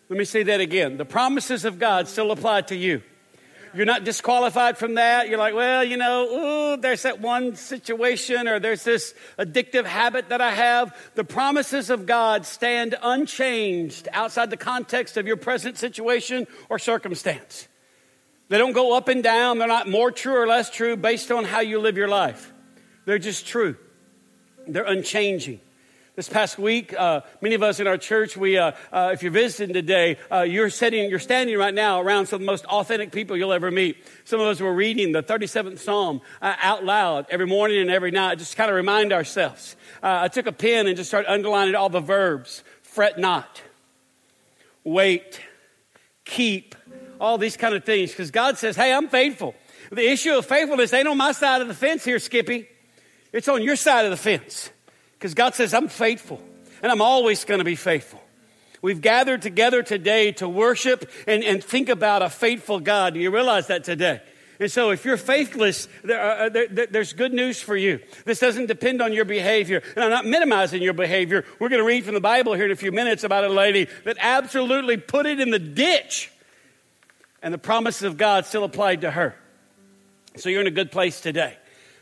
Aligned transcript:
Let 0.09 0.19
me 0.19 0.25
say 0.25 0.43
that 0.43 0.59
again. 0.59 0.97
The 0.97 1.05
promises 1.05 1.63
of 1.63 1.79
God 1.79 2.09
still 2.09 2.33
apply 2.33 2.63
to 2.63 2.75
you. 2.75 3.03
You're 3.73 3.85
not 3.85 4.03
disqualified 4.03 4.77
from 4.77 4.95
that. 4.95 5.29
You're 5.29 5.37
like, 5.37 5.53
well, 5.53 5.83
you 5.83 5.97
know, 5.97 6.73
ooh, 6.73 6.77
there's 6.77 7.03
that 7.03 7.19
one 7.19 7.55
situation 7.55 8.47
or 8.47 8.59
there's 8.59 8.83
this 8.83 9.13
addictive 9.37 9.85
habit 9.85 10.29
that 10.29 10.41
I 10.41 10.51
have. 10.51 10.95
The 11.15 11.23
promises 11.23 11.89
of 11.89 12.05
God 12.05 12.45
stand 12.45 12.95
unchanged 13.01 14.07
outside 14.13 14.49
the 14.49 14.57
context 14.57 15.17
of 15.17 15.27
your 15.27 15.37
present 15.37 15.77
situation 15.77 16.47
or 16.69 16.79
circumstance. 16.79 17.67
They 18.49 18.57
don't 18.57 18.73
go 18.73 18.97
up 18.97 19.07
and 19.07 19.23
down. 19.23 19.59
They're 19.59 19.67
not 19.67 19.87
more 19.87 20.11
true 20.11 20.35
or 20.35 20.47
less 20.47 20.69
true 20.69 20.97
based 20.97 21.31
on 21.31 21.45
how 21.45 21.59
you 21.59 21.79
live 21.79 21.97
your 21.97 22.07
life. 22.07 22.51
They're 23.05 23.19
just 23.19 23.45
true. 23.45 23.77
They're 24.67 24.83
unchanging. 24.83 25.61
This 26.19 26.27
past 26.27 26.59
week, 26.59 26.93
uh, 26.93 27.21
many 27.39 27.55
of 27.55 27.63
us 27.63 27.79
in 27.79 27.87
our 27.87 27.97
church, 27.97 28.35
we, 28.35 28.57
uh, 28.57 28.73
uh, 28.91 29.11
if 29.13 29.23
you're 29.23 29.31
visiting 29.31 29.73
today, 29.73 30.17
uh, 30.29 30.41
you're 30.41 30.69
sitting, 30.69 31.09
you're 31.09 31.17
standing 31.17 31.57
right 31.57 31.73
now 31.73 32.01
around 32.01 32.25
some 32.25 32.35
of 32.35 32.39
the 32.41 32.45
most 32.45 32.65
authentic 32.65 33.13
people 33.13 33.37
you'll 33.37 33.53
ever 33.53 33.71
meet. 33.71 34.05
Some 34.25 34.41
of 34.41 34.47
us 34.47 34.59
were 34.59 34.73
reading 34.73 35.13
the 35.13 35.23
37th 35.23 35.79
Psalm 35.79 36.19
uh, 36.41 36.55
out 36.61 36.83
loud 36.83 37.25
every 37.29 37.47
morning 37.47 37.77
and 37.77 37.89
every 37.89 38.11
night, 38.11 38.37
just 38.37 38.57
kind 38.57 38.69
of 38.69 38.75
remind 38.75 39.13
ourselves. 39.13 39.77
Uh, 40.03 40.19
I 40.23 40.27
took 40.27 40.45
a 40.45 40.51
pen 40.51 40.87
and 40.87 40.97
just 40.97 41.09
started 41.09 41.31
underlining 41.31 41.75
all 41.75 41.87
the 41.87 42.01
verbs: 42.01 42.65
fret 42.81 43.17
not, 43.17 43.61
wait, 44.83 45.39
keep, 46.25 46.75
all 47.21 47.37
these 47.37 47.55
kind 47.55 47.73
of 47.75 47.85
things, 47.85 48.11
because 48.11 48.29
God 48.29 48.57
says, 48.57 48.75
"Hey, 48.75 48.91
I'm 48.91 49.07
faithful." 49.07 49.55
The 49.89 50.05
issue 50.05 50.33
of 50.33 50.45
faithfulness 50.45 50.91
ain't 50.91 51.07
on 51.07 51.15
my 51.15 51.31
side 51.31 51.61
of 51.61 51.69
the 51.69 51.73
fence 51.73 52.03
here, 52.03 52.19
Skippy. 52.19 52.67
It's 53.31 53.47
on 53.47 53.63
your 53.63 53.77
side 53.77 54.03
of 54.03 54.11
the 54.11 54.17
fence 54.17 54.69
because 55.19 55.33
God 55.33 55.53
says, 55.53 55.73
I'm 55.73 55.89
faithful 55.89 56.41
and 56.81 56.91
I'm 56.91 57.01
always 57.01 57.43
going 57.43 57.59
to 57.59 57.65
be 57.65 57.75
faithful. 57.75 58.21
We've 58.81 59.01
gathered 59.01 59.41
together 59.41 59.83
today 59.83 60.31
to 60.33 60.47
worship 60.47 61.11
and, 61.27 61.43
and 61.43 61.61
think 61.61 61.89
about 61.89 62.21
a 62.21 62.29
faithful 62.29 62.79
God. 62.79 63.13
Do 63.13 63.19
you 63.19 63.29
realize 63.29 63.67
that 63.67 63.83
today? 63.83 64.21
And 64.61 64.71
so, 64.71 64.91
if 64.91 65.05
you're 65.05 65.17
faithless, 65.17 65.87
there, 66.03 66.19
uh, 66.19 66.49
there, 66.49 66.67
there's 66.67 67.13
good 67.13 67.33
news 67.33 67.61
for 67.61 67.77
you. 67.77 67.99
This 68.25 68.39
doesn't 68.39 68.65
depend 68.65 69.01
on 69.01 69.13
your 69.13 69.23
behavior. 69.23 69.81
And 69.95 70.03
I'm 70.03 70.09
not 70.09 70.25
minimizing 70.25 70.81
your 70.81 70.93
behavior. 70.93 71.45
We're 71.59 71.69
going 71.69 71.81
to 71.81 71.87
read 71.87 72.03
from 72.03 72.13
the 72.13 72.21
Bible 72.21 72.53
here 72.53 72.65
in 72.65 72.71
a 72.71 72.75
few 72.75 72.91
minutes 72.91 73.23
about 73.23 73.45
a 73.45 73.49
lady 73.49 73.87
that 74.03 74.17
absolutely 74.19 74.97
put 74.97 75.25
it 75.25 75.39
in 75.39 75.49
the 75.49 75.59
ditch. 75.59 76.29
And 77.41 77.53
the 77.53 77.57
promises 77.57 78.03
of 78.03 78.17
God 78.17 78.45
still 78.45 78.65
applied 78.65 79.01
to 79.01 79.11
her. 79.11 79.33
So, 80.35 80.49
you're 80.49 80.61
in 80.61 80.67
a 80.67 80.71
good 80.71 80.91
place 80.91 81.21
today. 81.21 81.55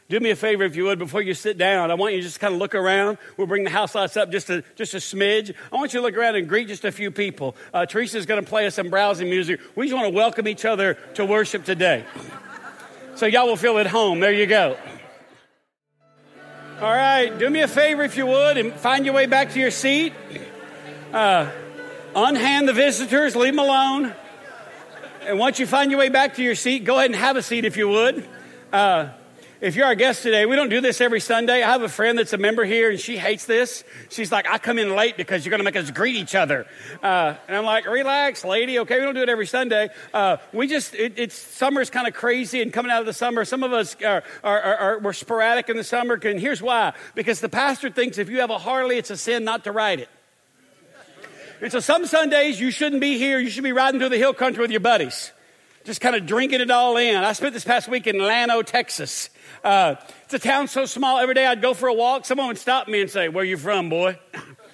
Do 0.10 0.22
me 0.22 0.30
a 0.30 0.38
favor, 0.38 0.64
if 0.64 0.78
you 0.78 0.86
would, 0.86 1.00
before 1.00 1.22
you 1.22 1.34
sit 1.34 1.58
down. 1.58 1.92
I 1.92 1.96
want 1.96 2.14
you 2.14 2.22
to 2.22 2.26
just 2.26 2.40
kind 2.40 2.54
of 2.54 2.60
look 2.62 2.76
around. 2.76 3.18
We'll 3.36 3.48
bring 3.48 3.66
the 3.66 3.70
house 3.70 3.94
lights 3.94 4.16
up 4.16 4.32
just 4.32 4.50
a, 4.50 4.64
just 4.76 4.94
a 4.94 4.98
smidge. 4.98 5.54
I 5.72 5.76
want 5.76 5.94
you 5.94 6.00
to 6.00 6.06
look 6.06 6.16
around 6.16 6.36
and 6.36 6.48
greet 6.48 6.70
just 6.70 6.86
a 6.86 6.94
few 6.94 7.12
people. 7.12 7.58
Uh, 7.74 7.86
Teresa's 7.86 8.26
going 8.26 8.42
to 8.42 8.50
play 8.50 8.66
us 8.68 8.76
some 8.76 8.90
browsing 8.90 9.30
music. 9.30 9.60
We 9.76 9.88
just 9.88 9.96
want 9.96 10.08
to 10.08 10.16
welcome 10.16 10.48
each 10.48 10.64
other 10.64 10.94
to 11.16 11.26
worship 11.26 11.66
today. 11.66 12.06
So 13.16 13.26
y'all 13.26 13.48
will 13.48 13.58
feel 13.58 13.78
at 13.80 13.88
home. 13.88 14.22
There 14.22 14.32
you 14.32 14.46
go. 14.46 14.78
All 16.80 16.94
right, 16.94 17.38
do 17.38 17.50
me 17.50 17.62
a 17.62 17.68
favor, 17.68 18.04
if 18.04 18.16
you 18.16 18.28
would, 18.28 18.56
and 18.58 18.72
find 18.72 19.04
your 19.04 19.16
way 19.16 19.26
back 19.26 19.52
to 19.54 19.60
your 19.60 19.72
seat. 19.72 20.14
Uh, 21.12 21.52
unhand 22.16 22.68
the 22.68 22.74
visitors, 22.74 23.36
leave 23.36 23.56
them 23.56 23.60
alone. 23.60 24.14
And 25.24 25.40
once 25.40 25.60
you 25.60 25.66
find 25.66 25.92
your 25.92 26.00
way 26.00 26.10
back 26.10 26.36
to 26.36 26.44
your 26.44 26.56
seat, 26.56 26.86
go 26.86 26.98
ahead 26.98 27.08
and 27.08 27.16
have 27.16 27.36
a 27.36 27.42
seat, 27.42 27.66
if 27.66 27.76
you 27.76 27.90
would. 27.90 28.24
Uh, 28.72 29.10
if 29.60 29.76
you're 29.76 29.86
our 29.86 29.96
guest 29.96 30.22
today, 30.22 30.46
we 30.46 30.56
don't 30.56 30.70
do 30.70 30.82
this 30.82 31.02
every 31.02 31.20
Sunday. 31.20 31.64
I 31.64 31.72
have 31.72 31.82
a 31.82 31.90
friend 31.90 32.18
that's 32.18 32.34
a 32.34 32.38
member 32.38 32.64
here 32.64 32.92
and 32.92 33.00
she 33.00 33.18
hates 33.18 33.46
this. 33.46 33.84
She's 34.10 34.32
like, 34.32 34.48
I 34.48 34.58
come 34.58 34.78
in 34.78 34.96
late 34.96 35.18
because 35.18 35.46
you're 35.46 35.50
going 35.50 35.60
to 35.60 35.64
make 35.64 35.76
us 35.76 35.90
greet 35.90 36.16
each 36.16 36.36
other. 36.36 36.68
Uh, 37.02 37.36
and 37.48 37.58
I'm 37.58 37.66
like, 37.66 37.88
relax, 37.88 38.46
lady. 38.46 38.80
Okay, 38.80 38.98
we 39.00 39.02
don't 39.02 39.16
do 39.16 39.24
it 39.24 39.30
every 39.30 39.48
Sunday. 39.48 39.90
Uh, 40.14 40.38
we 40.54 40.68
just, 40.68 40.94
it, 40.94 41.14
it's 41.18 41.36
summer's 41.36 41.90
kind 41.90 42.08
of 42.08 42.14
crazy 42.14 42.62
and 42.62 42.72
coming 42.72 42.92
out 42.92 43.00
of 43.00 43.08
the 43.08 43.14
summer, 43.14 43.46
some 43.46 43.64
of 43.64 43.74
us 43.74 43.96
are, 44.04 44.24
are, 44.44 44.62
are, 44.62 44.76
are, 44.76 45.00
we're 45.00 45.14
sporadic 45.14 45.70
in 45.70 45.78
the 45.78 45.84
summer. 45.84 46.20
And 46.24 46.40
here's 46.40 46.62
why 46.62 46.94
because 47.16 47.40
the 47.40 47.50
pastor 47.50 47.90
thinks 47.90 48.18
if 48.18 48.30
you 48.30 48.42
have 48.42 48.52
a 48.52 48.60
Harley, 48.60 48.98
it's 48.98 49.10
a 49.10 49.18
sin 49.18 49.44
not 49.44 49.64
to 49.64 49.72
ride 49.72 50.00
it. 50.00 50.10
And 51.62 51.72
so 51.72 51.80
some 51.80 52.06
Sundays 52.06 52.60
you 52.60 52.70
shouldn't 52.70 53.02
be 53.02 53.18
here. 53.18 53.40
You 53.40 53.50
should 53.50 53.64
be 53.64 53.72
riding 53.72 54.00
through 54.00 54.10
the 54.10 54.18
hill 54.18 54.34
country 54.34 54.62
with 54.62 54.70
your 54.70 54.82
buddies 54.82 55.32
just 55.88 56.02
kind 56.02 56.18
of 56.18 56.26
drinking 56.26 56.60
it 56.60 56.70
all 56.70 56.98
in. 56.98 57.16
I 57.16 57.32
spent 57.32 57.54
this 57.54 57.64
past 57.64 57.88
week 57.88 58.08
in 58.08 58.18
Llano, 58.18 58.62
Texas. 58.62 59.30
Uh, 59.64 59.96
it's 60.26 60.34
a 60.34 60.40
town 60.40 60.68
so 60.68 60.86
small, 60.86 61.18
every 61.18 61.34
day 61.34 61.48
I'd 61.48 61.62
go 61.62 61.74
for 61.74 61.88
a 61.88 61.94
walk, 61.94 62.26
someone 62.26 62.48
would 62.48 62.58
stop 62.58 62.90
me 62.90 63.00
and 63.00 63.10
say, 63.10 63.30
Where 63.30 63.46
you 63.46 63.56
from, 63.56 63.90
boy? 63.90 64.20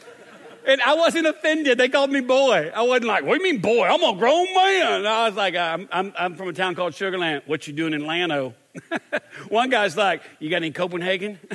and 0.68 0.82
I 0.82 0.96
wasn't 0.96 1.28
offended. 1.28 1.78
They 1.78 1.88
called 1.88 2.10
me 2.10 2.22
boy. 2.22 2.72
I 2.76 2.82
wasn't 2.82 3.06
like, 3.06 3.26
What 3.26 3.38
do 3.38 3.46
you 3.46 3.54
mean, 3.54 3.62
boy? 3.62 3.86
I'm 3.86 4.02
a 4.02 4.18
grown 4.18 4.52
man. 4.56 5.06
I 5.06 5.28
was 5.28 5.36
like, 5.36 5.56
I'm, 5.56 5.88
I'm, 5.92 6.14
I'm 6.18 6.36
from 6.36 6.50
a 6.50 6.54
town 6.54 6.74
called 6.74 6.94
Sugarland. 6.94 7.44
What 7.46 7.68
you 7.68 7.74
doing 7.74 7.94
in 7.94 8.08
Llano? 8.08 8.56
One 9.50 9.70
guy's 9.70 9.96
like, 9.96 10.24
You 10.40 10.50
got 10.50 10.58
any 10.58 10.72
Copenhagen? 10.72 11.38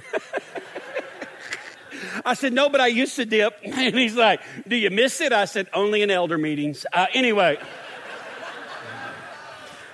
I 2.24 2.34
said, 2.34 2.52
No, 2.52 2.68
but 2.68 2.80
I 2.80 2.86
used 2.86 3.16
to 3.16 3.24
dip. 3.24 3.58
And 3.64 3.98
he's 3.98 4.14
like, 4.14 4.40
Do 4.68 4.76
you 4.76 4.90
miss 4.90 5.20
it? 5.20 5.32
I 5.32 5.46
said, 5.46 5.66
Only 5.74 6.02
in 6.02 6.12
elder 6.12 6.38
meetings. 6.38 6.86
Uh, 6.92 7.06
anyway. 7.12 7.58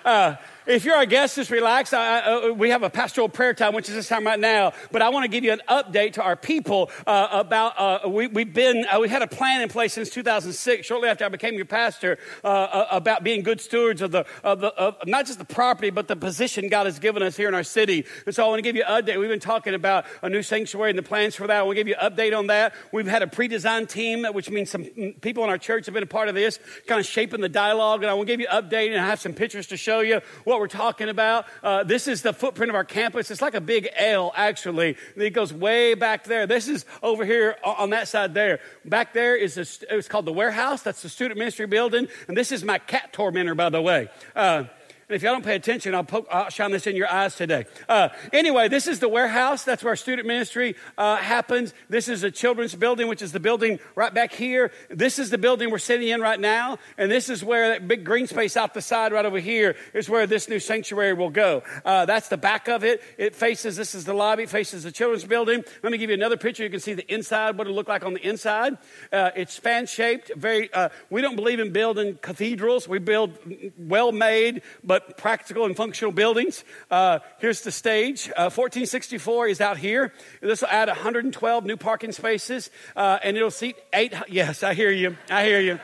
Uh, 0.05 0.37
if 0.67 0.85
you're 0.85 0.97
our 0.97 1.07
guest, 1.07 1.37
just 1.37 1.51
relax. 1.51 1.93
I, 1.93 2.21
uh, 2.21 2.53
we 2.53 2.71
have 2.71 2.83
a 2.83 2.91
pastoral 2.91 3.29
prayer 3.29 3.53
time, 3.53 3.75
which 3.75 3.89
is 3.89 3.95
this 3.95 4.09
time 4.09 4.25
right 4.25 4.39
now. 4.39 4.73
But 4.93 5.03
I 5.03 5.11
want 5.11 5.25
to 5.25 5.29
give 5.29 5.45
you 5.45 5.53
an 5.53 5.61
update 5.69 6.15
to 6.15 6.23
our 6.23 6.37
people 6.37 6.91
uh, 7.07 7.29
about. 7.33 7.75
Uh, 7.79 8.09
we, 8.09 8.25
have 8.25 8.53
been 8.55 8.87
uh, 8.91 8.99
we 9.01 9.09
had 9.09 9.23
a 9.23 9.27
plan 9.27 9.61
in 9.61 9.69
place 9.69 9.93
since 9.93 10.11
2006, 10.11 10.87
shortly 10.87 11.09
after 11.09 11.25
I 11.25 11.29
became 11.29 11.55
your 11.55 11.67
pastor, 11.67 12.19
uh, 12.43 12.87
about 12.91 13.23
being 13.23 13.43
good 13.43 13.61
stewards 13.61 14.01
of 14.01 14.11
the 14.11 14.25
of 14.43 14.61
the 14.61 14.69
of 14.75 14.97
not 15.07 15.27
just 15.27 15.39
the 15.39 15.45
property, 15.45 15.91
but 15.91 16.09
the 16.09 16.17
position 16.17 16.69
God 16.69 16.87
has 16.87 16.99
given 16.99 17.23
us 17.23 17.37
here 17.37 17.49
in 17.49 17.55
our 17.55 17.63
city. 17.63 18.07
And 18.25 18.35
so 18.35 18.45
I 18.45 18.49
want 18.49 18.59
to 18.59 18.63
give 18.63 18.77
you 18.77 18.85
an 18.87 19.03
update. 19.03 19.19
We've 19.19 19.29
been 19.29 19.41
talking 19.41 19.75
about 19.75 20.07
a 20.23 20.31
new 20.31 20.43
sanctuary 20.43 20.91
and 20.91 20.99
the 20.99 21.03
plans 21.03 21.35
for 21.35 21.47
that. 21.47 21.65
To 21.65 21.75
give 21.75 21.89
you 21.89 21.97
an 22.01 22.13
update 22.13 22.37
on 22.37 22.47
that. 22.49 22.75
We've 22.93 23.07
had 23.07 23.23
a 23.23 23.27
pre-designed 23.27 23.89
team, 23.89 24.25
which 24.25 24.49
means 24.49 24.71
some 24.71 24.85
people 25.21 25.43
in 25.45 25.51
our 25.51 25.59
church 25.59 25.87
have 25.87 25.95
been 25.95 26.05
a 26.05 26.07
part 26.07 26.29
of 26.29 26.35
this, 26.35 26.59
kind 26.87 27.01
of 27.01 27.07
shaping 27.07 27.41
the 27.41 27.49
dialogue. 27.49 28.03
And 28.03 28.11
I 28.11 28.17
to 28.17 28.25
give 28.25 28.41
you 28.41 28.47
an 28.51 28.63
update 28.63 28.91
and 28.91 29.01
I 29.01 29.07
have 29.07 29.21
some 29.21 29.35
pictures 29.35 29.67
to 29.69 29.77
show 29.77 30.01
you 30.01 30.21
what 30.55 30.61
we're 30.61 30.69
talking 30.69 31.09
about. 31.09 31.47
Uh, 31.65 31.83
this 31.83 32.07
is 32.07 32.23
the 32.23 32.33
footprint 32.33 32.71
of 32.71 32.77
our 32.77 32.85
campus. 32.85 33.31
It's 33.31 33.43
like 33.43 33.55
a 33.55 33.61
big 33.61 33.89
L, 33.97 34.33
actually. 34.37 34.97
It 35.17 35.31
goes 35.31 35.53
way 35.53 35.95
back 35.95 36.25
there. 36.25 36.47
This 36.47 36.69
is 36.69 36.87
over 37.03 37.25
here 37.25 37.57
on 37.65 37.91
that 37.91 38.07
side 38.07 38.35
there. 38.35 38.61
Back 38.85 39.13
there 39.13 39.35
is 39.35 39.59
a, 39.59 39.97
it's 39.97 40.07
called 40.07 40.27
the 40.27 40.33
warehouse. 40.33 40.83
That's 40.83 41.03
the 41.03 41.09
student 41.09 41.39
ministry 41.39 41.67
building. 41.67 42.07
And 42.29 42.37
this 42.37 42.53
is 42.53 42.63
my 42.63 42.79
cat 42.79 43.13
tormentor, 43.13 43.57
by 43.57 43.69
the 43.69 43.83
way. 43.83 44.09
Uh, 44.37 44.65
and 45.09 45.17
if 45.17 45.23
y'all 45.23 45.33
don't 45.33 45.45
pay 45.45 45.57
attention, 45.57 45.95
I'll, 45.95 46.05
poke, 46.05 46.27
I'll 46.31 46.49
shine 46.49 46.71
this 46.71 46.87
in 46.87 46.97
your 46.97 47.11
eyes 47.11 47.37
today. 47.37 47.67
Uh, 47.89 48.09
anyway, 48.33 48.69
this 48.69 48.87
is 48.87 49.01
the 49.01 49.09
warehouse. 49.09 49.65
That's 49.65 49.85
where 49.85 49.95
student 49.97 50.27
ministry 50.27 50.77
uh, 50.97 51.17
happens. 51.17 51.75
This 51.91 52.09
is 52.09 52.23
a 52.23 52.31
children's 52.31 52.75
building, 52.75 53.09
which 53.09 53.21
is 53.21 53.33
the 53.33 53.41
building 53.41 53.81
right 53.95 54.13
back 54.15 54.33
here. 54.33 54.71
This 54.89 55.19
is 55.19 55.31
the 55.31 55.39
building 55.39 55.71
we're 55.71 55.79
sitting 55.79 56.09
in 56.09 56.21
right 56.21 56.41
now. 56.41 56.79
And 56.97 57.11
this 57.11 57.29
is 57.29 57.45
where 57.45 57.71
that 57.71 57.87
big 57.87 58.05
green 58.05 58.27
space 58.27 58.57
out 58.57 58.73
the 58.73 58.81
side 58.81 59.13
right 59.13 59.27
over 59.27 59.41
here 59.41 59.77
is 59.93 60.09
where 60.09 60.27
this 60.27 60.49
new 60.49 60.59
sanctuary 60.59 61.13
will 61.13 61.31
go. 61.31 61.63
Uh, 61.85 62.07
that's 62.07 62.29
the 62.29 62.37
back 62.37 62.69
of 62.69 62.85
it. 62.85 63.03
It 63.19 63.35
faces, 63.35 63.77
this 63.77 63.95
is 63.95 64.05
the 64.05 64.15
lobby, 64.15 64.47
faces 64.47 64.85
the 64.85 64.93
children's 64.93 65.25
building. 65.25 65.65
Let 65.83 65.93
me 65.93 65.99
give 65.99 66.11
you 66.11 66.15
another 66.15 66.37
picture. 66.37 66.63
You 66.63 66.71
can 66.71 66.81
see 66.81 66.95
the 66.95 67.13
inside, 67.13 67.59
what 67.59 67.67
it 67.67 67.71
look 67.71 67.89
like 67.89 68.05
on 68.05 68.15
the 68.15 68.27
inside. 68.27 68.79
Uh, 69.13 69.31
it's 69.37 69.59
fan 69.59 69.87
shaped. 69.87 70.33
Very, 70.35 70.73
uh, 70.73 70.89
we 71.11 71.21
don't 71.21 71.37
believe 71.37 71.61
in 71.61 71.73
building 71.73 72.19
cathedrals. 72.23 72.89
We 72.89 72.99
build 72.99 73.39
well 73.79 74.13
made, 74.13 74.63
but 74.83 74.94
but 74.95 75.17
practical 75.17 75.65
and 75.65 75.77
functional 75.77 76.13
buildings. 76.13 76.63
Uh, 76.89 77.19
here's 77.39 77.63
the 77.63 77.73
stage. 77.73 78.29
Uh, 78.29 78.47
1464 78.47 79.49
is 79.49 79.61
out 79.61 79.77
here. 79.77 80.13
This 80.41 80.61
will 80.61 80.69
add 80.69 80.87
112 80.87 81.65
new 81.65 81.77
parking 81.77 82.13
spaces, 82.13 82.71
uh, 82.95 83.19
and 83.25 83.37
it'll 83.37 83.51
seat 83.51 83.75
eight. 83.93 84.15
Yes, 84.29 84.63
I 84.63 84.73
hear 84.73 84.93
you. 84.93 85.17
I 85.29 85.45
hear 85.45 85.59
you. 85.59 85.81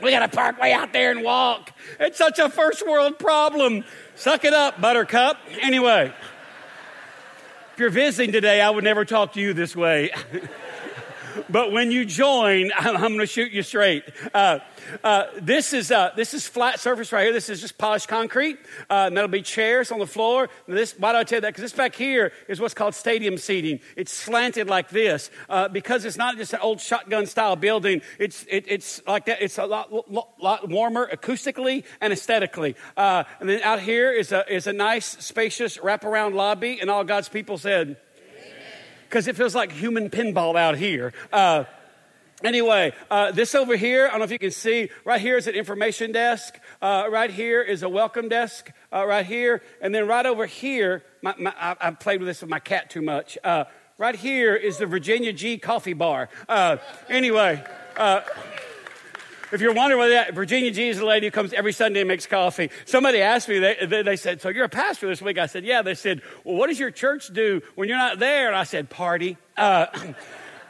We 0.00 0.12
got 0.12 0.20
to 0.20 0.28
park 0.28 0.60
way 0.60 0.72
out 0.72 0.92
there 0.92 1.10
and 1.10 1.24
walk. 1.24 1.72
It's 1.98 2.18
such 2.18 2.38
a 2.38 2.48
first 2.48 2.86
world 2.86 3.18
problem. 3.18 3.82
Suck 4.14 4.44
it 4.44 4.54
up, 4.54 4.80
Buttercup. 4.80 5.36
Anyway, 5.60 6.14
if 7.72 7.78
you're 7.80 7.90
visiting 7.90 8.30
today, 8.30 8.60
I 8.60 8.70
would 8.70 8.84
never 8.84 9.04
talk 9.04 9.32
to 9.32 9.40
you 9.40 9.54
this 9.54 9.74
way. 9.74 10.12
but 11.48 11.72
when 11.72 11.90
you 11.90 12.04
join, 12.04 12.70
I'm, 12.78 12.96
I'm 12.96 13.12
going 13.12 13.18
to 13.20 13.26
shoot 13.26 13.52
you 13.52 13.62
straight. 13.62 14.04
Uh, 14.34 14.58
uh, 15.04 15.24
this 15.40 15.72
is 15.72 15.90
uh, 15.90 16.10
this 16.16 16.34
is 16.34 16.46
flat 16.46 16.80
surface 16.80 17.12
right 17.12 17.24
here. 17.24 17.32
This 17.32 17.48
is 17.48 17.60
just 17.60 17.78
polished 17.78 18.08
concrete. 18.08 18.58
Uh, 18.88 19.06
and 19.06 19.16
that'll 19.16 19.28
be 19.28 19.42
chairs 19.42 19.92
on 19.92 19.98
the 19.98 20.06
floor. 20.06 20.48
This 20.66 20.94
why 20.98 21.12
do 21.12 21.18
I 21.18 21.24
tell 21.24 21.36
you 21.36 21.40
that? 21.42 21.48
Because 21.48 21.62
this 21.62 21.72
back 21.72 21.94
here 21.94 22.32
is 22.48 22.60
what's 22.60 22.74
called 22.74 22.94
stadium 22.94 23.38
seating. 23.38 23.80
It's 23.96 24.12
slanted 24.12 24.68
like 24.68 24.90
this 24.90 25.30
uh, 25.48 25.68
because 25.68 26.04
it's 26.04 26.16
not 26.16 26.36
just 26.36 26.52
an 26.52 26.60
old 26.60 26.80
shotgun 26.80 27.26
style 27.26 27.56
building. 27.56 28.02
It's 28.18 28.44
it, 28.48 28.64
it's 28.68 29.00
like 29.06 29.26
that. 29.26 29.42
It's 29.42 29.58
a 29.58 29.66
lot, 29.66 29.92
lot, 30.10 30.30
lot 30.40 30.68
warmer 30.68 31.08
acoustically 31.12 31.84
and 32.00 32.12
aesthetically. 32.12 32.76
Uh, 32.96 33.24
and 33.40 33.48
then 33.48 33.62
out 33.62 33.80
here 33.80 34.12
is 34.12 34.32
a 34.32 34.52
is 34.52 34.66
a 34.66 34.72
nice 34.72 35.06
spacious 35.06 35.78
wraparound 35.78 36.34
lobby, 36.34 36.80
and 36.80 36.90
all 36.90 37.04
God's 37.04 37.28
people 37.28 37.58
said 37.58 37.96
because 39.10 39.26
it 39.26 39.34
feels 39.34 39.56
like 39.56 39.72
human 39.72 40.08
pinball 40.08 40.56
out 40.56 40.78
here. 40.78 41.12
Uh, 41.32 41.64
Anyway, 42.42 42.90
uh, 43.10 43.30
this 43.32 43.54
over 43.54 43.76
here, 43.76 44.06
I 44.06 44.12
don't 44.12 44.20
know 44.20 44.24
if 44.24 44.30
you 44.30 44.38
can 44.38 44.50
see, 44.50 44.88
right 45.04 45.20
here 45.20 45.36
is 45.36 45.46
an 45.46 45.54
information 45.54 46.10
desk. 46.10 46.58
Uh, 46.80 47.04
right 47.10 47.30
here 47.30 47.60
is 47.60 47.82
a 47.82 47.88
welcome 47.90 48.30
desk, 48.30 48.72
uh, 48.90 49.04
right 49.06 49.26
here. 49.26 49.60
And 49.82 49.94
then 49.94 50.06
right 50.06 50.24
over 50.24 50.46
here, 50.46 51.04
my, 51.20 51.34
my, 51.38 51.52
I, 51.60 51.76
have 51.80 52.00
played 52.00 52.18
with 52.18 52.28
this 52.28 52.40
with 52.40 52.48
my 52.48 52.58
cat 52.58 52.88
too 52.88 53.02
much. 53.02 53.36
Uh, 53.44 53.64
right 53.98 54.16
here 54.16 54.56
is 54.56 54.78
the 54.78 54.86
Virginia 54.86 55.34
G 55.34 55.58
coffee 55.58 55.92
bar. 55.92 56.30
Uh, 56.48 56.78
anyway, 57.10 57.62
uh, 57.98 58.22
if 59.52 59.60
you're 59.60 59.74
wondering 59.74 59.98
whether 59.98 60.14
that, 60.14 60.34
Virginia 60.34 60.70
G 60.70 60.88
is 60.88 60.98
the 60.98 61.04
lady 61.04 61.26
who 61.26 61.30
comes 61.30 61.52
every 61.52 61.72
Sunday 61.72 62.00
and 62.00 62.08
makes 62.08 62.26
coffee. 62.26 62.70
Somebody 62.84 63.20
asked 63.20 63.48
me, 63.48 63.58
they, 63.58 64.02
they 64.02 64.16
said, 64.16 64.40
So 64.40 64.48
you're 64.48 64.64
a 64.64 64.68
pastor 64.68 65.08
this 65.08 65.20
week? 65.22 65.38
I 65.38 65.46
said, 65.46 65.64
Yeah. 65.64 65.82
They 65.82 65.94
said, 65.94 66.22
Well, 66.44 66.56
what 66.56 66.68
does 66.68 66.78
your 66.78 66.90
church 66.90 67.28
do 67.32 67.62
when 67.74 67.88
you're 67.88 67.98
not 67.98 68.18
there? 68.18 68.48
And 68.48 68.56
I 68.56 68.64
said, 68.64 68.90
Party. 68.90 69.36
Uh, 69.56 69.86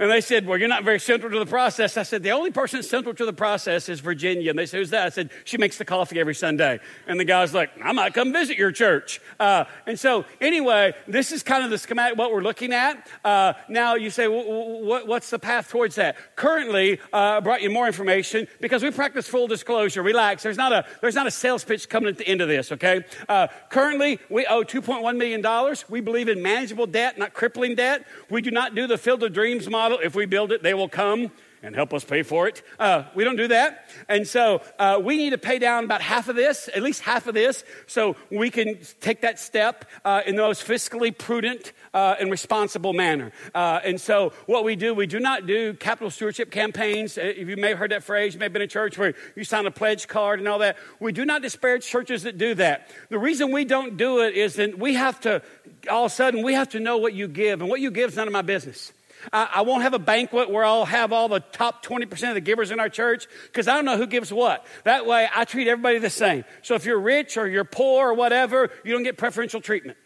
And 0.00 0.10
they 0.10 0.22
said, 0.22 0.46
Well, 0.46 0.56
you're 0.56 0.66
not 0.66 0.82
very 0.82 0.98
central 0.98 1.30
to 1.30 1.38
the 1.38 1.44
process. 1.44 1.98
I 1.98 2.04
said, 2.04 2.22
The 2.22 2.30
only 2.30 2.50
person 2.50 2.82
central 2.82 3.14
to 3.14 3.26
the 3.26 3.34
process 3.34 3.90
is 3.90 4.00
Virginia. 4.00 4.48
And 4.48 4.58
they 4.58 4.64
said, 4.64 4.78
Who's 4.78 4.90
that? 4.90 5.04
I 5.04 5.10
said, 5.10 5.28
She 5.44 5.58
makes 5.58 5.76
the 5.76 5.84
coffee 5.84 6.18
every 6.18 6.34
Sunday. 6.34 6.80
And 7.06 7.20
the 7.20 7.24
guy's 7.26 7.52
like, 7.52 7.70
I 7.84 7.92
might 7.92 8.14
come 8.14 8.32
visit 8.32 8.56
your 8.56 8.72
church. 8.72 9.20
Uh, 9.38 9.66
and 9.86 10.00
so, 10.00 10.24
anyway, 10.40 10.94
this 11.06 11.32
is 11.32 11.42
kind 11.42 11.64
of 11.64 11.70
the 11.70 11.76
schematic, 11.76 12.16
what 12.16 12.32
we're 12.32 12.40
looking 12.40 12.72
at. 12.72 13.06
Uh, 13.22 13.52
now, 13.68 13.94
you 13.94 14.08
say, 14.08 14.26
What's 14.26 15.28
the 15.28 15.38
path 15.38 15.68
towards 15.68 15.96
that? 15.96 16.16
Currently, 16.34 16.98
uh, 17.12 17.16
I 17.16 17.40
brought 17.40 17.60
you 17.60 17.68
more 17.68 17.86
information 17.86 18.48
because 18.58 18.82
we 18.82 18.90
practice 18.90 19.28
full 19.28 19.48
disclosure. 19.48 20.02
Relax. 20.02 20.42
There's 20.42 20.56
not 20.56 20.72
a, 20.72 20.86
there's 21.02 21.14
not 21.14 21.26
a 21.26 21.30
sales 21.30 21.62
pitch 21.62 21.90
coming 21.90 22.08
at 22.08 22.16
the 22.16 22.26
end 22.26 22.40
of 22.40 22.48
this, 22.48 22.72
okay? 22.72 23.04
Uh, 23.28 23.48
currently, 23.68 24.18
we 24.30 24.46
owe 24.46 24.64
$2.1 24.64 25.18
million. 25.18 25.76
We 25.90 26.00
believe 26.00 26.28
in 26.30 26.40
manageable 26.40 26.86
debt, 26.86 27.18
not 27.18 27.34
crippling 27.34 27.74
debt. 27.74 28.06
We 28.30 28.40
do 28.40 28.50
not 28.50 28.74
do 28.74 28.86
the 28.86 28.96
Field 28.96 29.22
of 29.22 29.34
Dreams 29.34 29.68
model 29.68 29.89
model. 29.90 30.06
If 30.06 30.14
we 30.14 30.26
build 30.26 30.52
it, 30.52 30.62
they 30.62 30.74
will 30.74 30.88
come 30.88 31.30
and 31.62 31.74
help 31.74 31.92
us 31.92 32.04
pay 32.04 32.22
for 32.22 32.48
it. 32.48 32.62
Uh, 32.78 33.04
we 33.14 33.22
don't 33.22 33.36
do 33.36 33.48
that. 33.48 33.90
And 34.08 34.26
so 34.26 34.62
uh, 34.78 34.98
we 35.02 35.18
need 35.18 35.30
to 35.30 35.38
pay 35.38 35.58
down 35.58 35.84
about 35.84 36.00
half 36.00 36.28
of 36.28 36.36
this, 36.36 36.70
at 36.74 36.82
least 36.82 37.02
half 37.02 37.26
of 37.26 37.34
this, 37.34 37.64
so 37.86 38.16
we 38.30 38.50
can 38.50 38.78
take 39.00 39.20
that 39.20 39.38
step 39.38 39.84
uh, 40.02 40.22
in 40.26 40.36
the 40.36 40.42
most 40.42 40.66
fiscally 40.66 41.16
prudent 41.16 41.74
uh, 41.92 42.14
and 42.18 42.30
responsible 42.30 42.94
manner. 42.94 43.30
Uh, 43.54 43.80
and 43.84 44.00
so 44.00 44.32
what 44.46 44.64
we 44.64 44.74
do, 44.74 44.94
we 44.94 45.06
do 45.06 45.20
not 45.20 45.46
do 45.46 45.74
capital 45.74 46.08
stewardship 46.08 46.50
campaigns. 46.50 47.18
If 47.18 47.46
you 47.46 47.58
may 47.58 47.68
have 47.68 47.78
heard 47.78 47.90
that 47.90 48.04
phrase. 48.04 48.32
You 48.32 48.40
may 48.40 48.46
have 48.46 48.54
been 48.54 48.62
in 48.62 48.68
church 48.68 48.96
where 48.96 49.14
you 49.36 49.44
sign 49.44 49.66
a 49.66 49.70
pledge 49.70 50.08
card 50.08 50.38
and 50.38 50.48
all 50.48 50.60
that. 50.60 50.78
We 50.98 51.12
do 51.12 51.26
not 51.26 51.42
disparage 51.42 51.86
churches 51.86 52.22
that 52.22 52.38
do 52.38 52.54
that. 52.54 52.88
The 53.10 53.18
reason 53.18 53.52
we 53.52 53.66
don't 53.66 53.98
do 53.98 54.20
it 54.20 54.34
is 54.34 54.54
that 54.54 54.78
we 54.78 54.94
have 54.94 55.20
to, 55.20 55.42
all 55.90 56.06
of 56.06 56.12
a 56.12 56.14
sudden, 56.14 56.42
we 56.42 56.54
have 56.54 56.70
to 56.70 56.80
know 56.80 56.96
what 56.96 57.12
you 57.12 57.28
give. 57.28 57.60
And 57.60 57.68
what 57.68 57.82
you 57.82 57.90
give 57.90 58.10
is 58.10 58.16
none 58.16 58.26
of 58.26 58.32
my 58.32 58.42
business. 58.42 58.92
I, 59.32 59.62
won't 59.62 59.82
have 59.82 59.94
a 59.94 59.98
banquet 59.98 60.50
where 60.50 60.64
I'll 60.64 60.84
have 60.84 61.12
all 61.12 61.28
the 61.28 61.40
top 61.40 61.84
20% 61.84 62.28
of 62.28 62.34
the 62.34 62.40
givers 62.40 62.70
in 62.70 62.80
our 62.80 62.88
church 62.88 63.26
because 63.46 63.68
I 63.68 63.74
don't 63.74 63.84
know 63.84 63.96
who 63.96 64.06
gives 64.06 64.32
what. 64.32 64.66
That 64.84 65.06
way, 65.06 65.28
I 65.34 65.44
treat 65.44 65.68
everybody 65.68 65.98
the 65.98 66.10
same. 66.10 66.44
So 66.62 66.74
if 66.74 66.84
you're 66.84 67.00
rich 67.00 67.36
or 67.36 67.48
you're 67.48 67.64
poor 67.64 68.10
or 68.10 68.14
whatever, 68.14 68.70
you 68.84 68.92
don't 68.92 69.02
get 69.02 69.18
preferential 69.18 69.60
treatment 69.60 69.98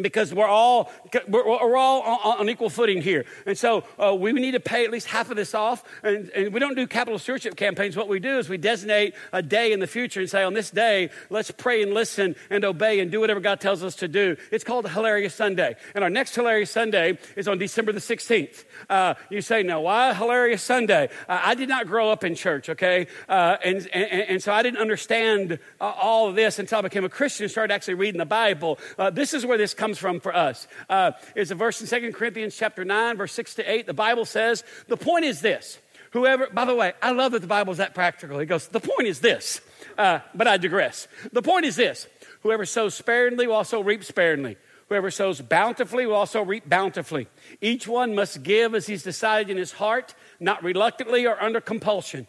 because 0.00 0.34
we're 0.34 0.46
all 0.46 0.90
we're, 1.28 1.76
all 1.76 2.02
on, 2.02 2.48
equal 2.48 2.70
footing 2.70 3.02
here. 3.02 3.24
And 3.46 3.56
so 3.56 3.84
uh, 3.98 4.14
we 4.14 4.32
need 4.32 4.52
to 4.52 4.60
pay 4.60 4.84
at 4.84 4.90
least 4.90 5.06
half 5.06 5.30
of 5.30 5.36
this 5.36 5.54
off. 5.54 5.84
And, 6.02 6.28
and, 6.30 6.52
we 6.52 6.60
don't 6.60 6.74
do 6.74 6.86
capital 6.86 7.18
stewardship 7.18 7.56
campaigns. 7.56 7.96
What 7.96 8.08
we 8.08 8.20
do 8.20 8.38
is 8.38 8.48
we 8.48 8.56
designate 8.56 9.14
a 9.32 9.42
day 9.42 9.72
in 9.72 9.80
the 9.80 9.86
future 9.86 10.20
and 10.20 10.30
say 10.30 10.42
on 10.42 10.54
this 10.54 10.70
day 10.70 11.10
let's 11.30 11.50
pray 11.50 11.82
and 11.82 11.92
listen 11.92 12.36
and 12.50 12.64
obey 12.64 13.00
and 13.00 13.10
do 13.10 13.20
whatever 13.20 13.40
god 13.40 13.60
tells 13.60 13.82
us 13.82 13.96
to 13.96 14.08
do. 14.08 14.36
It's 14.50 14.64
called 14.64 14.88
hilarious 14.88 15.34
sunday. 15.34 15.76
And 15.94 16.04
our 16.04 16.10
next 16.10 16.34
hilarious 16.34 16.70
sunday 16.70 17.18
is 17.36 17.48
on 17.48 17.58
december 17.58 17.92
the 17.92 18.00
16th 18.00 18.64
uh, 18.88 19.14
you 19.30 19.40
say 19.40 19.62
no 19.62 19.80
why 19.80 20.14
hilarious 20.14 20.62
sunday? 20.62 21.08
Uh, 21.28 21.40
i 21.42 21.54
did 21.54 21.68
not 21.68 21.86
grow 21.86 22.10
up 22.10 22.24
in 22.24 22.34
church 22.34 22.68
okay? 22.68 23.06
Uh, 23.28 23.56
and, 23.64 23.86
and, 23.92 24.22
and, 24.30 24.42
so 24.42 24.52
i 24.52 24.62
didn't 24.62 24.80
understand 24.80 25.58
all 25.80 26.28
of 26.28 26.34
this 26.34 26.58
until 26.58 26.78
i 26.78 26.82
became 26.82 27.04
a 27.04 27.08
christian 27.08 27.44
and 27.44 27.50
started 27.50 27.72
actually 27.72 27.94
reading 27.94 28.18
the 28.18 28.26
bible. 28.26 28.78
Uh, 28.98 29.10
this 29.10 29.32
is 29.32 29.46
where 29.46 29.58
this 29.58 29.74
comes 29.74 29.85
comes 29.86 29.98
from 29.98 30.18
for 30.18 30.34
us. 30.34 30.66
Uh, 30.90 31.12
a 31.36 31.44
verse 31.54 31.80
in 31.80 32.02
2 32.02 32.12
Corinthians 32.12 32.56
chapter 32.56 32.84
9, 32.84 33.18
verse 33.18 33.32
6 33.34 33.54
to 33.54 33.70
8. 33.70 33.86
The 33.86 33.94
Bible 33.94 34.24
says, 34.24 34.64
the 34.88 34.96
point 34.96 35.24
is 35.24 35.40
this. 35.40 35.78
Whoever, 36.10 36.48
by 36.52 36.64
the 36.64 36.74
way, 36.74 36.94
I 37.00 37.12
love 37.12 37.30
that 37.32 37.40
the 37.40 37.46
Bible 37.46 37.70
is 37.70 37.78
that 37.78 37.94
practical. 37.94 38.40
He 38.40 38.46
goes, 38.46 38.66
the 38.66 38.80
point 38.80 39.06
is 39.06 39.20
this. 39.20 39.60
Uh, 39.96 40.18
but 40.34 40.48
I 40.48 40.56
digress. 40.56 41.06
The 41.32 41.40
point 41.40 41.66
is 41.66 41.76
this. 41.76 42.08
Whoever 42.42 42.66
sows 42.66 42.94
sparingly 42.94 43.46
will 43.46 43.54
also 43.54 43.80
reap 43.80 44.02
sparingly. 44.02 44.56
Whoever 44.88 45.12
sows 45.12 45.40
bountifully 45.40 46.04
will 46.04 46.16
also 46.16 46.42
reap 46.42 46.68
bountifully. 46.68 47.28
Each 47.60 47.86
one 47.86 48.16
must 48.16 48.42
give 48.42 48.74
as 48.74 48.88
he's 48.88 49.04
decided 49.04 49.50
in 49.50 49.56
his 49.56 49.70
heart, 49.70 50.16
not 50.40 50.64
reluctantly 50.64 51.28
or 51.28 51.40
under 51.40 51.60
compulsion. 51.60 52.26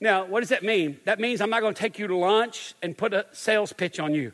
Now, 0.00 0.24
what 0.24 0.38
does 0.38 0.50
that 0.50 0.62
mean? 0.62 1.00
That 1.04 1.18
means 1.18 1.40
I'm 1.40 1.50
not 1.50 1.62
going 1.62 1.74
to 1.74 1.80
take 1.80 1.98
you 1.98 2.06
to 2.06 2.16
lunch 2.16 2.74
and 2.80 2.96
put 2.96 3.12
a 3.12 3.26
sales 3.32 3.72
pitch 3.72 3.98
on 3.98 4.14
you. 4.14 4.32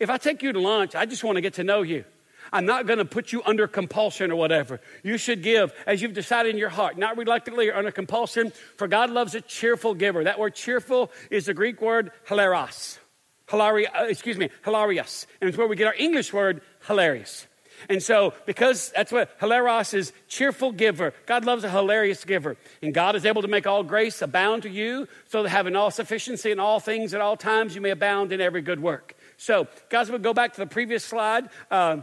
If 0.00 0.10
I 0.10 0.16
take 0.16 0.42
you 0.42 0.52
to 0.52 0.60
lunch, 0.60 0.94
I 0.94 1.06
just 1.06 1.22
want 1.22 1.36
to 1.36 1.42
get 1.42 1.54
to 1.54 1.64
know 1.64 1.82
you. 1.82 2.04
I'm 2.52 2.66
not 2.66 2.86
going 2.86 2.98
to 2.98 3.04
put 3.04 3.32
you 3.32 3.42
under 3.44 3.68
compulsion 3.68 4.32
or 4.32 4.36
whatever. 4.36 4.80
You 5.04 5.18
should 5.18 5.42
give 5.42 5.72
as 5.86 6.02
you've 6.02 6.14
decided 6.14 6.50
in 6.50 6.58
your 6.58 6.70
heart, 6.70 6.98
not 6.98 7.16
reluctantly 7.16 7.68
or 7.68 7.76
under 7.76 7.92
compulsion, 7.92 8.52
for 8.76 8.88
God 8.88 9.10
loves 9.10 9.34
a 9.34 9.40
cheerful 9.40 9.94
giver. 9.94 10.24
That 10.24 10.38
word 10.38 10.54
cheerful 10.54 11.12
is 11.30 11.46
the 11.46 11.54
Greek 11.54 11.80
word 11.80 12.10
hilaros. 12.26 12.98
Hilari, 13.48 13.86
uh, 13.86 14.04
excuse 14.04 14.38
me, 14.38 14.48
hilarious. 14.64 15.26
And 15.40 15.48
it's 15.48 15.58
where 15.58 15.66
we 15.66 15.76
get 15.76 15.86
our 15.86 15.94
English 15.94 16.32
word 16.32 16.62
hilarious. 16.86 17.46
And 17.88 18.02
so, 18.02 18.34
because 18.46 18.92
that's 18.94 19.12
what 19.12 19.38
hilaros 19.38 19.94
is 19.94 20.12
cheerful 20.28 20.72
giver. 20.72 21.14
God 21.26 21.44
loves 21.44 21.64
a 21.64 21.70
hilarious 21.70 22.24
giver. 22.24 22.56
And 22.82 22.92
God 22.92 23.16
is 23.16 23.24
able 23.24 23.42
to 23.42 23.48
make 23.48 23.66
all 23.66 23.82
grace 23.82 24.22
abound 24.22 24.64
to 24.64 24.70
you, 24.70 25.08
so 25.28 25.42
that 25.42 25.50
having 25.50 25.76
all 25.76 25.90
sufficiency 25.90 26.50
in 26.50 26.58
all 26.60 26.80
things 26.80 27.14
at 27.14 27.20
all 27.20 27.36
times, 27.36 27.74
you 27.74 27.80
may 27.80 27.90
abound 27.90 28.32
in 28.32 28.40
every 28.40 28.62
good 28.62 28.80
work. 28.80 29.14
So, 29.40 29.68
guys, 29.88 30.10
we'll 30.10 30.18
go 30.18 30.34
back 30.34 30.52
to 30.52 30.60
the 30.60 30.66
previous 30.66 31.02
slide. 31.02 31.48
Uh, 31.70 32.02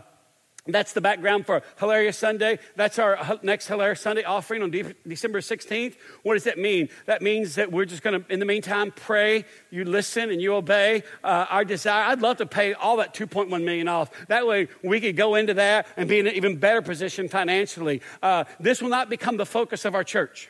that's 0.66 0.94
the 0.94 1.02
background 1.02 1.46
for 1.46 1.62
Hilarious 1.78 2.18
Sunday. 2.18 2.58
That's 2.76 2.98
our 2.98 3.38
next 3.44 3.68
Hilarious 3.68 4.02
Sunday 4.02 4.24
offering 4.24 4.64
on 4.64 4.72
De- 4.72 4.96
December 5.08 5.40
16th. 5.40 5.98
What 6.24 6.34
does 6.34 6.46
that 6.46 6.58
mean? 6.58 6.90
That 7.06 7.22
means 7.22 7.54
that 7.54 7.72
we're 7.72 7.86
just 7.86 8.02
going 8.02 8.24
to, 8.24 8.34
in 8.34 8.40
the 8.40 8.46
meantime, 8.46 8.92
pray, 8.92 9.46
you 9.70 9.86
listen, 9.86 10.32
and 10.32 10.42
you 10.42 10.56
obey 10.56 11.04
uh, 11.24 11.46
our 11.52 11.64
desire. 11.64 12.06
I'd 12.06 12.24
love 12.24 12.38
to 12.38 12.48
pay 12.48 12.74
all 12.74 12.98
that 12.98 13.14
2.1 13.14 13.50
million 13.64 13.88
off. 13.88 14.10
That 14.30 14.48
way 14.48 14.68
we 14.84 15.00
could 15.00 15.16
go 15.16 15.36
into 15.36 15.54
that 15.54 15.86
and 15.96 16.10
be 16.10 16.18
in 16.18 16.26
an 16.26 16.34
even 16.34 16.58
better 16.58 16.82
position 16.82 17.30
financially. 17.30 18.02
Uh, 18.24 18.46
this 18.60 18.82
will 18.82 18.90
not 18.90 19.12
become 19.12 19.38
the 19.38 19.46
focus 19.46 19.86
of 19.86 19.94
our 19.94 20.04
church. 20.04 20.50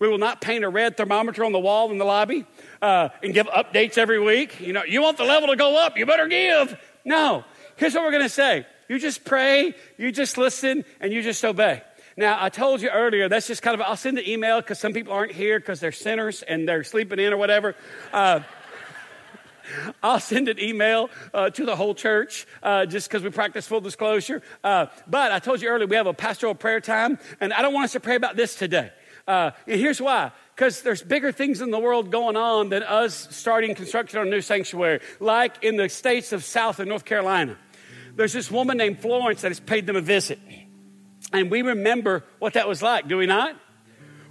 We 0.00 0.08
will 0.08 0.18
not 0.18 0.40
paint 0.40 0.64
a 0.64 0.68
red 0.68 0.96
thermometer 0.96 1.44
on 1.44 1.52
the 1.52 1.58
wall 1.58 1.90
in 1.90 1.98
the 1.98 2.04
lobby 2.04 2.46
uh, 2.82 3.10
and 3.22 3.32
give 3.32 3.46
updates 3.46 3.96
every 3.96 4.20
week. 4.20 4.60
You 4.60 4.72
know, 4.72 4.84
you 4.84 5.02
want 5.02 5.16
the 5.16 5.24
level 5.24 5.48
to 5.48 5.56
go 5.56 5.76
up, 5.76 5.96
you 5.96 6.06
better 6.06 6.26
give. 6.26 6.76
No. 7.04 7.44
Here's 7.76 7.94
what 7.94 8.04
we're 8.04 8.12
going 8.12 8.22
to 8.22 8.28
say 8.28 8.66
you 8.88 8.98
just 8.98 9.24
pray, 9.24 9.74
you 9.96 10.12
just 10.12 10.36
listen, 10.36 10.84
and 11.00 11.12
you 11.12 11.22
just 11.22 11.44
obey. 11.44 11.82
Now, 12.16 12.36
I 12.40 12.48
told 12.48 12.80
you 12.80 12.90
earlier, 12.90 13.28
that's 13.28 13.48
just 13.48 13.62
kind 13.62 13.74
of, 13.74 13.80
I'll 13.80 13.96
send 13.96 14.18
an 14.18 14.28
email 14.28 14.60
because 14.60 14.78
some 14.78 14.92
people 14.92 15.12
aren't 15.12 15.32
here 15.32 15.58
because 15.58 15.80
they're 15.80 15.90
sinners 15.90 16.42
and 16.42 16.68
they're 16.68 16.84
sleeping 16.84 17.18
in 17.18 17.32
or 17.32 17.36
whatever. 17.36 17.74
Uh, 18.12 18.40
I'll 20.02 20.20
send 20.20 20.48
an 20.48 20.60
email 20.60 21.10
uh, 21.32 21.50
to 21.50 21.64
the 21.64 21.74
whole 21.74 21.94
church 21.94 22.46
uh, 22.62 22.86
just 22.86 23.08
because 23.08 23.22
we 23.22 23.30
practice 23.30 23.66
full 23.66 23.80
disclosure. 23.80 24.42
Uh, 24.62 24.86
but 25.08 25.32
I 25.32 25.40
told 25.40 25.60
you 25.60 25.68
earlier, 25.68 25.88
we 25.88 25.96
have 25.96 26.06
a 26.06 26.14
pastoral 26.14 26.54
prayer 26.54 26.80
time, 26.80 27.18
and 27.40 27.52
I 27.52 27.62
don't 27.62 27.74
want 27.74 27.86
us 27.86 27.92
to 27.92 28.00
pray 28.00 28.14
about 28.14 28.36
this 28.36 28.54
today. 28.54 28.92
Uh, 29.26 29.52
here's 29.66 30.00
why 30.00 30.32
because 30.54 30.82
there's 30.82 31.02
bigger 31.02 31.32
things 31.32 31.60
in 31.60 31.70
the 31.70 31.78
world 31.78 32.10
going 32.10 32.36
on 32.36 32.68
than 32.68 32.82
us 32.82 33.28
starting 33.34 33.74
construction 33.74 34.20
on 34.20 34.28
a 34.28 34.30
new 34.30 34.40
sanctuary, 34.40 35.00
like 35.18 35.64
in 35.64 35.76
the 35.76 35.88
states 35.88 36.32
of 36.32 36.44
South 36.44 36.78
and 36.78 36.88
North 36.88 37.04
Carolina. 37.04 37.56
There's 38.14 38.32
this 38.32 38.50
woman 38.50 38.76
named 38.76 39.00
Florence 39.00 39.42
that 39.42 39.48
has 39.48 39.58
paid 39.58 39.86
them 39.86 39.96
a 39.96 40.00
visit. 40.00 40.38
And 41.32 41.50
we 41.50 41.62
remember 41.62 42.22
what 42.38 42.52
that 42.52 42.68
was 42.68 42.82
like, 42.82 43.08
do 43.08 43.16
we 43.16 43.26
not? 43.26 43.56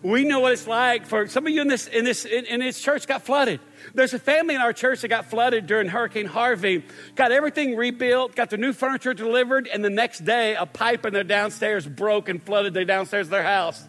We 0.01 0.25
know 0.25 0.41
what 0.41 0.53
it's 0.53 0.67
like 0.67 1.05
for 1.05 1.27
some 1.27 1.45
of 1.47 1.53
you 1.53 1.61
in 1.61 1.67
this, 1.67 1.87
in 1.87 2.03
this, 2.03 2.25
in, 2.25 2.45
in 2.45 2.59
this 2.59 2.81
church 2.81 3.07
got 3.07 3.23
flooded. 3.23 3.59
There's 3.93 4.13
a 4.13 4.19
family 4.19 4.55
in 4.55 4.61
our 4.61 4.73
church 4.73 5.01
that 5.01 5.07
got 5.07 5.29
flooded 5.29 5.65
during 5.65 5.87
Hurricane 5.87 6.25
Harvey, 6.25 6.83
got 7.15 7.31
everything 7.31 7.75
rebuilt, 7.75 8.35
got 8.35 8.49
the 8.49 8.57
new 8.57 8.73
furniture 8.73 9.13
delivered, 9.13 9.67
and 9.67 9.83
the 9.83 9.89
next 9.89 10.25
day 10.25 10.55
a 10.55 10.65
pipe 10.65 11.05
in 11.05 11.13
their 11.13 11.23
downstairs 11.23 11.87
broke 11.87 12.27
and 12.27 12.41
flooded 12.43 12.73
the 12.73 12.83
downstairs 12.85 13.27
of 13.27 13.31
their 13.31 13.43
house. 13.43 13.85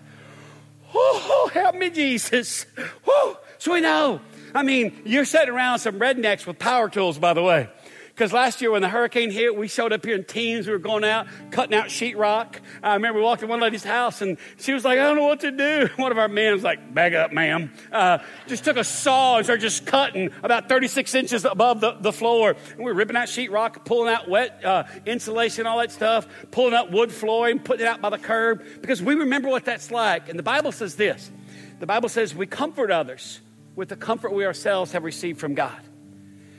Oh, 0.94 1.50
help 1.52 1.74
me, 1.74 1.90
Jesus. 1.90 2.66
Oh, 3.06 3.38
so 3.58 3.72
we 3.72 3.80
know. 3.80 4.20
I 4.54 4.62
mean, 4.62 5.02
you're 5.04 5.24
sitting 5.24 5.52
around 5.52 5.80
some 5.80 5.98
rednecks 5.98 6.46
with 6.46 6.58
power 6.58 6.88
tools, 6.88 7.18
by 7.18 7.34
the 7.34 7.42
way. 7.42 7.68
Because 8.14 8.32
last 8.32 8.60
year 8.60 8.70
when 8.70 8.80
the 8.80 8.88
hurricane 8.88 9.32
hit, 9.32 9.56
we 9.56 9.66
showed 9.66 9.92
up 9.92 10.04
here 10.06 10.14
in 10.14 10.22
teams. 10.22 10.68
We 10.68 10.72
were 10.72 10.78
going 10.78 11.02
out, 11.02 11.26
cutting 11.50 11.74
out 11.74 11.86
sheetrock. 11.86 12.60
I 12.80 12.94
remember 12.94 13.18
we 13.18 13.24
walked 13.24 13.42
in 13.42 13.48
one 13.48 13.58
lady's 13.58 13.82
house 13.82 14.22
and 14.22 14.38
she 14.56 14.72
was 14.72 14.84
like, 14.84 15.00
I 15.00 15.02
don't 15.02 15.16
know 15.16 15.26
what 15.26 15.40
to 15.40 15.50
do. 15.50 15.88
One 15.96 16.12
of 16.12 16.18
our 16.18 16.28
men 16.28 16.52
was 16.52 16.62
like, 16.62 16.94
back 16.94 17.12
up, 17.12 17.32
ma'am. 17.32 17.72
Uh, 17.90 18.18
just 18.46 18.62
took 18.62 18.76
a 18.76 18.84
saw 18.84 19.38
and 19.38 19.46
started 19.46 19.62
just 19.62 19.84
cutting 19.84 20.30
about 20.44 20.68
36 20.68 21.12
inches 21.16 21.44
above 21.44 21.80
the, 21.80 21.92
the 21.94 22.12
floor. 22.12 22.54
And 22.70 22.78
we 22.78 22.84
were 22.84 22.94
ripping 22.94 23.16
out 23.16 23.26
sheetrock, 23.26 23.84
pulling 23.84 24.14
out 24.14 24.28
wet 24.28 24.64
uh, 24.64 24.84
insulation, 25.06 25.66
all 25.66 25.78
that 25.78 25.90
stuff, 25.90 26.28
pulling 26.52 26.74
out 26.74 26.92
wood 26.92 27.10
flooring, 27.10 27.58
putting 27.58 27.84
it 27.84 27.88
out 27.88 28.00
by 28.00 28.10
the 28.10 28.18
curb 28.18 28.62
because 28.80 29.02
we 29.02 29.16
remember 29.16 29.48
what 29.48 29.64
that's 29.64 29.90
like. 29.90 30.28
And 30.28 30.38
the 30.38 30.44
Bible 30.44 30.70
says 30.70 30.94
this. 30.94 31.32
The 31.80 31.86
Bible 31.86 32.08
says 32.08 32.32
we 32.32 32.46
comfort 32.46 32.92
others 32.92 33.40
with 33.74 33.88
the 33.88 33.96
comfort 33.96 34.32
we 34.32 34.46
ourselves 34.46 34.92
have 34.92 35.02
received 35.02 35.40
from 35.40 35.54
God. 35.54 35.80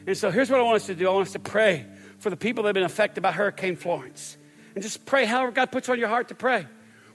And 0.08 0.18
so 0.18 0.32
here's 0.32 0.50
what 0.50 0.60
I 0.60 0.64
want 0.64 0.78
us 0.78 0.86
to 0.88 0.96
do 0.96 1.08
I 1.08 1.12
want 1.12 1.28
us 1.28 1.34
to 1.34 1.40
pray 1.40 1.86
for 2.20 2.30
the 2.30 2.38
people 2.38 2.64
that 2.64 2.70
have 2.70 2.74
been 2.76 2.84
affected 2.84 3.22
by 3.22 3.32
Hurricane 3.32 3.76
Florence. 3.76 4.38
And 4.74 4.84
just 4.84 5.06
pray 5.06 5.26
however 5.26 5.52
God 5.52 5.72
puts 5.72 5.90
on 5.90 6.00
your 6.00 6.10
heart 6.10 6.30
to 6.30 6.36
pray. 6.36 6.68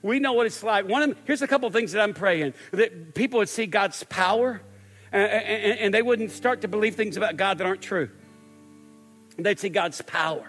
We 0.03 0.19
know 0.19 0.33
what 0.33 0.47
it's 0.47 0.63
like. 0.63 0.89
One 0.89 1.03
of 1.03 1.17
here's 1.25 1.43
a 1.43 1.47
couple 1.47 1.67
of 1.67 1.75
things 1.75 1.93
that 1.93 2.03
I'm 2.03 2.15
praying 2.15 2.55
that 2.73 3.15
people 3.15 3.39
would 3.39 3.49
see 3.49 3.67
God's 3.67 4.03
power 4.05 4.63
and, 5.13 5.31
and, 5.31 5.79
and 5.79 5.95
they 5.95 6.03
wouldn't 6.03 6.31
start 6.31 6.63
to 6.63 6.69
believe 6.69 6.95
things 6.95 7.17
about 7.17 7.37
God 7.37 7.59
that 7.59 7.67
aren't 7.67 7.83
true. 7.83 8.11
They'd 9.37 9.59
see 9.59 9.69
God's 9.69 10.01
power. 10.03 10.47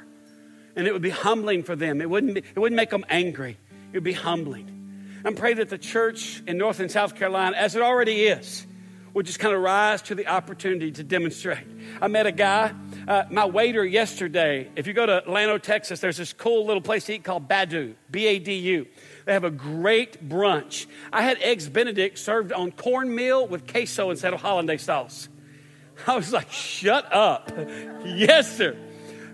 And 0.76 0.88
it 0.88 0.94
would 0.94 1.02
be 1.02 1.10
humbling 1.10 1.64
for 1.64 1.76
them. 1.76 2.02
It 2.02 2.10
wouldn't, 2.10 2.36
be, 2.36 2.40
it 2.42 2.60
wouldn't 2.60 2.78
make 2.78 2.90
them 2.90 3.06
angry. 3.10 3.58
It 3.92 3.98
would 3.98 4.04
be 4.04 4.14
humbling. 4.14 5.22
I'm 5.26 5.36
praying 5.36 5.58
that 5.58 5.70
the 5.70 5.78
church 5.78 6.42
in 6.48 6.58
North 6.58 6.80
and 6.80 6.90
South 6.90 7.16
Carolina, 7.16 7.58
as 7.58 7.76
it 7.76 7.82
already 7.82 8.24
is, 8.24 8.66
would 9.14 9.26
just 9.26 9.40
kind 9.40 9.54
of 9.54 9.62
rise 9.62 10.02
to 10.04 10.16
the 10.16 10.28
opportunity 10.28 10.92
to 10.92 11.04
demonstrate. 11.04 11.66
I 12.02 12.08
met 12.08 12.28
a 12.28 12.32
guy, 12.32 12.74
uh, 13.08 13.24
my 13.30 13.46
waiter 13.46 13.86
yesterday. 13.86 14.70
If 14.76 14.88
you 14.88 14.94
go 14.94 15.06
to 15.06 15.24
Llano, 15.28 15.58
Texas, 15.58 16.00
there's 16.00 16.18
this 16.18 16.34
cool 16.34 16.66
little 16.66 16.82
place 16.82 17.06
to 17.06 17.16
eat 17.16 17.24
called 17.24 17.48
Badu, 17.50 17.96
B 18.10 18.28
A 18.28 18.40
D 18.40 18.54
U. 18.56 18.88
They 19.26 19.34
have 19.34 19.44
a 19.44 19.52
great 19.52 20.28
brunch. 20.28 20.88
I 21.12 21.22
had 21.22 21.38
eggs 21.40 21.68
Benedict 21.68 22.18
served 22.18 22.54
on 22.54 22.72
cornmeal 22.72 23.48
with 23.48 23.72
queso 23.72 24.10
instead 24.12 24.34
of 24.34 24.42
hollandaise 24.42 24.84
sauce. 24.84 25.30
I 26.08 26.16
was 26.16 26.32
like, 26.32 26.52
shut 26.52 27.12
up. 27.14 27.52
yes, 28.06 28.58
sir. 28.58 28.78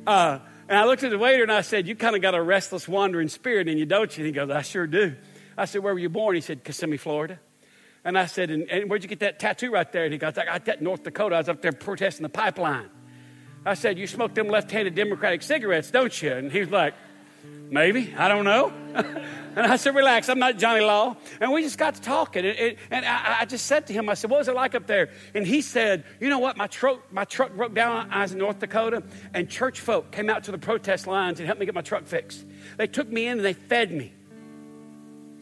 Uh, 0.06 0.40
and 0.70 0.78
I 0.78 0.86
looked 0.86 1.04
at 1.04 1.12
the 1.12 1.18
waiter 1.18 1.44
and 1.44 1.52
I 1.52 1.62
said, 1.62 1.88
You 1.88 1.96
kind 1.96 2.16
of 2.16 2.22
got 2.22 2.36
a 2.36 2.42
restless, 2.42 2.88
wandering 2.88 3.30
spirit 3.30 3.68
in 3.68 3.78
you, 3.78 3.86
don't 3.86 4.16
you? 4.18 4.26
And 4.26 4.28
he 4.28 4.32
goes, 4.34 4.50
I 4.50 4.62
sure 4.62 4.88
do. 4.88 5.16
I 5.58 5.66
said, 5.66 5.82
Where 5.84 5.94
were 5.94 6.00
you 6.00 6.10
born? 6.10 6.36
He 6.36 6.42
said, 6.42 6.64
Kissimmee, 6.64 6.98
Florida. 6.98 7.40
And 8.08 8.18
I 8.18 8.26
said, 8.26 8.52
and, 8.52 8.70
and, 8.70 8.90
where'd 8.90 9.04
you 9.04 9.10
get 9.10 9.20
that 9.20 9.38
tattoo 9.38 9.70
right 9.70 9.92
there? 9.92 10.06
And 10.06 10.14
he 10.14 10.18
goes, 10.18 10.38
I 10.38 10.46
got 10.46 10.64
that 10.64 10.78
in 10.78 10.86
North 10.86 11.04
Dakota. 11.04 11.36
I 11.36 11.40
was 11.40 11.50
up 11.50 11.62
there 11.62 11.74
protesting 11.74 12.24
the 12.24 12.30
pipeline. 12.30 12.90
I 13.66 13.74
said, 13.74 14.00
You 14.00 14.08
smoke 14.08 14.34
them 14.34 14.48
left 14.48 14.72
handed 14.72 14.96
Democratic 14.96 15.42
cigarettes, 15.42 15.92
don't 15.92 16.22
you? 16.22 16.32
And 16.32 16.50
he's 16.50 16.70
like, 16.70 16.94
Maybe. 17.70 18.16
I 18.18 18.30
don't 18.30 18.46
know. 18.46 18.72
and 18.94 19.68
I 19.68 19.76
said, 19.76 19.94
Relax, 19.94 20.30
I'm 20.30 20.40
not 20.40 20.58
Johnny 20.58 20.86
Law. 20.86 21.18
And 21.42 21.52
we 21.52 21.62
just 21.64 21.78
got 21.78 21.96
to 21.96 22.02
talking. 22.02 22.46
And, 22.46 22.58
and, 22.58 22.78
and 22.92 23.06
I, 23.06 23.40
I, 23.42 23.46
just 23.46 23.66
said 23.66 23.88
to 23.88 23.94
him, 23.94 24.08
I 24.08 24.14
said, 24.14 24.30
What 24.30 24.38
was 24.38 24.48
it 24.48 24.56
like 24.56 24.74
up 24.74 24.88
there? 24.88 25.10
And 25.36 25.46
he 25.46 25.60
said, 25.60 26.06
You 26.22 26.30
know 26.30 26.40
what? 26.40 26.56
My 26.56 26.68
truck, 26.68 27.12
my 27.12 27.26
truck 27.26 27.58
broke 27.58 27.74
down. 27.74 28.10
I 28.10 28.22
was 28.22 28.32
in 28.32 28.38
North 28.38 28.60
Dakota, 28.60 29.04
and 29.34 29.50
church 29.50 29.82
folk 29.82 30.14
came 30.14 30.30
out 30.30 30.46
to 30.46 30.52
the 30.52 30.58
protest 30.58 31.08
lines 31.08 31.42
and 31.42 31.46
helped 31.46 31.60
me 31.60 31.66
get 31.66 31.76
my 31.76 31.82
truck 31.82 32.06
fixed. 32.06 32.46
They 32.78 32.88
took 32.88 33.10
me 33.10 33.28
in 33.28 33.40
and 33.40 33.46
they 33.46 33.52
fed 33.52 33.92
me. 33.92 34.14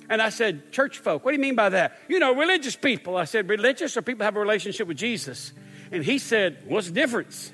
And 0.10 0.22
I 0.22 0.30
said, 0.30 0.72
Church 0.72 1.00
folk, 1.00 1.26
what 1.26 1.32
do 1.32 1.38
you 1.38 1.42
mean 1.42 1.56
by 1.56 1.70
that? 1.70 1.98
You 2.08 2.20
know, 2.20 2.36
religious 2.36 2.76
people. 2.76 3.18
I 3.18 3.26
said, 3.26 3.50
Religious 3.50 3.98
or 3.98 4.02
people 4.02 4.26
have 4.26 4.36
a 4.36 4.40
relationship 4.40 4.88
with 4.88 4.98
Jesus? 4.98 5.54
And 5.92 6.04
he 6.04 6.18
said, 6.18 6.64
What's 6.68 6.88
the 6.88 6.94
difference? 6.94 7.52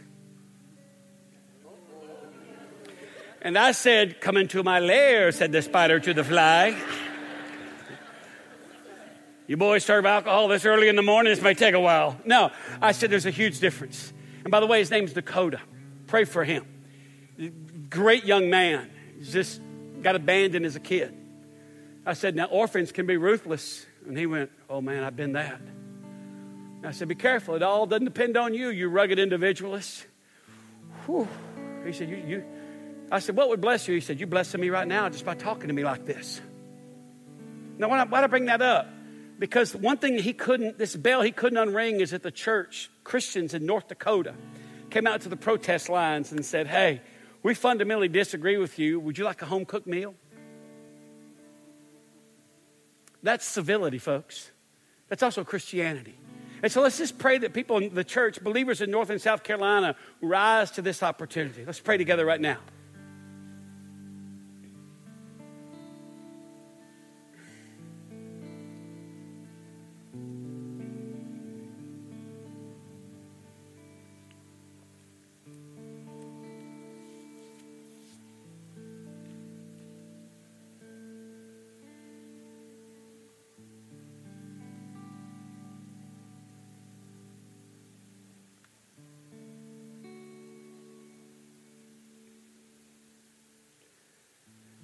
And 3.41 3.58
I 3.58 3.72
said, 3.72 4.22
Come 4.22 4.38
into 4.38 4.63
my 4.63 4.79
lair, 4.79 5.31
said 5.31 5.51
the 5.51 5.62
spider 5.62 6.00
to 6.00 6.13
the 6.13 6.24
fly. 6.24 6.77
you 9.48 9.58
boys 9.58 9.84
serve 9.84 10.05
alcohol 10.05 10.48
this 10.48 10.65
early 10.65 10.89
in 10.89 10.96
the 10.96 11.01
morning, 11.01 11.31
this 11.34 11.41
may 11.41 11.53
take 11.53 11.74
a 11.74 11.79
while. 11.79 12.20
No, 12.25 12.51
I 12.81 12.91
said, 12.91 13.10
There's 13.10 13.25
a 13.25 13.31
huge 13.31 13.60
difference. 13.60 14.13
And 14.43 14.51
by 14.51 14.60
the 14.60 14.67
way, 14.67 14.79
his 14.79 14.91
name's 14.91 15.13
Dakota. 15.13 15.60
Pray 16.08 16.25
for 16.25 16.43
him. 16.43 16.65
Great 17.89 18.25
young 18.25 18.50
man. 18.50 18.89
He's 19.17 19.31
just 19.31 19.62
got 20.01 20.15
abandoned 20.15 20.65
as 20.65 20.75
a 20.75 20.79
kid. 20.79 21.15
I 22.05 22.13
said, 22.13 22.36
Now, 22.36 22.46
orphans 22.46 22.91
can 22.91 23.05
be 23.05 23.17
ruthless. 23.17 23.86
And 24.05 24.17
he 24.17 24.25
went, 24.25 24.51
Oh, 24.70 24.81
man, 24.81 25.03
I've 25.03 25.15
been 25.15 25.34
that. 25.34 25.60
And 25.60 26.86
I 26.86 26.91
said, 26.91 27.08
Be 27.08 27.15
careful. 27.15 27.55
It 27.55 27.63
all 27.63 27.86
doesn't 27.86 28.05
depend 28.05 28.38
on 28.38 28.53
you, 28.53 28.70
you 28.70 28.89
rugged 28.89 29.20
individualist. 29.20 30.05
Whew. 31.05 31.27
He 31.86 31.93
said, 31.93 32.10
you, 32.10 32.17
you. 32.17 32.46
I 33.12 33.20
said, 33.20 33.36
What 33.36 33.50
would 33.50 33.62
bless 33.62 33.88
you? 33.88 33.96
He 33.96 34.01
said, 34.01 34.20
You're 34.20 34.27
blessing 34.27 34.62
me 34.62 34.70
right 34.70 34.88
now 34.88 35.10
just 35.10 35.25
by 35.25 35.36
talking 35.36 35.67
to 35.67 35.74
me 35.74 35.84
like 35.84 36.05
this. 36.05 36.41
Now, 37.77 37.89
why 37.89 38.05
do 38.05 38.15
I 38.15 38.27
bring 38.27 38.46
that 38.46 38.62
up? 38.62 38.88
Because 39.39 39.75
one 39.75 39.98
thing 39.98 40.20
he 40.20 40.34
couldn't, 40.34 40.77
this 40.77 40.96
bell 40.96 41.24
he 41.24 41.31
couldn't 41.31 41.58
unring 41.58 42.00
is 42.00 42.12
that 42.12 42.22
the 42.22 42.29
church, 42.29 42.91
Christians 43.03 43.55
in 43.55 43.65
North 43.65 43.88
Dakota, 43.88 44.36
came 44.91 45.08
out 45.08 45.22
to 45.22 45.29
the 45.29 45.36
protest 45.36 45.89
lines 45.89 46.31
and 46.31 46.46
said, 46.46 46.67
Hey, 46.67 47.01
we 47.41 47.55
fundamentally 47.55 48.08
disagree 48.08 48.58
with 48.58 48.77
you. 48.77 49.00
Would 49.00 49.17
you 49.17 49.24
like 49.24 49.41
a 49.41 49.46
home 49.48 49.65
cooked 49.65 49.88
meal? 49.88 50.13
That's 53.24 53.46
civility, 53.46 53.98
folks. 53.98 54.51
That's 55.10 55.24
also 55.24 55.44
Christianity. 55.44 56.18
And 56.63 56.72
so 56.72 56.82
let's 56.82 56.98
just 56.98 57.18
pray 57.18 57.38
that 57.40 57.54
people 57.54 57.78
in 57.78 57.96
the 57.96 58.04
church, 58.04 58.44
believers 58.44 58.82
in 58.82 58.92
North 58.92 59.10
and 59.10 59.20
South 59.20 59.44
Carolina, 59.44 59.96
rise 60.22 60.72
to 60.72 60.82
this 60.82 61.01
opportunity. 61.01 61.66
Let's 61.66 61.80
pray 61.80 61.98
together 61.98 62.25
right 62.25 62.42
now. 62.42 62.58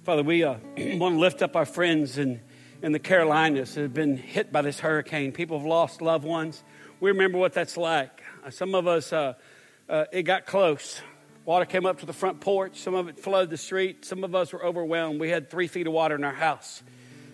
Father, 0.08 0.22
we 0.22 0.42
uh, 0.42 0.54
want 0.96 1.16
to 1.16 1.18
lift 1.18 1.42
up 1.42 1.54
our 1.54 1.66
friends 1.66 2.16
in, 2.16 2.40
in 2.80 2.92
the 2.92 2.98
Carolinas 2.98 3.74
that 3.74 3.82
have 3.82 3.92
been 3.92 4.16
hit 4.16 4.50
by 4.50 4.62
this 4.62 4.80
hurricane. 4.80 5.32
People 5.32 5.58
have 5.58 5.66
lost 5.66 6.00
loved 6.00 6.24
ones. 6.24 6.64
We 6.98 7.10
remember 7.10 7.36
what 7.36 7.52
that's 7.52 7.76
like. 7.76 8.22
Uh, 8.42 8.48
some 8.48 8.74
of 8.74 8.86
us, 8.86 9.12
uh, 9.12 9.34
uh, 9.86 10.06
it 10.10 10.22
got 10.22 10.46
close. 10.46 11.02
Water 11.44 11.66
came 11.66 11.84
up 11.84 12.00
to 12.00 12.06
the 12.06 12.14
front 12.14 12.40
porch. 12.40 12.78
Some 12.78 12.94
of 12.94 13.08
it 13.08 13.20
flooded 13.20 13.50
the 13.50 13.58
street. 13.58 14.06
Some 14.06 14.24
of 14.24 14.34
us 14.34 14.50
were 14.50 14.64
overwhelmed. 14.64 15.20
We 15.20 15.28
had 15.28 15.50
three 15.50 15.66
feet 15.66 15.86
of 15.86 15.92
water 15.92 16.14
in 16.14 16.24
our 16.24 16.32
house. 16.32 16.82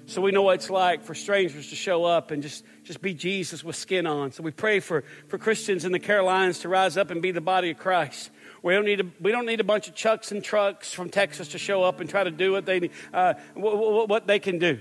So 0.07 0.21
we 0.21 0.33
know 0.33 0.43
what 0.43 0.57
it's 0.57 0.69
like 0.69 1.05
for 1.05 1.15
strangers 1.15 1.71
to 1.71 1.77
show 1.77 2.05
up 2.05 2.33
and 2.33 2.43
just, 2.43 2.65
just 2.83 3.01
be 3.01 3.15
Jesus 3.15 3.63
with 3.63 3.77
skin 3.77 4.05
on. 4.05 4.33
So 4.33 4.43
we 4.43 4.51
pray 4.51 4.81
for, 4.81 5.05
for 5.29 5.39
Christians 5.39 5.85
in 5.85 5.93
the 5.93 6.01
Carolinas 6.01 6.59
to 6.59 6.69
rise 6.69 6.97
up 6.97 7.13
and 7.13 7.23
be 7.23 7.31
the 7.31 7.41
body 7.41 7.71
of 7.71 7.79
Christ. 7.79 8.33
We 8.65 8.73
don't 8.73 8.87
need 8.87 9.01
a, 9.01 9.07
we 9.21 9.31
don't 9.31 9.45
need 9.45 9.61
a 9.61 9.65
bunch 9.65 9.89
of 9.89 9.95
chucks 9.95 10.33
and 10.33 10.43
trucks 10.43 10.91
from 10.91 11.11
Texas 11.11 11.49
to 11.49 11.59
show 11.59 11.83
up 11.83 12.01
and 12.01 12.09
try 12.09 12.25
to 12.25 12.31
do 12.31 12.51
what 12.51 12.65
they, 12.65 12.89
uh, 13.13 13.35
what, 13.53 14.09
what 14.09 14.27
they 14.27 14.39
can 14.39 14.59
do. 14.59 14.81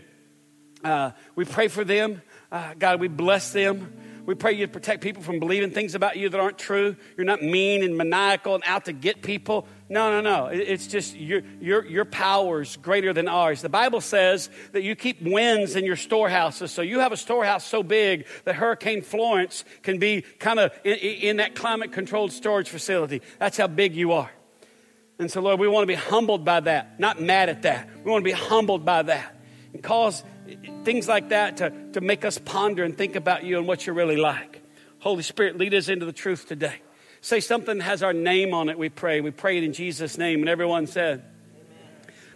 Uh, 0.81 1.11
we 1.35 1.43
pray 1.43 1.67
for 1.67 1.83
them. 1.83 2.21
Uh, 2.49 2.75
God, 2.79 3.01
we 3.01 3.09
bless 3.09 3.51
them. 3.51 3.93
We 4.25 4.35
pray 4.35 4.53
you 4.53 4.67
protect 4.69 5.01
people 5.01 5.21
from 5.21 5.39
believing 5.39 5.71
things 5.71 5.95
about 5.95 6.15
you 6.15 6.29
that 6.29 6.39
aren't 6.39 6.57
true. 6.57 6.95
You're 7.17 7.25
not 7.25 7.41
mean 7.41 7.83
and 7.83 7.97
maniacal 7.97 8.55
and 8.55 8.63
out 8.65 8.85
to 8.85 8.93
get 8.93 9.21
people. 9.21 9.67
No, 9.89 10.11
no, 10.11 10.21
no. 10.21 10.45
It's 10.47 10.87
just 10.87 11.15
your, 11.15 11.41
your, 11.59 11.85
your 11.85 12.05
power's 12.05 12.77
greater 12.77 13.11
than 13.11 13.27
ours. 13.27 13.61
The 13.61 13.67
Bible 13.67 13.99
says 13.99 14.49
that 14.71 14.81
you 14.81 14.95
keep 14.95 15.21
winds 15.21 15.75
in 15.75 15.83
your 15.83 15.97
storehouses. 15.97 16.71
So 16.71 16.81
you 16.81 16.99
have 16.99 17.11
a 17.11 17.17
storehouse 17.17 17.65
so 17.65 17.83
big 17.83 18.25
that 18.45 18.55
Hurricane 18.55 19.01
Florence 19.01 19.65
can 19.81 19.99
be 19.99 20.21
kind 20.39 20.59
of 20.59 20.71
in, 20.85 20.95
in 20.95 21.37
that 21.37 21.53
climate 21.55 21.91
controlled 21.91 22.31
storage 22.31 22.69
facility. 22.69 23.21
That's 23.39 23.57
how 23.57 23.67
big 23.67 23.93
you 23.93 24.13
are. 24.13 24.31
And 25.19 25.29
so, 25.29 25.41
Lord, 25.41 25.59
we 25.59 25.67
want 25.67 25.83
to 25.83 25.87
be 25.87 25.95
humbled 25.95 26.45
by 26.45 26.61
that, 26.61 26.99
not 26.99 27.21
mad 27.21 27.49
at 27.49 27.63
that. 27.63 27.89
We 28.03 28.09
want 28.09 28.23
to 28.23 28.29
be 28.29 28.31
humbled 28.31 28.85
by 28.85 29.03
that 29.03 29.35
and 29.73 29.83
cause 29.83 30.23
things 30.83 31.07
like 31.07 31.29
that 31.29 31.57
to, 31.57 31.71
to 31.93 32.01
make 32.01 32.25
us 32.25 32.37
ponder 32.37 32.83
and 32.83 32.97
think 32.97 33.15
about 33.15 33.43
you 33.43 33.57
and 33.57 33.67
what 33.67 33.85
you're 33.85 33.95
really 33.95 34.17
like. 34.17 34.61
Holy 34.99 35.23
Spirit, 35.23 35.57
lead 35.57 35.73
us 35.73 35.89
into 35.89 36.05
the 36.05 36.13
truth 36.13 36.47
today. 36.47 36.75
Say 37.21 37.39
something 37.39 37.77
that 37.77 37.83
has 37.83 38.03
our 38.03 38.13
name 38.13 38.53
on 38.53 38.69
it, 38.69 38.77
we 38.77 38.89
pray. 38.89 39.21
We 39.21 39.31
pray 39.31 39.57
it 39.57 39.63
in 39.63 39.73
Jesus' 39.73 40.17
name. 40.17 40.41
And 40.41 40.49
everyone 40.49 40.87
said, 40.87 41.23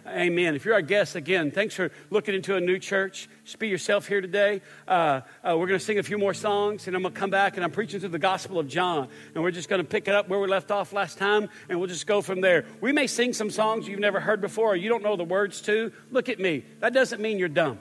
Amen. 0.06 0.20
Amen. 0.20 0.54
If 0.54 0.64
you're 0.64 0.74
our 0.74 0.82
guest, 0.82 1.14
again, 1.14 1.50
thanks 1.50 1.74
for 1.74 1.90
looking 2.08 2.34
into 2.34 2.56
a 2.56 2.60
new 2.60 2.78
church. 2.78 3.28
Just 3.44 3.58
be 3.58 3.68
yourself 3.68 4.08
here 4.08 4.22
today. 4.22 4.62
Uh, 4.86 5.20
uh, 5.44 5.56
we're 5.58 5.66
going 5.66 5.78
to 5.78 5.84
sing 5.84 5.98
a 5.98 6.02
few 6.02 6.16
more 6.16 6.32
songs, 6.32 6.86
and 6.86 6.96
I'm 6.96 7.02
going 7.02 7.12
to 7.12 7.20
come 7.20 7.28
back 7.28 7.56
and 7.56 7.64
I'm 7.64 7.70
preaching 7.70 8.00
through 8.00 8.08
the 8.10 8.18
Gospel 8.18 8.58
of 8.58 8.68
John. 8.68 9.08
And 9.34 9.42
we're 9.42 9.50
just 9.50 9.68
going 9.68 9.82
to 9.82 9.86
pick 9.86 10.08
it 10.08 10.14
up 10.14 10.28
where 10.30 10.40
we 10.40 10.46
left 10.46 10.70
off 10.70 10.94
last 10.94 11.18
time, 11.18 11.50
and 11.68 11.78
we'll 11.78 11.88
just 11.88 12.06
go 12.06 12.22
from 12.22 12.40
there. 12.40 12.64
We 12.80 12.92
may 12.92 13.06
sing 13.06 13.34
some 13.34 13.50
songs 13.50 13.88
you've 13.88 14.00
never 14.00 14.20
heard 14.20 14.40
before 14.40 14.72
or 14.72 14.76
you 14.76 14.88
don't 14.88 15.02
know 15.02 15.16
the 15.16 15.24
words 15.24 15.60
to. 15.62 15.92
Look 16.10 16.30
at 16.30 16.38
me. 16.38 16.64
That 16.80 16.94
doesn't 16.94 17.20
mean 17.20 17.38
you're 17.38 17.48
dumb. 17.48 17.78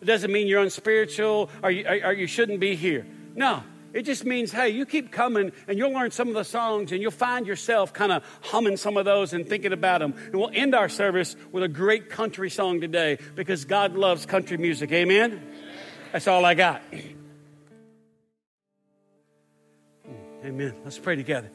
It 0.00 0.04
doesn't 0.04 0.30
mean 0.32 0.46
you're 0.46 0.62
unspiritual 0.62 1.50
or 1.62 1.70
you, 1.70 1.86
or 1.86 2.12
you 2.12 2.26
shouldn't 2.26 2.60
be 2.60 2.74
here. 2.74 3.06
No, 3.34 3.62
it 3.92 4.02
just 4.02 4.24
means, 4.24 4.52
hey, 4.52 4.68
you 4.68 4.84
keep 4.84 5.10
coming 5.10 5.50
and 5.66 5.78
you'll 5.78 5.92
learn 5.92 6.10
some 6.10 6.28
of 6.28 6.34
the 6.34 6.44
songs 6.44 6.92
and 6.92 7.00
you'll 7.00 7.10
find 7.10 7.46
yourself 7.46 7.92
kind 7.92 8.12
of 8.12 8.22
humming 8.42 8.76
some 8.76 8.96
of 8.96 9.04
those 9.04 9.32
and 9.32 9.48
thinking 9.48 9.72
about 9.72 10.00
them. 10.00 10.14
And 10.26 10.36
we'll 10.36 10.50
end 10.52 10.74
our 10.74 10.88
service 10.88 11.36
with 11.52 11.62
a 11.62 11.68
great 11.68 12.10
country 12.10 12.50
song 12.50 12.80
today 12.80 13.18
because 13.34 13.64
God 13.64 13.94
loves 13.94 14.26
country 14.26 14.56
music. 14.58 14.92
Amen? 14.92 15.42
That's 16.12 16.28
all 16.28 16.44
I 16.44 16.54
got. 16.54 16.82
Amen. 20.44 20.74
Let's 20.84 20.98
pray 20.98 21.16
together. 21.16 21.50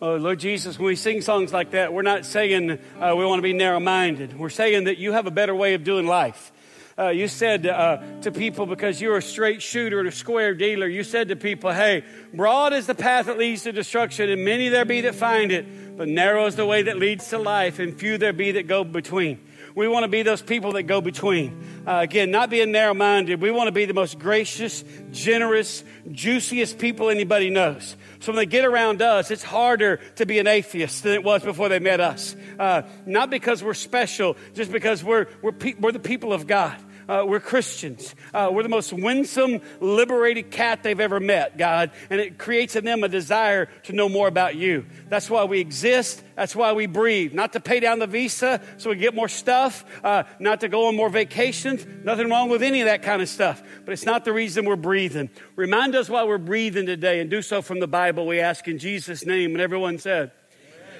Oh, 0.00 0.14
Lord 0.16 0.38
Jesus, 0.38 0.78
when 0.78 0.86
we 0.86 0.96
sing 0.96 1.22
songs 1.22 1.52
like 1.52 1.72
that, 1.72 1.92
we're 1.92 2.02
not 2.02 2.24
saying 2.24 2.70
uh, 2.70 3.14
we 3.16 3.24
want 3.24 3.38
to 3.38 3.42
be 3.42 3.52
narrow 3.52 3.80
minded. 3.80 4.38
We're 4.38 4.48
saying 4.50 4.84
that 4.84 4.98
you 4.98 5.12
have 5.12 5.26
a 5.26 5.32
better 5.32 5.54
way 5.54 5.74
of 5.74 5.82
doing 5.82 6.06
life 6.06 6.52
uh, 6.98 7.08
you 7.08 7.28
said 7.28 7.66
uh, 7.66 7.98
to 8.22 8.32
people, 8.32 8.66
because 8.66 9.00
you're 9.00 9.18
a 9.18 9.22
straight 9.22 9.62
shooter 9.62 10.00
and 10.00 10.08
a 10.08 10.12
square 10.12 10.54
dealer, 10.54 10.86
you 10.86 11.04
said 11.04 11.28
to 11.28 11.36
people, 11.36 11.72
hey, 11.72 12.04
broad 12.34 12.72
is 12.72 12.86
the 12.86 12.94
path 12.94 13.26
that 13.26 13.38
leads 13.38 13.62
to 13.62 13.72
destruction, 13.72 14.28
and 14.28 14.44
many 14.44 14.68
there 14.68 14.84
be 14.84 15.02
that 15.02 15.14
find 15.14 15.52
it, 15.52 15.96
but 15.96 16.08
narrow 16.08 16.46
is 16.46 16.56
the 16.56 16.66
way 16.66 16.82
that 16.82 16.98
leads 16.98 17.28
to 17.28 17.38
life, 17.38 17.78
and 17.78 17.98
few 17.98 18.18
there 18.18 18.32
be 18.32 18.52
that 18.52 18.66
go 18.66 18.84
between. 18.84 19.38
We 19.74 19.86
want 19.86 20.02
to 20.02 20.08
be 20.08 20.22
those 20.22 20.42
people 20.42 20.72
that 20.72 20.84
go 20.84 21.00
between. 21.00 21.84
Uh, 21.86 22.00
again, 22.00 22.32
not 22.32 22.50
being 22.50 22.72
narrow 22.72 22.94
minded. 22.94 23.40
We 23.40 23.52
want 23.52 23.68
to 23.68 23.72
be 23.72 23.84
the 23.84 23.94
most 23.94 24.18
gracious, 24.18 24.82
generous, 25.12 25.84
juiciest 26.10 26.78
people 26.80 27.10
anybody 27.10 27.48
knows. 27.48 27.94
So 28.18 28.32
when 28.32 28.36
they 28.36 28.46
get 28.46 28.64
around 28.64 29.02
us, 29.02 29.30
it's 29.30 29.44
harder 29.44 30.00
to 30.16 30.26
be 30.26 30.40
an 30.40 30.48
atheist 30.48 31.04
than 31.04 31.12
it 31.12 31.22
was 31.22 31.44
before 31.44 31.68
they 31.68 31.78
met 31.78 32.00
us. 32.00 32.34
Uh, 32.58 32.82
not 33.06 33.30
because 33.30 33.62
we're 33.62 33.74
special, 33.74 34.36
just 34.54 34.72
because 34.72 35.04
we're, 35.04 35.28
we're, 35.42 35.52
pe- 35.52 35.74
we're 35.74 35.92
the 35.92 36.00
people 36.00 36.32
of 36.32 36.48
God. 36.48 36.76
Uh, 37.08 37.24
we're 37.26 37.40
Christians. 37.40 38.14
Uh, 38.34 38.50
we're 38.52 38.62
the 38.62 38.68
most 38.68 38.92
winsome, 38.92 39.62
liberated 39.80 40.50
cat 40.50 40.82
they've 40.82 41.00
ever 41.00 41.20
met, 41.20 41.56
God. 41.56 41.90
And 42.10 42.20
it 42.20 42.36
creates 42.36 42.76
in 42.76 42.84
them 42.84 43.02
a 43.02 43.08
desire 43.08 43.66
to 43.84 43.94
know 43.94 44.08
more 44.08 44.28
about 44.28 44.56
you. 44.56 44.84
That's 45.08 45.30
why 45.30 45.44
we 45.44 45.58
exist. 45.58 46.22
That's 46.36 46.54
why 46.54 46.72
we 46.72 46.86
breathe. 46.86 47.32
Not 47.32 47.54
to 47.54 47.60
pay 47.60 47.80
down 47.80 47.98
the 47.98 48.06
visa 48.06 48.60
so 48.76 48.90
we 48.90 48.96
get 48.96 49.14
more 49.14 49.28
stuff, 49.28 49.84
uh, 50.04 50.24
not 50.38 50.60
to 50.60 50.68
go 50.68 50.88
on 50.88 50.96
more 50.96 51.08
vacations. 51.08 51.86
Nothing 52.04 52.28
wrong 52.28 52.50
with 52.50 52.62
any 52.62 52.82
of 52.82 52.86
that 52.86 53.02
kind 53.02 53.22
of 53.22 53.28
stuff. 53.28 53.62
But 53.86 53.92
it's 53.92 54.04
not 54.04 54.26
the 54.26 54.32
reason 54.34 54.66
we're 54.66 54.76
breathing. 54.76 55.30
Remind 55.56 55.94
us 55.94 56.10
why 56.10 56.24
we're 56.24 56.36
breathing 56.36 56.84
today 56.84 57.20
and 57.20 57.30
do 57.30 57.40
so 57.40 57.62
from 57.62 57.80
the 57.80 57.88
Bible, 57.88 58.26
we 58.26 58.38
ask 58.38 58.68
in 58.68 58.78
Jesus' 58.78 59.24
name. 59.24 59.52
And 59.52 59.62
everyone 59.62 59.98
said, 59.98 60.32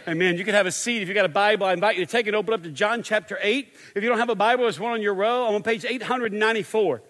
Amen. 0.09 0.39
You 0.39 0.45
can 0.47 0.55
have 0.55 0.65
a 0.65 0.73
seat. 0.73 1.03
If 1.03 1.09
you 1.09 1.13
got 1.13 1.27
a 1.27 1.29
Bible, 1.29 1.67
I 1.67 1.75
invite 1.75 1.99
you 1.99 2.07
to 2.07 2.11
take 2.11 2.27
it, 2.27 2.35
open 2.35 2.55
up 2.55 2.63
to 2.63 2.71
John 2.71 3.03
chapter 3.03 3.39
8. 3.43 3.75
If 3.95 4.03
you 4.03 4.09
don't 4.09 4.17
have 4.17 4.31
a 4.31 4.35
Bible, 4.35 4.63
there's 4.65 4.81
one 4.81 4.93
on 4.93 5.03
your 5.03 5.13
row. 5.13 5.47
I'm 5.47 5.55
on 5.55 5.63
page 5.63 5.85
894. 5.85 7.03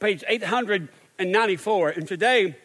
Page 0.00 0.24
894. 0.26 1.90
And 1.90 2.08
today, 2.08 2.56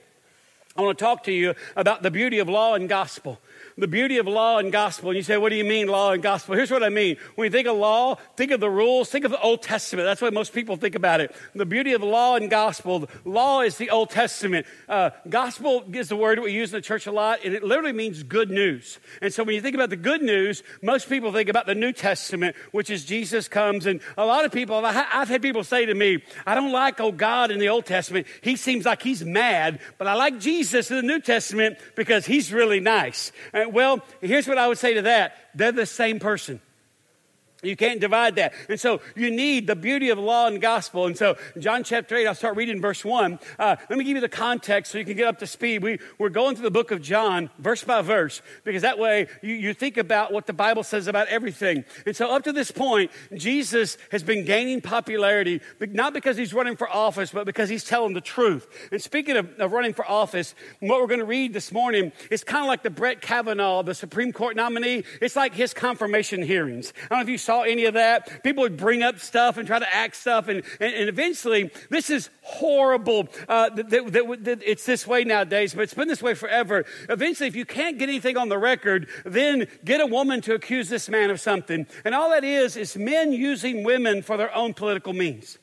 I 0.76 0.82
want 0.82 0.98
to 0.98 1.06
talk 1.06 1.24
to 1.26 1.32
you 1.32 1.54
about 1.76 2.02
the 2.02 2.10
beauty 2.10 2.40
of 2.40 2.50
law 2.50 2.74
and 2.74 2.90
gospel 2.90 3.40
the 3.78 3.88
beauty 3.88 4.18
of 4.18 4.28
law 4.28 4.58
and 4.58 4.72
gospel. 4.72 5.10
And 5.10 5.18
you 5.18 5.24
say, 5.24 5.38
what 5.38 5.50
do 5.50 5.56
you 5.56 5.64
mean, 5.64 5.88
law 5.88 6.12
and 6.12 6.22
gospel? 6.22 6.56
Here's 6.56 6.72
what 6.72 6.84
I 6.84 6.90
mean. 6.90 7.18
When 7.36 7.46
you 7.46 7.52
think 7.52 7.68
of 7.68 7.78
law, 7.78 8.16
think 8.36 8.52
of 8.52 8.60
the 8.60 8.70
rules, 8.70 9.10
think 9.10 9.26
of 9.26 9.32
the 9.32 9.42
Old 9.42 9.62
Testament. 9.62 10.06
That's 10.06 10.22
what 10.22 10.34
most 10.34 10.54
people 10.54 10.76
think 10.76 10.96
about 10.96 11.22
it. 11.22 11.36
The 11.56 11.66
beauty 11.66 11.94
of 11.94 12.04
law 12.04 12.36
and 12.36 12.50
gospel. 12.50 13.10
Law 13.26 13.62
is 13.62 13.78
the 13.78 13.90
Old 13.90 14.10
Testament. 14.10 14.66
Uh, 14.90 15.12
gospel 15.30 15.84
is 15.94 16.10
the 16.10 16.16
word 16.16 16.40
we 16.40 16.52
use 16.52 16.72
in 16.72 16.78
the 16.78 16.82
church 16.82 17.08
a 17.08 17.12
lot, 17.12 17.40
and 17.44 17.54
it 17.54 17.64
literally 17.64 17.94
means 17.94 18.24
good 18.24 18.50
news. 18.50 19.00
And 19.22 19.34
so 19.34 19.44
when 19.44 19.56
you 19.56 19.62
think 19.62 19.76
about 19.76 19.90
the 19.90 19.96
good 19.96 20.22
news, 20.22 20.64
most 20.82 21.10
people 21.10 21.32
think 21.32 21.50
about 21.50 21.66
the 21.66 21.76
New 21.76 21.94
Testament, 21.94 22.56
which 22.72 22.90
is 22.90 23.06
Jesus 23.06 23.48
comes. 23.48 23.86
And 23.86 24.02
a 24.18 24.26
lot 24.26 24.46
of 24.46 24.52
people, 24.52 24.86
I've 24.86 25.30
had 25.30 25.42
people 25.42 25.64
say 25.64 25.86
to 25.86 25.94
me, 25.94 26.24
I 26.46 26.56
don't 26.56 26.72
like, 26.72 27.00
oh, 27.00 27.12
God 27.12 27.52
in 27.52 27.60
the 27.60 27.70
Old 27.70 27.86
Testament. 27.86 28.28
He 28.42 28.56
seems 28.56 28.86
like 28.86 29.02
he's 29.02 29.24
mad, 29.24 29.80
but 29.98 30.08
I 30.08 30.14
like 30.14 30.40
Jesus 30.40 30.92
in 30.92 30.98
the 30.98 31.04
New 31.04 31.20
Testament 31.20 31.78
because 31.96 32.26
he's 32.26 32.52
really 32.52 32.80
nice. 32.80 33.32
And 33.54 33.63
well, 33.66 34.04
here's 34.22 34.48
what 34.48 34.58
I 34.58 34.68
would 34.68 34.78
say 34.78 34.96
to 34.96 35.04
that 35.04 35.36
they're 35.56 35.72
the 35.72 35.86
same 35.86 36.20
person. 36.20 36.62
You 37.64 37.76
can't 37.76 38.00
divide 38.00 38.36
that. 38.36 38.54
And 38.70 38.80
so 38.80 39.02
you 39.16 39.32
need 39.32 39.68
the 39.68 39.76
beauty 39.76 40.10
of 40.10 40.20
law 40.20 40.48
and 40.48 40.62
gospel. 40.62 41.06
And 41.06 41.18
so 41.18 41.38
John 41.58 41.84
chapter 41.84 42.16
8, 42.16 42.28
I'll 42.28 42.36
start 42.36 42.56
reading 42.56 42.82
verse 42.82 43.04
1. 43.04 43.40
Uh, 43.58 43.76
let 43.90 43.98
me 43.98 44.06
give 44.06 44.16
you 44.16 44.22
the 44.22 44.30
context 44.30 44.92
so 44.92 44.98
you 44.98 45.06
can 45.06 45.16
get 45.16 45.28
up 45.28 45.40
to 45.40 45.48
speed. 45.48 45.84
We, 45.84 46.00
we're 46.18 46.30
going 46.30 46.56
through 46.56 46.66
the 46.66 46.72
book 46.72 46.92
of 46.92 47.02
John 47.02 47.50
verse 47.60 47.84
by 47.84 48.02
verse 48.02 48.42
because 48.64 48.82
that 48.82 49.00
way 49.00 49.28
you, 49.42 49.54
you 49.54 49.74
think 49.74 49.98
about 49.98 50.32
what 50.32 50.48
the 50.48 50.54
Bible 50.54 50.84
says 50.84 51.08
about 51.08 51.28
everything. 51.28 51.86
And 52.06 52.16
so 52.16 52.30
up 52.30 52.44
to 52.44 52.52
this 52.52 52.72
point, 52.72 53.12
Jesus 53.34 53.98
has 54.12 54.24
been 54.24 54.46
gaining 54.46 54.82
popularity, 54.82 55.62
but 55.80 55.94
not 55.94 56.14
because 56.14 56.38
he's 56.38 56.54
running 56.54 56.76
for 56.76 56.90
office, 56.90 57.32
but 57.32 57.46
because 57.46 57.70
he's 57.70 57.84
telling 57.84 58.14
the 58.14 58.22
truth. 58.22 58.68
And 58.92 59.02
speaking 59.02 59.38
of, 59.38 59.50
of 59.60 59.72
running 59.72 59.94
for 59.94 60.10
office, 60.10 60.56
what 60.80 61.00
we're 61.00 61.08
going 61.08 61.20
to 61.20 61.26
read 61.26 61.54
this 61.54 61.72
morning 61.72 62.12
is 62.30 62.44
kind 62.44 62.64
of 62.64 62.68
like 62.68 62.84
the 62.84 62.90
Brett 62.90 63.22
Kavanaugh, 63.22 63.84
the 63.84 63.96
Supreme 63.96 64.34
Court 64.34 64.56
nominee. 64.56 65.04
It's 65.22 65.36
like 65.36 65.54
his 65.54 65.74
confirmation 65.74 66.42
hearings. 66.42 66.94
I 67.06 67.08
don't 67.10 67.20
know 67.20 67.24
if 67.24 67.30
you 67.30 67.38
saw 67.38 67.53
saw 67.54 67.64
any 67.64 67.86
of 67.86 67.94
that. 67.94 68.44
People 68.44 68.64
would 68.64 68.78
bring 68.78 69.04
up 69.04 69.20
stuff 69.20 69.58
and 69.58 69.68
try 69.68 69.80
to 69.80 69.96
act 69.96 70.16
stuff. 70.16 70.48
And, 70.48 70.64
and, 70.80 70.94
and 70.94 71.10
eventually, 71.10 71.72
this 71.90 72.10
is 72.10 72.30
horrible 72.42 73.28
uh, 73.48 73.70
that, 73.70 73.90
that, 73.90 74.38
that 74.44 74.62
it's 74.66 74.86
this 74.86 75.06
way 75.06 75.24
nowadays, 75.24 75.74
but 75.74 75.82
it's 75.82 75.94
been 75.94 76.08
this 76.08 76.22
way 76.22 76.34
forever. 76.34 76.86
Eventually, 77.10 77.48
if 77.48 77.56
you 77.56 77.66
can't 77.66 77.98
get 78.00 78.10
anything 78.10 78.38
on 78.38 78.50
the 78.50 78.58
record, 78.58 79.08
then 79.26 79.68
get 79.86 80.02
a 80.02 80.08
woman 80.08 80.42
to 80.42 80.56
accuse 80.56 80.90
this 80.90 81.10
man 81.10 81.30
of 81.30 81.40
something. 81.40 81.86
And 82.04 82.16
all 82.16 82.32
that 82.32 82.44
is, 82.44 82.76
is 82.76 82.98
men 82.98 83.32
using 83.32 83.84
women 83.84 84.22
for 84.22 84.38
their 84.38 84.54
own 84.56 84.74
political 84.74 85.14
means. 85.14 85.60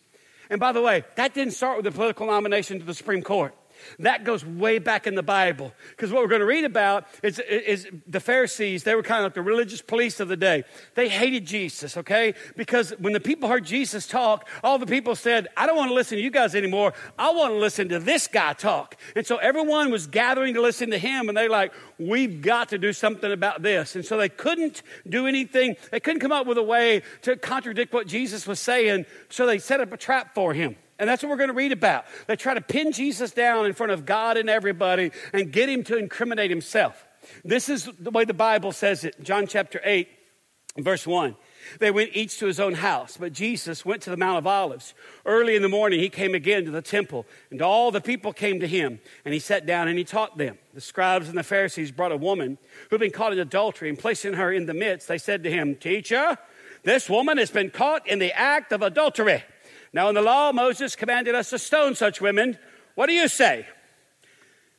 And 0.48 0.61
by 0.61 0.72
the 0.72 0.83
way, 0.83 1.05
that 1.16 1.35
didn't 1.35 1.55
start 1.55 1.76
with 1.76 1.85
the 1.85 1.92
political 1.92 2.26
nomination 2.26 2.79
to 2.81 2.85
the 2.85 2.94
Supreme 2.94 3.22
Court. 3.22 3.55
That 3.99 4.25
goes 4.25 4.45
way 4.45 4.79
back 4.79 5.07
in 5.07 5.14
the 5.14 5.23
Bible. 5.23 5.73
Because 5.90 6.12
what 6.12 6.23
we're 6.23 6.29
going 6.29 6.40
to 6.40 6.47
read 6.47 6.64
about 6.64 7.07
is, 7.23 7.38
is 7.38 7.88
the 8.07 8.21
Pharisees, 8.21 8.85
they 8.85 8.95
were 8.95 9.03
kind 9.03 9.21
of 9.21 9.27
like 9.27 9.35
the 9.35 9.43
religious 9.43 9.83
police 9.83 10.21
of 10.21 10.29
the 10.29 10.37
day. 10.37 10.64
They 10.95 11.09
hated 11.09 11.47
Jesus, 11.47 11.97
okay? 11.97 12.35
Because 12.57 12.90
when 12.99 13.12
the 13.12 13.21
people 13.21 13.49
heard 13.49 13.64
Jesus 13.64 14.07
talk, 14.07 14.49
all 14.62 14.79
the 14.79 14.87
people 14.87 15.14
said, 15.14 15.49
I 15.57 15.66
don't 15.66 15.77
want 15.77 15.90
to 15.90 15.95
listen 15.95 16.19
to 16.19 16.23
you 16.23 16.31
guys 16.31 16.55
anymore. 16.55 16.93
I 17.19 17.31
want 17.33 17.53
to 17.53 17.59
listen 17.59 17.88
to 17.90 17.99
this 17.99 18.27
guy 18.27 18.53
talk. 18.53 18.97
And 19.16 19.27
so 19.27 19.37
everyone 19.37 19.90
was 19.90 20.07
gathering 20.07 20.55
to 20.55 20.61
listen 20.61 20.90
to 20.90 20.99
him, 20.99 21.29
and 21.29 21.37
they're 21.37 21.51
like, 21.51 21.73
we've 21.99 22.43
got 22.43 22.71
to 22.71 22.79
do 22.79 22.93
something 22.93 23.31
about 23.31 23.62
this. 23.62 23.97
And 23.97 24.05
so 24.05 24.16
they 24.16 24.29
couldn't 24.29 24.83
do 25.09 25.27
anything. 25.27 25.77
They 25.90 26.01
couldn't 26.01 26.21
come 26.21 26.33
up 26.33 26.47
with 26.47 26.59
a 26.59 26.62
way 26.62 27.03
to 27.23 27.37
contradict 27.37 27.93
what 27.93 28.07
Jesus 28.07 28.47
was 28.47 28.61
saying, 28.61 29.07
so 29.29 29.47
they 29.47 29.59
set 29.59 29.81
up 29.81 29.93
a 29.93 29.97
trap 29.97 30.35
for 30.35 30.55
him. 30.55 30.77
And 31.01 31.09
that's 31.09 31.23
what 31.23 31.31
we're 31.31 31.37
going 31.37 31.49
to 31.49 31.55
read 31.55 31.73
about. 31.73 32.05
They 32.27 32.37
try 32.37 32.53
to 32.53 32.61
pin 32.61 32.93
Jesus 32.93 33.33
down 33.33 33.65
in 33.65 33.73
front 33.73 33.91
of 33.91 34.05
God 34.05 34.37
and 34.37 34.51
everybody 34.51 35.11
and 35.33 35.51
get 35.51 35.71
him 35.71 35.83
to 35.85 35.97
incriminate 35.97 36.51
himself. 36.51 37.07
This 37.43 37.71
is 37.71 37.89
the 37.99 38.11
way 38.11 38.27
the 38.27 38.35
Bible 38.35 38.71
says 38.71 39.03
it. 39.05 39.17
John 39.23 39.47
chapter 39.47 39.81
8, 39.83 40.09
verse 40.77 41.07
1. 41.07 41.35
They 41.79 41.91
went 41.91 42.11
each 42.13 42.39
to 42.39 42.47
his 42.47 42.61
own 42.61 42.75
house, 42.75 43.17
but 43.19 43.33
Jesus 43.33 43.85
went 43.85 44.03
to 44.03 44.11
the 44.11 44.17
Mount 44.17 44.39
of 44.39 44.47
Olives. 44.47 44.95
Early 45.25 45.57
in 45.57 45.63
the 45.63 45.69
morning, 45.69 46.01
he 46.01 46.09
came 46.11 46.35
again 46.35 46.67
to 46.67 46.71
the 46.71 46.83
temple, 46.83 47.27
and 47.51 47.63
all 47.63 47.91
the 47.91 48.01
people 48.01 48.33
came 48.33 48.61
to 48.61 48.67
him, 48.67 49.01
and 49.25 49.33
he 49.33 49.41
sat 49.41 49.67
down 49.67 49.89
and 49.89 49.97
he 49.97 50.05
taught 50.05 50.37
them. 50.37 50.59
The 50.75 50.81
scribes 50.81 51.29
and 51.29 51.39
the 51.39 51.43
Pharisees 51.43 51.93
brought 51.93 52.13
a 52.13 52.17
woman 52.17 52.59
who 52.89 52.97
had 52.97 53.01
been 53.01 53.11
caught 53.11 53.33
in 53.33 53.39
adultery, 53.39 53.89
and 53.89 53.99
placing 53.99 54.35
her 54.35 54.53
in 54.53 54.67
the 54.67 54.75
midst, 54.75 55.09
they 55.09 55.19
said 55.19 55.43
to 55.45 55.51
him, 55.51 55.77
Teacher, 55.77 56.39
this 56.83 57.09
woman 57.09 57.39
has 57.39 57.51
been 57.51 57.71
caught 57.71 58.07
in 58.07 58.19
the 58.19 58.33
act 58.33 58.73
of 58.73 58.83
adultery. 58.83 59.45
Now, 59.92 60.09
in 60.09 60.14
the 60.14 60.22
law, 60.22 60.53
Moses 60.53 60.94
commanded 60.94 61.35
us 61.35 61.50
to 61.50 61.59
stone 61.59 61.94
such 61.94 62.20
women. 62.20 62.59
What 62.94 63.07
do 63.07 63.12
you 63.12 63.29
say? 63.29 63.66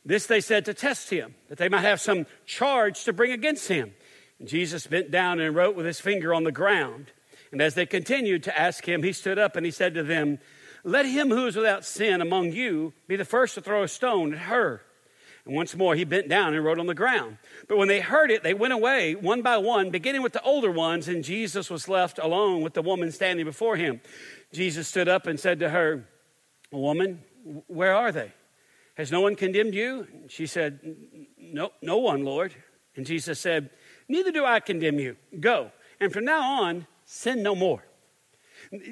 This 0.04 0.26
they 0.26 0.40
said 0.40 0.64
to 0.64 0.74
test 0.74 1.10
him, 1.10 1.34
that 1.48 1.58
they 1.58 1.68
might 1.68 1.80
have 1.80 2.00
some 2.00 2.26
charge 2.46 3.04
to 3.04 3.12
bring 3.12 3.32
against 3.32 3.68
him. 3.68 3.94
And 4.38 4.48
Jesus 4.48 4.86
bent 4.86 5.10
down 5.10 5.38
and 5.38 5.54
wrote 5.54 5.76
with 5.76 5.86
his 5.86 6.00
finger 6.00 6.34
on 6.34 6.44
the 6.44 6.52
ground. 6.52 7.12
And 7.52 7.60
as 7.60 7.74
they 7.74 7.86
continued 7.86 8.42
to 8.44 8.58
ask 8.58 8.88
him, 8.88 9.02
he 9.02 9.12
stood 9.12 9.38
up 9.38 9.54
and 9.54 9.64
he 9.64 9.70
said 9.70 9.94
to 9.94 10.02
them, 10.02 10.38
Let 10.82 11.06
him 11.06 11.28
who 11.28 11.46
is 11.46 11.56
without 11.56 11.84
sin 11.84 12.20
among 12.20 12.52
you 12.52 12.94
be 13.06 13.16
the 13.16 13.24
first 13.24 13.54
to 13.54 13.60
throw 13.60 13.82
a 13.82 13.88
stone 13.88 14.32
at 14.32 14.40
her. 14.40 14.82
And 15.44 15.54
once 15.54 15.76
more 15.76 15.94
he 15.94 16.04
bent 16.04 16.28
down 16.28 16.54
and 16.54 16.64
wrote 16.64 16.78
on 16.78 16.86
the 16.86 16.94
ground. 16.94 17.36
But 17.68 17.76
when 17.76 17.88
they 17.88 18.00
heard 18.00 18.30
it, 18.30 18.42
they 18.42 18.54
went 18.54 18.72
away 18.72 19.14
one 19.14 19.42
by 19.42 19.58
one, 19.58 19.90
beginning 19.90 20.22
with 20.22 20.32
the 20.32 20.42
older 20.42 20.70
ones, 20.70 21.08
and 21.08 21.24
Jesus 21.24 21.68
was 21.68 21.88
left 21.88 22.18
alone 22.18 22.62
with 22.62 22.74
the 22.74 22.82
woman 22.82 23.12
standing 23.12 23.44
before 23.44 23.76
him. 23.76 24.00
Jesus 24.52 24.88
stood 24.88 25.08
up 25.08 25.26
and 25.26 25.38
said 25.38 25.60
to 25.60 25.68
her, 25.68 26.06
Woman, 26.70 27.22
where 27.66 27.94
are 27.94 28.12
they? 28.12 28.32
Has 28.94 29.10
no 29.10 29.20
one 29.20 29.36
condemned 29.36 29.74
you? 29.74 30.06
She 30.28 30.46
said, 30.46 30.80
No, 31.38 31.70
no 31.80 31.98
one, 31.98 32.24
Lord. 32.24 32.54
And 32.96 33.06
Jesus 33.06 33.40
said, 33.40 33.70
Neither 34.08 34.30
do 34.30 34.44
I 34.44 34.60
condemn 34.60 34.98
you. 34.98 35.16
Go. 35.38 35.70
And 36.00 36.12
from 36.12 36.24
now 36.24 36.62
on, 36.62 36.86
sin 37.04 37.42
no 37.42 37.54
more. 37.54 37.82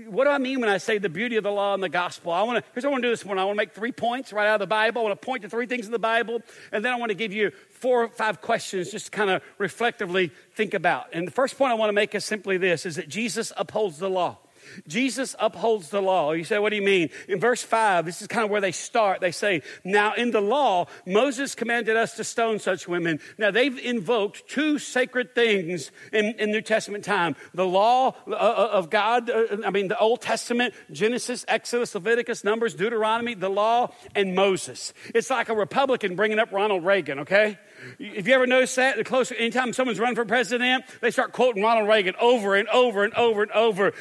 What 0.09 0.25
do 0.25 0.31
I 0.31 0.39
mean 0.39 0.61
when 0.61 0.69
I 0.69 0.79
say 0.79 0.99
the 0.99 1.09
beauty 1.09 1.37
of 1.37 1.45
the 1.45 1.51
law 1.51 1.75
and 1.75 1.83
the 1.83 1.89
gospel? 1.89 2.33
I 2.33 2.43
want 2.43 2.65
to, 2.65 2.71
here's 2.73 2.85
what 2.85 2.91
I 2.91 2.93
want 2.93 3.03
to 3.03 3.09
do 3.09 3.13
this 3.13 3.25
morning. 3.25 3.43
I 3.43 3.45
want 3.45 3.57
to 3.57 3.63
make 3.63 3.73
three 3.73 3.93
points 3.93 4.33
right 4.33 4.47
out 4.47 4.55
of 4.55 4.61
the 4.61 4.67
Bible. 4.67 5.01
I 5.01 5.05
want 5.05 5.21
to 5.21 5.25
point 5.25 5.43
to 5.43 5.49
three 5.49 5.67
things 5.67 5.87
in 5.87 5.93
the 5.93 5.99
Bible, 5.99 6.43
and 6.73 6.85
then 6.85 6.93
I 6.93 6.97
want 6.97 7.11
to 7.11 7.15
give 7.15 7.33
you 7.33 7.53
four 7.71 8.05
or 8.05 8.09
five 8.09 8.41
questions 8.41 8.91
just 8.91 9.07
to 9.07 9.11
kind 9.11 9.31
of 9.31 9.43
reflectively 9.59 10.33
think 10.55 10.75
about. 10.75 11.07
And 11.13 11.27
the 11.27 11.33
first 11.33 11.57
point 11.57 11.71
I 11.71 11.75
want 11.75 11.89
to 11.89 11.95
make 11.95 12.15
is 12.15 12.25
simply 12.25 12.57
this, 12.57 12.85
is 12.85 12.97
that 12.97 13.09
Jesus 13.09 13.53
upholds 13.57 13.99
the 13.99 14.11
law. 14.11 14.39
Jesus 14.87 15.35
upholds 15.39 15.91
the 15.91 16.01
law. 16.01 16.33
You 16.33 16.45
say, 16.45 16.59
what 16.59 16.71
do 16.71 16.77
you 16.77 16.83
mean? 16.83 17.11
In 17.29 17.41
verse 17.41 17.63
5, 17.63 18.05
this 18.05 18.21
is 18.21 18.29
kind 18.29 18.45
of 18.45 18.51
where 18.51 18.61
they 18.61 18.73
start. 18.73 19.21
They 19.21 19.33
say, 19.33 19.63
Now 19.85 20.15
in 20.15 20.31
the 20.31 20.41
law, 20.41 20.87
Moses 21.07 21.55
commanded 21.55 21.97
us 21.97 22.17
to 22.17 22.25
stone 22.25 22.59
such 22.59 22.89
women. 22.89 23.21
Now 23.39 23.51
they've 23.51 23.79
invoked 23.79 24.49
two 24.49 24.79
sacred 24.79 25.35
things 25.35 25.91
in, 26.13 26.35
in 26.39 26.51
New 26.51 26.63
Testament 26.63 27.05
time 27.05 27.37
the 27.55 27.67
law 27.67 28.15
uh, 28.29 28.33
uh 28.33 28.71
of 28.73 28.91
God, 28.91 29.31
uh, 29.31 29.59
I 29.65 29.71
mean, 29.71 29.89
the 29.89 29.99
Old 29.99 30.21
Testament, 30.21 30.75
Genesis, 30.91 31.45
Exodus, 31.49 31.95
Leviticus, 31.95 32.45
Numbers, 32.45 32.75
Deuteronomy, 32.75 33.35
the 33.35 33.49
law, 33.49 33.93
and 34.15 34.35
Moses. 34.35 34.93
It's 35.15 35.31
like 35.31 35.49
a 35.49 35.55
Republican 35.55 36.17
bringing 36.17 36.39
up 36.39 36.53
Ronald 36.53 36.85
Reagan, 36.85 37.21
okay? 37.21 37.59
If 37.99 38.29
you 38.29 38.35
ever 38.35 38.47
notice 38.47 38.75
that, 38.75 38.97
the 38.97 39.05
closer, 39.05 39.35
anytime 39.35 39.73
someone's 39.73 39.99
running 39.99 40.17
for 40.17 40.25
president, 40.25 40.85
they 41.01 41.11
start 41.11 41.33
quoting 41.33 41.63
Ronald 41.63 41.89
Reagan 41.89 42.15
over 42.21 42.55
and 42.55 42.69
over 42.69 43.05
and 43.05 43.15
over 43.15 43.43
and 43.43 43.53
over. 43.53 43.93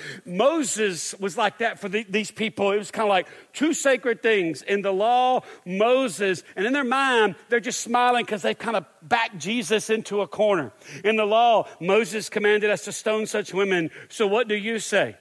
Moses 0.60 1.16
was 1.22 1.38
like 1.38 1.60
that 1.60 1.80
for 1.80 1.88
the, 1.88 2.06
these 2.10 2.32
people. 2.32 2.74
It 2.74 2.78
was 2.78 2.92
kind 2.92 3.08
of 3.08 3.10
like 3.10 3.28
two 3.54 3.74
sacred 3.74 4.22
things 4.22 4.62
in 4.62 4.82
the 4.82 4.92
law, 4.92 5.44
Moses, 5.66 6.44
and 6.58 6.66
in 6.66 6.74
their 6.74 6.84
mind, 6.84 7.36
they're 7.48 7.62
just 7.62 7.80
smiling 7.80 8.26
because 8.26 8.42
they've 8.42 8.60
kind 8.60 8.76
of 8.76 8.86
backed 9.02 9.38
Jesus 9.38 9.90
into 9.90 10.20
a 10.20 10.28
corner. 10.28 10.74
In 11.06 11.16
the 11.16 11.24
law, 11.24 11.66
Moses 11.80 12.28
commanded 12.28 12.70
us 12.70 12.84
to 12.84 12.92
stone 12.92 13.26
such 13.26 13.54
women. 13.54 13.90
So 14.10 14.28
what 14.28 14.50
do 14.50 14.56
you 14.56 14.80
say? 14.80 15.16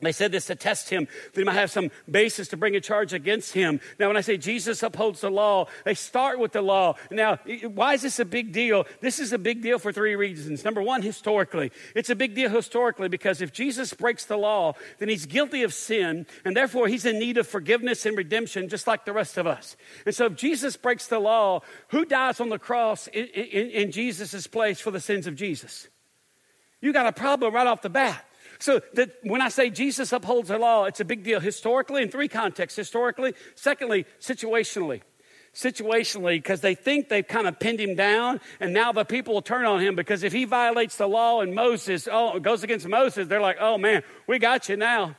They 0.00 0.12
said 0.12 0.32
this 0.32 0.46
to 0.46 0.54
test 0.54 0.88
him. 0.88 1.08
They 1.34 1.44
might 1.44 1.54
have 1.54 1.70
some 1.70 1.90
basis 2.10 2.48
to 2.48 2.56
bring 2.56 2.74
a 2.76 2.80
charge 2.80 3.12
against 3.12 3.52
him. 3.52 3.80
Now, 3.98 4.08
when 4.08 4.16
I 4.16 4.22
say 4.22 4.36
Jesus 4.36 4.82
upholds 4.82 5.20
the 5.20 5.30
law, 5.30 5.66
they 5.84 5.94
start 5.94 6.38
with 6.38 6.52
the 6.52 6.62
law. 6.62 6.94
Now, 7.10 7.38
why 7.74 7.94
is 7.94 8.02
this 8.02 8.18
a 8.18 8.24
big 8.24 8.52
deal? 8.52 8.86
This 9.00 9.18
is 9.18 9.32
a 9.32 9.38
big 9.38 9.62
deal 9.62 9.78
for 9.78 9.92
three 9.92 10.16
reasons. 10.16 10.64
Number 10.64 10.82
one, 10.82 11.02
historically. 11.02 11.70
It's 11.94 12.10
a 12.10 12.14
big 12.14 12.34
deal 12.34 12.48
historically 12.48 13.08
because 13.08 13.40
if 13.40 13.52
Jesus 13.52 13.92
breaks 13.92 14.24
the 14.24 14.38
law, 14.38 14.74
then 14.98 15.08
he's 15.08 15.26
guilty 15.26 15.62
of 15.62 15.74
sin, 15.74 16.26
and 16.44 16.56
therefore 16.56 16.88
he's 16.88 17.04
in 17.04 17.18
need 17.18 17.36
of 17.36 17.46
forgiveness 17.46 18.06
and 18.06 18.16
redemption, 18.16 18.68
just 18.68 18.86
like 18.86 19.04
the 19.04 19.12
rest 19.12 19.36
of 19.36 19.46
us. 19.46 19.76
And 20.06 20.14
so, 20.14 20.26
if 20.26 20.36
Jesus 20.36 20.76
breaks 20.76 21.06
the 21.06 21.18
law, 21.18 21.60
who 21.88 22.04
dies 22.04 22.40
on 22.40 22.48
the 22.48 22.58
cross 22.58 23.06
in, 23.08 23.26
in, 23.26 23.70
in 23.70 23.92
Jesus' 23.92 24.46
place 24.46 24.80
for 24.80 24.90
the 24.90 25.00
sins 25.00 25.26
of 25.26 25.34
Jesus? 25.34 25.88
You 26.80 26.92
got 26.92 27.06
a 27.06 27.12
problem 27.12 27.54
right 27.54 27.66
off 27.66 27.82
the 27.82 27.90
bat. 27.90 28.24
So 28.60 28.82
that 28.92 29.10
when 29.22 29.40
I 29.40 29.48
say 29.48 29.70
Jesus 29.70 30.12
upholds 30.12 30.48
the 30.48 30.58
law, 30.58 30.84
it's 30.84 31.00
a 31.00 31.04
big 31.04 31.24
deal 31.24 31.40
historically 31.40 32.02
in 32.02 32.10
three 32.10 32.28
contexts 32.28 32.76
historically, 32.76 33.34
secondly, 33.54 34.06
situationally. 34.20 35.00
Situationally, 35.52 36.36
because 36.36 36.60
they 36.60 36.76
think 36.76 37.08
they've 37.08 37.26
kind 37.26 37.48
of 37.48 37.58
pinned 37.58 37.80
him 37.80 37.96
down, 37.96 38.40
and 38.60 38.72
now 38.72 38.92
the 38.92 39.04
people 39.04 39.34
will 39.34 39.42
turn 39.42 39.66
on 39.66 39.80
him 39.80 39.96
because 39.96 40.22
if 40.22 40.32
he 40.32 40.44
violates 40.44 40.96
the 40.96 41.08
law 41.08 41.40
and 41.40 41.54
Moses 41.54 42.06
oh, 42.10 42.38
goes 42.38 42.62
against 42.62 42.86
Moses, 42.86 43.26
they're 43.26 43.40
like, 43.40 43.56
oh 43.58 43.76
man, 43.76 44.04
we 44.28 44.38
got 44.38 44.68
you 44.68 44.76
now. 44.76 45.16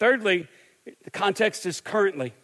Thirdly, 0.00 0.48
the 0.84 1.10
context 1.12 1.64
is 1.64 1.80
currently. 1.80 2.34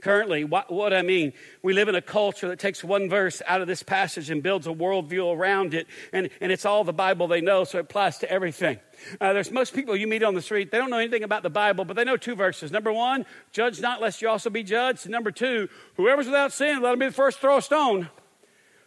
Currently, 0.00 0.44
what, 0.44 0.72
what, 0.72 0.94
I 0.94 1.02
mean, 1.02 1.34
we 1.62 1.74
live 1.74 1.88
in 1.88 1.94
a 1.94 2.00
culture 2.00 2.48
that 2.48 2.58
takes 2.58 2.82
one 2.82 3.10
verse 3.10 3.42
out 3.46 3.60
of 3.60 3.66
this 3.66 3.82
passage 3.82 4.30
and 4.30 4.42
builds 4.42 4.66
a 4.66 4.70
worldview 4.70 5.36
around 5.36 5.74
it, 5.74 5.86
and, 6.14 6.30
and 6.40 6.50
it's 6.50 6.64
all 6.64 6.82
the 6.82 6.94
Bible 6.94 7.28
they 7.28 7.42
know, 7.42 7.64
so 7.64 7.76
it 7.76 7.82
applies 7.82 8.16
to 8.18 8.30
everything. 8.30 8.78
Uh, 9.20 9.34
there's 9.34 9.50
most 9.50 9.74
people 9.74 9.94
you 9.94 10.06
meet 10.06 10.22
on 10.22 10.32
the 10.32 10.40
street, 10.40 10.70
they 10.70 10.78
don't 10.78 10.88
know 10.88 10.96
anything 10.96 11.24
about 11.24 11.42
the 11.42 11.50
Bible, 11.50 11.84
but 11.84 11.94
they 11.94 12.04
know 12.04 12.16
two 12.16 12.34
verses. 12.34 12.72
Number 12.72 12.90
one, 12.90 13.26
judge 13.52 13.82
not 13.82 14.00
lest 14.00 14.22
you 14.22 14.30
also 14.30 14.48
be 14.48 14.62
judged. 14.62 15.04
And 15.04 15.12
number 15.12 15.30
two, 15.30 15.68
whoever's 15.96 16.24
without 16.24 16.52
sin, 16.52 16.80
let 16.80 16.94
him 16.94 16.98
be 16.98 17.06
the 17.06 17.12
first 17.12 17.36
to 17.36 17.40
throw 17.42 17.58
a 17.58 17.62
stone. 17.62 18.08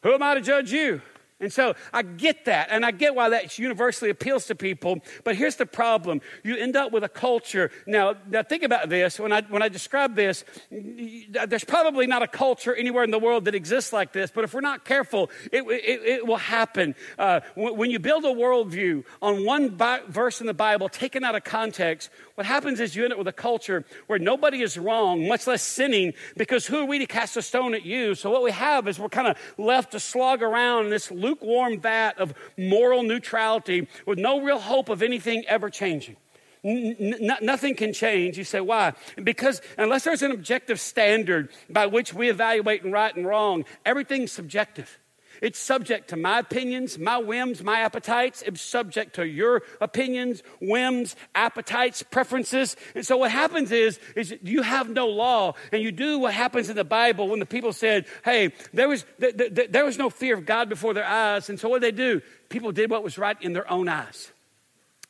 Who 0.02 0.12
am 0.12 0.24
I 0.24 0.34
to 0.34 0.42
judge 0.42 0.72
you? 0.72 1.04
And 1.46 1.54
so 1.54 1.76
I 1.94 2.02
get 2.02 2.46
that, 2.46 2.70
and 2.72 2.84
I 2.84 2.90
get 2.90 3.14
why 3.14 3.30
that 3.30 3.60
universally 3.60 4.10
appeals 4.10 4.48
to 4.48 4.56
people. 4.56 4.98
But 5.24 5.36
here's 5.36 5.58
the 5.58 5.68
problem: 5.68 6.22
you 6.44 6.58
end 6.58 6.76
up 6.76 6.92
with 6.92 7.04
a 7.04 7.10
culture. 7.10 7.70
Now, 7.86 8.16
now 8.28 8.42
think 8.42 8.64
about 8.64 8.90
this. 8.90 9.20
When 9.20 9.32
I 9.32 9.44
when 9.44 9.62
I 9.62 9.70
describe 9.70 10.16
this, 10.16 10.44
there's 10.72 11.64
probably 11.64 12.08
not 12.08 12.24
a 12.24 12.28
culture 12.28 12.74
anywhere 12.74 13.04
in 13.04 13.12
the 13.12 13.20
world 13.20 13.46
that 13.46 13.54
exists 13.54 13.94
like 13.94 14.12
this. 14.12 14.32
But 14.32 14.44
if 14.44 14.56
we're 14.56 14.62
not 14.62 14.86
careful, 14.86 15.30
it 15.52 15.62
it, 15.70 16.02
it 16.04 16.28
will 16.28 16.38
happen. 16.38 16.96
Uh, 17.20 17.42
when 17.56 17.92
you 17.92 18.00
build 18.00 18.26
a 18.26 18.34
worldview 18.34 19.04
on 19.22 19.46
one 19.46 19.70
bi- 19.70 20.02
verse 20.08 20.42
in 20.42 20.48
the 20.48 20.54
Bible 20.56 20.90
taken 20.90 21.24
out 21.24 21.36
of 21.36 21.44
context, 21.44 22.10
what 22.36 22.46
happens 22.46 22.80
is 22.82 22.96
you 22.96 23.04
end 23.04 23.14
up 23.14 23.18
with 23.18 23.28
a 23.28 23.34
culture 23.34 23.86
where 24.08 24.20
nobody 24.20 24.62
is 24.62 24.78
wrong, 24.78 25.28
much 25.28 25.48
less 25.48 25.64
sinning, 25.64 26.14
because 26.36 26.66
who 26.66 26.80
are 26.80 26.86
we 26.86 27.00
to 27.00 27.06
cast 27.06 27.38
a 27.38 27.42
stone 27.42 27.74
at 27.74 27.86
you? 27.86 28.14
So 28.14 28.30
what 28.30 28.44
we 28.44 28.52
have 28.52 28.88
is 28.88 29.00
we're 29.00 29.10
kind 29.10 29.28
of 29.28 29.38
left 29.58 29.94
to 29.94 30.00
slog 30.00 30.44
around 30.44 30.86
in 30.86 30.90
this 30.90 31.10
lukewarm 31.10 31.80
vat 31.80 32.20
of 32.20 32.34
moral 32.58 33.04
neutrality 33.04 33.88
with 34.06 34.20
no 34.20 34.42
real 34.42 34.60
hope 34.60 34.90
of 34.90 35.02
anything 35.02 35.46
ever 35.48 35.70
changing. 35.70 36.18
N- 36.66 37.38
nothing 37.42 37.76
can 37.76 37.94
change. 37.94 38.38
You 38.38 38.44
say, 38.44 38.60
why? 38.60 38.94
Because 39.24 39.62
unless 39.78 40.04
there's 40.04 40.24
an 40.24 40.32
objective 40.32 40.80
standard 40.80 41.50
by 41.70 41.86
which 41.86 42.14
we 42.14 42.30
evaluate 42.30 42.84
right 42.84 43.16
and 43.16 43.26
wrong, 43.26 43.66
everything's 43.86 44.32
subjective. 44.32 45.00
It's 45.46 45.60
subject 45.60 46.08
to 46.10 46.16
my 46.16 46.40
opinions, 46.40 46.98
my 46.98 47.20
whims, 47.20 47.64
my 47.64 47.82
appetites. 47.82 48.42
It's 48.42 48.60
subject 48.60 49.14
to 49.18 49.28
your 49.28 49.62
opinions, 49.80 50.42
whims, 50.60 51.16
appetites, 51.36 52.02
preferences. 52.02 52.76
And 52.96 53.06
so 53.06 53.18
what 53.18 53.30
happens 53.30 53.72
is, 53.72 54.00
is 54.16 54.34
you 54.42 54.64
have 54.64 54.90
no 54.90 55.06
law 55.06 55.54
and 55.72 55.84
you 55.84 55.92
do 55.92 56.18
what 56.18 56.34
happens 56.34 56.72
in 56.72 56.76
the 56.76 56.84
Bible 56.84 57.28
when 57.28 57.38
the 57.38 57.46
people 57.46 57.74
said, 57.74 58.08
hey, 58.24 58.54
there 58.74 58.90
was, 58.90 59.06
th- 59.20 59.38
th- 59.38 59.70
there 59.70 59.86
was 59.86 60.00
no 60.00 60.10
fear 60.10 60.34
of 60.36 60.48
God 60.48 60.68
before 60.68 60.96
their 60.96 61.06
eyes. 61.06 61.48
And 61.48 61.60
so 61.60 61.70
what 61.70 61.84
did 61.84 61.94
they 61.94 62.04
do? 62.04 62.22
People 62.50 62.72
did 62.72 62.90
what 62.90 63.04
was 63.04 63.20
right 63.20 63.38
in 63.40 63.54
their 63.54 63.72
own 63.72 63.88
eyes. 63.88 64.32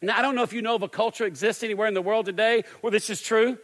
Now, 0.01 0.17
I 0.17 0.21
don't 0.21 0.35
know 0.35 0.43
if 0.43 0.51
you 0.51 0.61
know 0.61 0.75
of 0.75 0.83
a 0.83 0.89
culture 0.89 1.23
exists 1.23 1.63
anywhere 1.63 1.87
in 1.87 1.93
the 1.93 2.01
world 2.01 2.25
today 2.25 2.65
where 2.81 2.91
this 2.91 3.09
is 3.09 3.21
true 3.21 3.57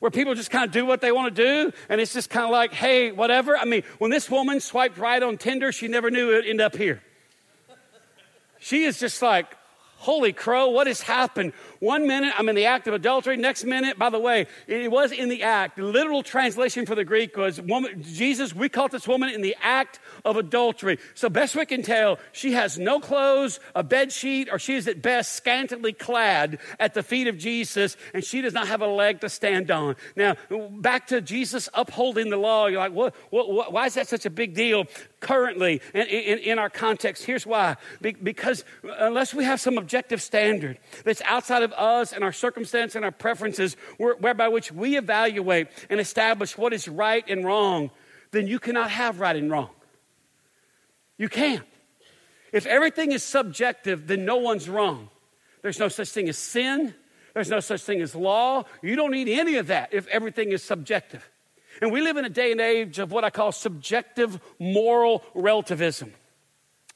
where 0.00 0.10
people 0.10 0.34
just 0.34 0.50
kind 0.50 0.64
of 0.64 0.70
do 0.70 0.86
what 0.86 1.00
they 1.00 1.12
want 1.12 1.34
to 1.34 1.42
do, 1.42 1.72
and 1.88 2.00
it's 2.00 2.12
just 2.12 2.30
kind 2.30 2.44
of 2.44 2.50
like, 2.50 2.72
hey, 2.72 3.12
whatever. 3.12 3.56
I 3.56 3.64
mean, 3.64 3.82
when 3.98 4.10
this 4.10 4.30
woman 4.30 4.60
swiped 4.60 4.98
right 4.98 5.22
on 5.22 5.38
Tinder, 5.38 5.72
she 5.72 5.88
never 5.88 6.10
knew 6.10 6.30
it 6.30 6.34
would 6.34 6.46
end 6.46 6.60
up 6.60 6.76
here. 6.76 7.02
She 8.58 8.84
is 8.84 8.98
just 8.98 9.22
like, 9.22 9.46
holy 9.98 10.32
crow, 10.32 10.68
what 10.68 10.86
has 10.86 11.00
happened? 11.00 11.52
One 11.80 12.06
minute 12.08 12.34
I'm 12.36 12.48
in 12.48 12.56
the 12.56 12.66
act 12.66 12.88
of 12.88 12.94
adultery. 12.94 13.36
Next 13.36 13.64
minute, 13.64 13.98
by 13.98 14.10
the 14.10 14.18
way, 14.18 14.46
it 14.66 14.90
was 14.90 15.12
in 15.12 15.28
the 15.28 15.42
act. 15.44 15.76
The 15.76 15.84
literal 15.84 16.22
translation 16.22 16.86
for 16.86 16.94
the 16.94 17.04
Greek 17.04 17.36
was 17.36 17.60
woman, 17.60 18.02
Jesus, 18.02 18.54
we 18.54 18.68
caught 18.68 18.90
this 18.90 19.06
woman 19.06 19.28
in 19.30 19.42
the 19.42 19.56
act 19.62 20.00
of 20.24 20.36
adultery. 20.36 20.98
So 21.14 21.28
best 21.28 21.54
we 21.54 21.66
can 21.66 21.82
tell, 21.82 22.18
she 22.32 22.52
has 22.52 22.78
no 22.78 22.98
clothes, 22.98 23.60
a 23.74 23.82
bed 23.82 24.12
sheet, 24.12 24.48
or 24.50 24.58
she 24.58 24.74
is 24.74 24.88
at 24.88 25.02
best 25.02 25.32
scantily 25.32 25.92
clad 25.92 26.58
at 26.80 26.94
the 26.94 27.02
feet 27.02 27.28
of 27.28 27.38
Jesus, 27.38 27.96
and 28.12 28.24
she 28.24 28.40
does 28.40 28.52
not 28.52 28.68
have 28.68 28.82
a 28.82 28.86
leg 28.86 29.20
to 29.20 29.28
stand 29.28 29.70
on. 29.70 29.94
Now, 30.16 30.36
back 30.50 31.06
to 31.08 31.20
Jesus 31.20 31.68
upholding 31.74 32.30
the 32.30 32.36
law. 32.36 32.66
You're 32.66 32.80
like, 32.80 32.92
what, 32.92 33.14
what, 33.30 33.50
what 33.50 33.72
why 33.72 33.86
is 33.86 33.94
that 33.94 34.08
such 34.08 34.26
a 34.26 34.30
big 34.30 34.54
deal? 34.54 34.86
currently 35.20 35.80
in, 35.94 36.06
in, 36.06 36.38
in, 36.38 36.58
our 36.58 36.70
context. 36.70 37.24
Here's 37.24 37.46
why. 37.46 37.76
Be, 38.00 38.12
because 38.12 38.64
unless 38.98 39.34
we 39.34 39.44
have 39.44 39.60
some 39.60 39.78
objective 39.78 40.22
standard 40.22 40.78
that's 41.04 41.22
outside 41.22 41.62
of 41.62 41.67
of 41.72 41.78
us 41.78 42.12
and 42.12 42.24
our 42.24 42.32
circumstance 42.32 42.94
and 42.94 43.04
our 43.04 43.10
preferences, 43.10 43.76
whereby 43.98 44.48
which 44.48 44.72
we 44.72 44.96
evaluate 44.96 45.68
and 45.90 46.00
establish 46.00 46.56
what 46.56 46.72
is 46.72 46.88
right 46.88 47.24
and 47.28 47.44
wrong, 47.44 47.90
then 48.30 48.46
you 48.46 48.58
cannot 48.58 48.90
have 48.90 49.20
right 49.20 49.36
and 49.36 49.50
wrong. 49.50 49.70
You 51.16 51.28
can't. 51.28 51.64
If 52.52 52.64
everything 52.66 53.12
is 53.12 53.22
subjective, 53.22 54.06
then 54.06 54.24
no 54.24 54.36
one's 54.36 54.68
wrong. 54.68 55.10
There's 55.62 55.78
no 55.78 55.88
such 55.88 56.08
thing 56.08 56.28
as 56.28 56.38
sin. 56.38 56.94
There's 57.34 57.50
no 57.50 57.60
such 57.60 57.82
thing 57.82 58.00
as 58.00 58.14
law. 58.14 58.64
You 58.82 58.96
don't 58.96 59.10
need 59.10 59.28
any 59.28 59.56
of 59.56 59.66
that 59.66 59.92
if 59.92 60.06
everything 60.08 60.52
is 60.52 60.62
subjective. 60.62 61.28
And 61.82 61.92
we 61.92 62.00
live 62.00 62.16
in 62.16 62.24
a 62.24 62.30
day 62.30 62.52
and 62.52 62.60
age 62.60 62.98
of 62.98 63.12
what 63.12 63.24
I 63.24 63.30
call 63.30 63.52
subjective 63.52 64.40
moral 64.58 65.22
relativism. 65.34 66.12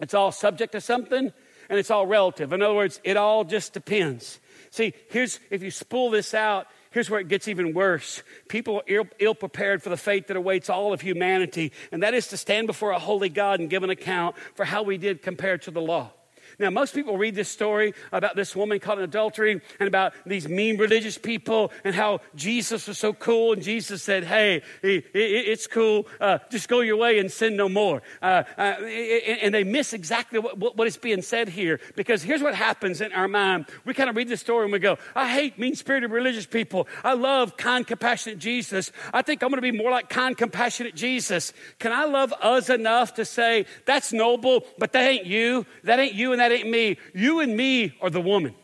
It's 0.01 0.15
all 0.15 0.33
subject 0.33 0.73
to 0.73 0.81
something 0.81 1.33
and 1.69 1.79
it's 1.79 1.91
all 1.91 2.07
relative. 2.07 2.53
In 2.53 2.61
other 2.61 2.75
words, 2.75 3.01
it 3.05 3.17
all 3.17 3.45
just 3.45 3.73
depends. 3.73 4.41
See, 4.73 4.95
here's 5.11 5.39
if 5.51 5.63
you 5.63 5.71
spool 5.71 6.09
this 6.09 6.33
out, 6.33 6.67
here's 6.93 7.11
where 7.11 7.21
it 7.21 7.29
gets 7.29 7.47
even 7.47 7.75
worse. 7.75 8.23
People 8.49 8.79
are 8.89 9.05
ill 9.19 9.35
prepared 9.35 9.83
for 9.83 9.91
the 9.91 9.99
fate 9.99 10.29
that 10.29 10.37
awaits 10.39 10.71
all 10.71 10.95
of 10.95 11.03
humanity, 11.03 11.73
and 11.93 12.03
that 12.03 12.15
is 12.15 12.29
to 12.29 12.39
stand 12.39 12.67
before 12.67 12.93
a 12.93 12.99
holy 12.99 13.29
God 13.29 13.61
and 13.61 13.69
give 13.69 13.83
an 13.83 13.91
account 13.91 14.35
for 14.55 14.65
how 14.65 14.83
we 14.83 14.97
did 14.97 15.21
compared 15.21 15.61
to 15.63 15.71
the 15.71 15.83
law. 15.83 16.11
Now, 16.59 16.71
most 16.71 16.95
people 16.95 17.17
read 17.17 17.35
this 17.35 17.49
story 17.49 17.95
about 18.11 18.37
this 18.37 18.55
woman 18.55 18.79
caught 18.81 18.99
in 18.99 19.05
adultery 19.05 19.61
and 19.81 19.89
about 19.89 20.15
these 20.27 20.49
mean 20.49 20.79
religious 20.79 21.19
people 21.19 21.73
and 21.85 21.95
how 21.95 22.21
Jesus 22.35 22.89
was 22.89 22.99
so 22.99 23.13
cool. 23.13 23.53
And 23.53 23.63
Jesus 23.63 24.03
said, 24.03 24.25
Hey, 24.25 24.63
it's 24.83 25.67
cool. 25.67 26.07
Uh, 26.21 26.39
just 26.51 26.69
go 26.69 26.81
your 26.81 26.97
way 26.97 27.19
and 27.19 27.31
sin 27.31 27.57
no 27.57 27.69
more. 27.69 28.03
Uh, 28.21 28.45
uh, 28.59 28.63
and 28.63 29.55
they 29.55 29.65
miss 29.65 29.93
exactly 29.93 30.39
what, 30.39 30.77
what 30.77 30.87
is 30.87 30.97
being 30.97 31.23
said 31.23 31.49
here 31.49 31.81
because 31.97 32.23
here's 32.23 32.43
what 32.43 32.55
happens 32.55 33.01
in 33.01 33.13
our 33.13 33.29
mind. 33.29 33.67
We 33.85 33.95
kind 33.95 34.11
of 34.11 34.17
read 34.17 34.29
the 34.29 34.37
story 34.37 34.65
and 34.65 34.73
we 34.73 34.79
go, 34.79 34.99
I 35.15 35.29
hate 35.29 35.59
mean 35.59 35.75
spirited 35.75 36.11
religious 36.11 36.47
people. 36.47 36.89
I 37.05 37.15
love 37.15 37.57
kind, 37.57 37.87
compassionate 37.87 38.39
Jesus. 38.39 38.93
I 39.13 39.23
think 39.23 39.43
I'm 39.43 39.49
going 39.49 39.59
to 39.59 39.63
be 39.63 39.77
more 39.77 39.91
like 39.91 40.09
kind, 40.09 40.37
compassionate 40.37 40.95
Jesus. 40.95 41.53
Can 41.79 41.93
I 41.93 42.05
love 42.05 42.33
us 42.41 42.71
enough 42.71 43.15
to 43.15 43.25
say, 43.25 43.67
That's 43.87 44.13
noble, 44.13 44.65
but 44.79 44.93
that 44.93 45.09
ain't 45.09 45.27
you? 45.27 45.67
That 45.85 45.99
ain't 45.99 46.15
you, 46.15 46.33
and 46.33 46.41
that 46.43 46.53
ain't 46.53 46.69
me. 46.69 46.99
You 47.15 47.41
and 47.41 47.57
me 47.57 47.97
are 48.01 48.11
the 48.11 48.21
woman. 48.21 48.55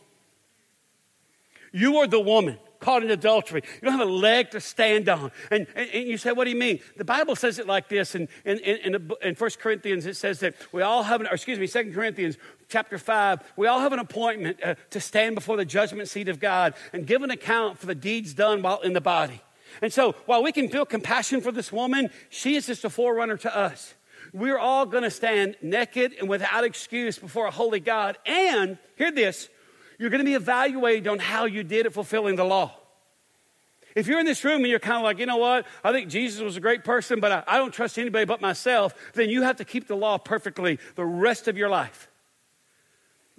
You 1.71 1.97
are 1.97 2.07
the 2.07 2.19
woman 2.19 2.57
caught 2.79 3.03
in 3.03 3.11
adultery. 3.11 3.61
You 3.75 3.81
don't 3.81 3.97
have 3.97 4.07
a 4.07 4.11
leg 4.11 4.51
to 4.51 4.61
stand 4.61 5.09
on. 5.09 5.31
And, 5.51 5.67
and, 5.75 5.89
and 5.89 6.07
you 6.07 6.17
say, 6.17 6.31
what 6.31 6.45
do 6.45 6.49
you 6.49 6.55
mean? 6.55 6.79
The 6.97 7.05
Bible 7.05 7.35
says 7.35 7.59
it 7.59 7.67
like 7.67 7.89
this. 7.89 8.15
In, 8.15 8.27
in, 8.45 8.57
in, 8.59 9.11
in 9.21 9.35
1 9.35 9.49
Corinthians, 9.59 10.05
it 10.05 10.15
says 10.15 10.39
that 10.39 10.55
we 10.71 10.81
all 10.81 11.03
have, 11.03 11.21
an, 11.21 11.27
or 11.27 11.33
excuse 11.33 11.59
me, 11.59 11.67
2 11.67 11.91
Corinthians 11.93 12.37
chapter 12.69 12.97
5, 12.97 13.53
we 13.57 13.67
all 13.67 13.79
have 13.79 13.93
an 13.93 13.99
appointment 13.99 14.59
uh, 14.63 14.75
to 14.91 14.99
stand 14.99 15.35
before 15.35 15.57
the 15.57 15.65
judgment 15.65 16.07
seat 16.07 16.29
of 16.29 16.39
God 16.39 16.73
and 16.93 17.05
give 17.05 17.21
an 17.21 17.31
account 17.31 17.77
for 17.77 17.85
the 17.85 17.95
deeds 17.95 18.33
done 18.33 18.61
while 18.61 18.79
in 18.81 18.93
the 18.93 19.01
body. 19.01 19.41
And 19.81 19.93
so 19.93 20.13
while 20.25 20.41
we 20.41 20.51
can 20.51 20.69
feel 20.69 20.85
compassion 20.85 21.41
for 21.41 21.51
this 21.51 21.71
woman, 21.71 22.09
she 22.29 22.55
is 22.55 22.67
just 22.67 22.85
a 22.85 22.89
forerunner 22.89 23.37
to 23.37 23.55
us. 23.55 23.93
We're 24.33 24.57
all 24.57 24.85
going 24.85 25.03
to 25.03 25.11
stand 25.11 25.55
naked 25.61 26.13
and 26.19 26.29
without 26.29 26.63
excuse 26.63 27.17
before 27.17 27.47
a 27.47 27.51
holy 27.51 27.79
God. 27.79 28.17
And, 28.25 28.77
hear 28.95 29.11
this, 29.11 29.49
you're 29.97 30.09
going 30.09 30.19
to 30.19 30.25
be 30.25 30.35
evaluated 30.35 31.07
on 31.07 31.19
how 31.19 31.45
you 31.45 31.63
did 31.63 31.85
at 31.85 31.93
fulfilling 31.93 32.35
the 32.35 32.45
law. 32.45 32.73
If 33.95 34.07
you're 34.07 34.19
in 34.19 34.25
this 34.25 34.43
room 34.43 34.61
and 34.61 34.67
you're 34.67 34.79
kind 34.79 34.97
of 34.97 35.03
like, 35.03 35.19
you 35.19 35.25
know 35.25 35.37
what, 35.37 35.65
I 35.83 35.91
think 35.91 36.09
Jesus 36.09 36.41
was 36.41 36.55
a 36.55 36.61
great 36.61 36.83
person, 36.83 37.19
but 37.19 37.31
I, 37.31 37.43
I 37.47 37.57
don't 37.57 37.73
trust 37.73 37.97
anybody 37.97 38.25
but 38.25 38.39
myself, 38.39 38.93
then 39.13 39.29
you 39.29 39.41
have 39.41 39.57
to 39.57 39.65
keep 39.65 39.87
the 39.87 39.95
law 39.95 40.17
perfectly 40.17 40.79
the 40.95 41.05
rest 41.05 41.47
of 41.47 41.57
your 41.57 41.69
life. 41.69 42.07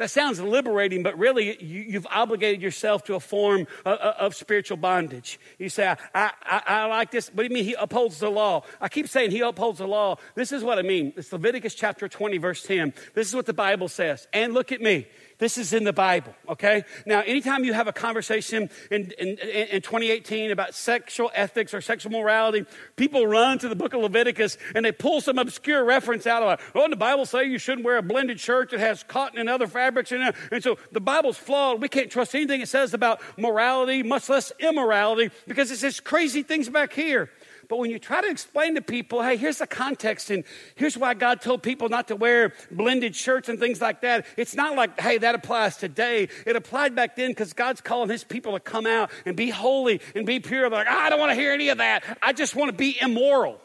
That 0.00 0.10
sounds 0.10 0.40
liberating, 0.40 1.02
but 1.02 1.18
really 1.18 1.62
you, 1.62 1.92
have 1.92 2.06
obligated 2.10 2.62
yourself 2.62 3.04
to 3.04 3.16
a 3.16 3.20
form 3.20 3.66
of, 3.84 3.98
of 3.98 4.34
spiritual 4.34 4.78
bondage. 4.78 5.38
You 5.58 5.68
say, 5.68 5.88
I, 5.88 5.96
I, 6.42 6.62
I, 6.66 6.86
like 6.86 7.10
this. 7.10 7.28
What 7.28 7.36
do 7.36 7.42
you 7.42 7.50
mean 7.50 7.64
he 7.64 7.74
upholds 7.74 8.18
the 8.18 8.30
law? 8.30 8.62
I 8.80 8.88
keep 8.88 9.10
saying 9.10 9.30
he 9.30 9.40
upholds 9.40 9.78
the 9.78 9.86
law. 9.86 10.16
This 10.34 10.52
is 10.52 10.64
what 10.64 10.78
I 10.78 10.82
mean. 10.82 11.12
It's 11.16 11.30
Leviticus 11.30 11.74
chapter 11.74 12.08
20, 12.08 12.38
verse 12.38 12.62
10. 12.62 12.94
This 13.12 13.28
is 13.28 13.34
what 13.34 13.44
the 13.44 13.52
Bible 13.52 13.88
says. 13.88 14.26
And 14.32 14.54
look 14.54 14.72
at 14.72 14.80
me. 14.80 15.06
This 15.40 15.56
is 15.56 15.72
in 15.72 15.84
the 15.84 15.92
Bible, 15.92 16.34
okay? 16.50 16.84
Now, 17.06 17.22
anytime 17.22 17.64
you 17.64 17.72
have 17.72 17.88
a 17.88 17.94
conversation 17.94 18.68
in, 18.90 19.10
in, 19.18 19.38
in 19.38 19.80
2018 19.80 20.50
about 20.50 20.74
sexual 20.74 21.30
ethics 21.34 21.72
or 21.72 21.80
sexual 21.80 22.12
morality, 22.12 22.66
people 22.96 23.26
run 23.26 23.58
to 23.60 23.68
the 23.70 23.74
book 23.74 23.94
of 23.94 24.02
Leviticus 24.02 24.58
and 24.74 24.84
they 24.84 24.92
pull 24.92 25.22
some 25.22 25.38
obscure 25.38 25.82
reference 25.82 26.26
out 26.26 26.42
of 26.42 26.60
it. 26.60 26.66
Oh, 26.74 26.88
the 26.90 26.94
Bible 26.94 27.24
say 27.24 27.44
you 27.46 27.58
shouldn't 27.58 27.86
wear 27.86 27.96
a 27.96 28.02
blended 28.02 28.38
shirt 28.38 28.70
that 28.70 28.80
has 28.80 29.02
cotton 29.02 29.38
and 29.38 29.48
other 29.48 29.66
fabrics 29.66 30.12
in 30.12 30.20
it. 30.20 30.34
And 30.52 30.62
so 30.62 30.76
the 30.92 31.00
Bible's 31.00 31.38
flawed. 31.38 31.80
We 31.80 31.88
can't 31.88 32.10
trust 32.10 32.34
anything 32.34 32.60
it 32.60 32.68
says 32.68 32.92
about 32.92 33.22
morality, 33.38 34.02
much 34.02 34.28
less 34.28 34.52
immorality, 34.58 35.30
because 35.48 35.70
it 35.70 35.78
says 35.78 36.00
crazy 36.00 36.42
things 36.42 36.68
back 36.68 36.92
here. 36.92 37.30
But 37.70 37.78
when 37.78 37.92
you 37.92 38.00
try 38.00 38.20
to 38.20 38.28
explain 38.28 38.74
to 38.74 38.82
people, 38.82 39.22
hey, 39.22 39.36
here's 39.36 39.58
the 39.58 39.66
context 39.66 40.28
and 40.30 40.42
here's 40.74 40.98
why 40.98 41.14
God 41.14 41.40
told 41.40 41.62
people 41.62 41.88
not 41.88 42.08
to 42.08 42.16
wear 42.16 42.52
blended 42.68 43.14
shirts 43.14 43.48
and 43.48 43.60
things 43.60 43.80
like 43.80 44.00
that, 44.00 44.26
it's 44.36 44.56
not 44.56 44.74
like, 44.74 45.00
hey, 45.00 45.18
that 45.18 45.36
applies 45.36 45.76
today. 45.76 46.28
It 46.44 46.56
applied 46.56 46.96
back 46.96 47.14
then 47.14 47.30
because 47.30 47.52
God's 47.52 47.80
calling 47.80 48.10
his 48.10 48.24
people 48.24 48.54
to 48.54 48.60
come 48.60 48.88
out 48.88 49.12
and 49.24 49.36
be 49.36 49.50
holy 49.50 50.00
and 50.16 50.26
be 50.26 50.40
pure. 50.40 50.68
They're 50.68 50.80
like, 50.80 50.88
oh, 50.90 50.98
I 50.98 51.10
don't 51.10 51.20
want 51.20 51.30
to 51.30 51.36
hear 51.36 51.52
any 51.52 51.68
of 51.68 51.78
that. 51.78 52.02
I 52.20 52.32
just 52.32 52.56
want 52.56 52.72
to 52.72 52.76
be 52.76 52.98
immoral. 53.00 53.60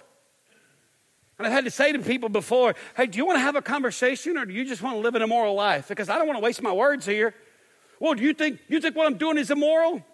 And 1.39 1.47
I've 1.47 1.53
had 1.53 1.65
to 1.65 1.71
say 1.71 1.91
to 1.91 1.97
people 1.97 2.29
before, 2.29 2.75
hey, 2.95 3.07
do 3.07 3.17
you 3.17 3.25
want 3.25 3.37
to 3.37 3.41
have 3.41 3.55
a 3.55 3.61
conversation 3.63 4.37
or 4.37 4.45
do 4.45 4.53
you 4.53 4.65
just 4.65 4.83
want 4.83 4.97
to 4.97 4.99
live 4.99 5.15
an 5.15 5.23
immoral 5.23 5.55
life? 5.55 5.87
Because 5.87 6.09
I 6.09 6.19
don't 6.19 6.27
want 6.27 6.37
to 6.37 6.43
waste 6.43 6.61
my 6.61 6.73
words 6.73 7.07
here. 7.07 7.33
Well, 7.99 8.13
do 8.13 8.21
you 8.21 8.35
think 8.35 8.59
you 8.67 8.79
think 8.81 8.95
what 8.95 9.07
I'm 9.07 9.17
doing 9.17 9.39
is 9.39 9.49
immoral? 9.49 10.05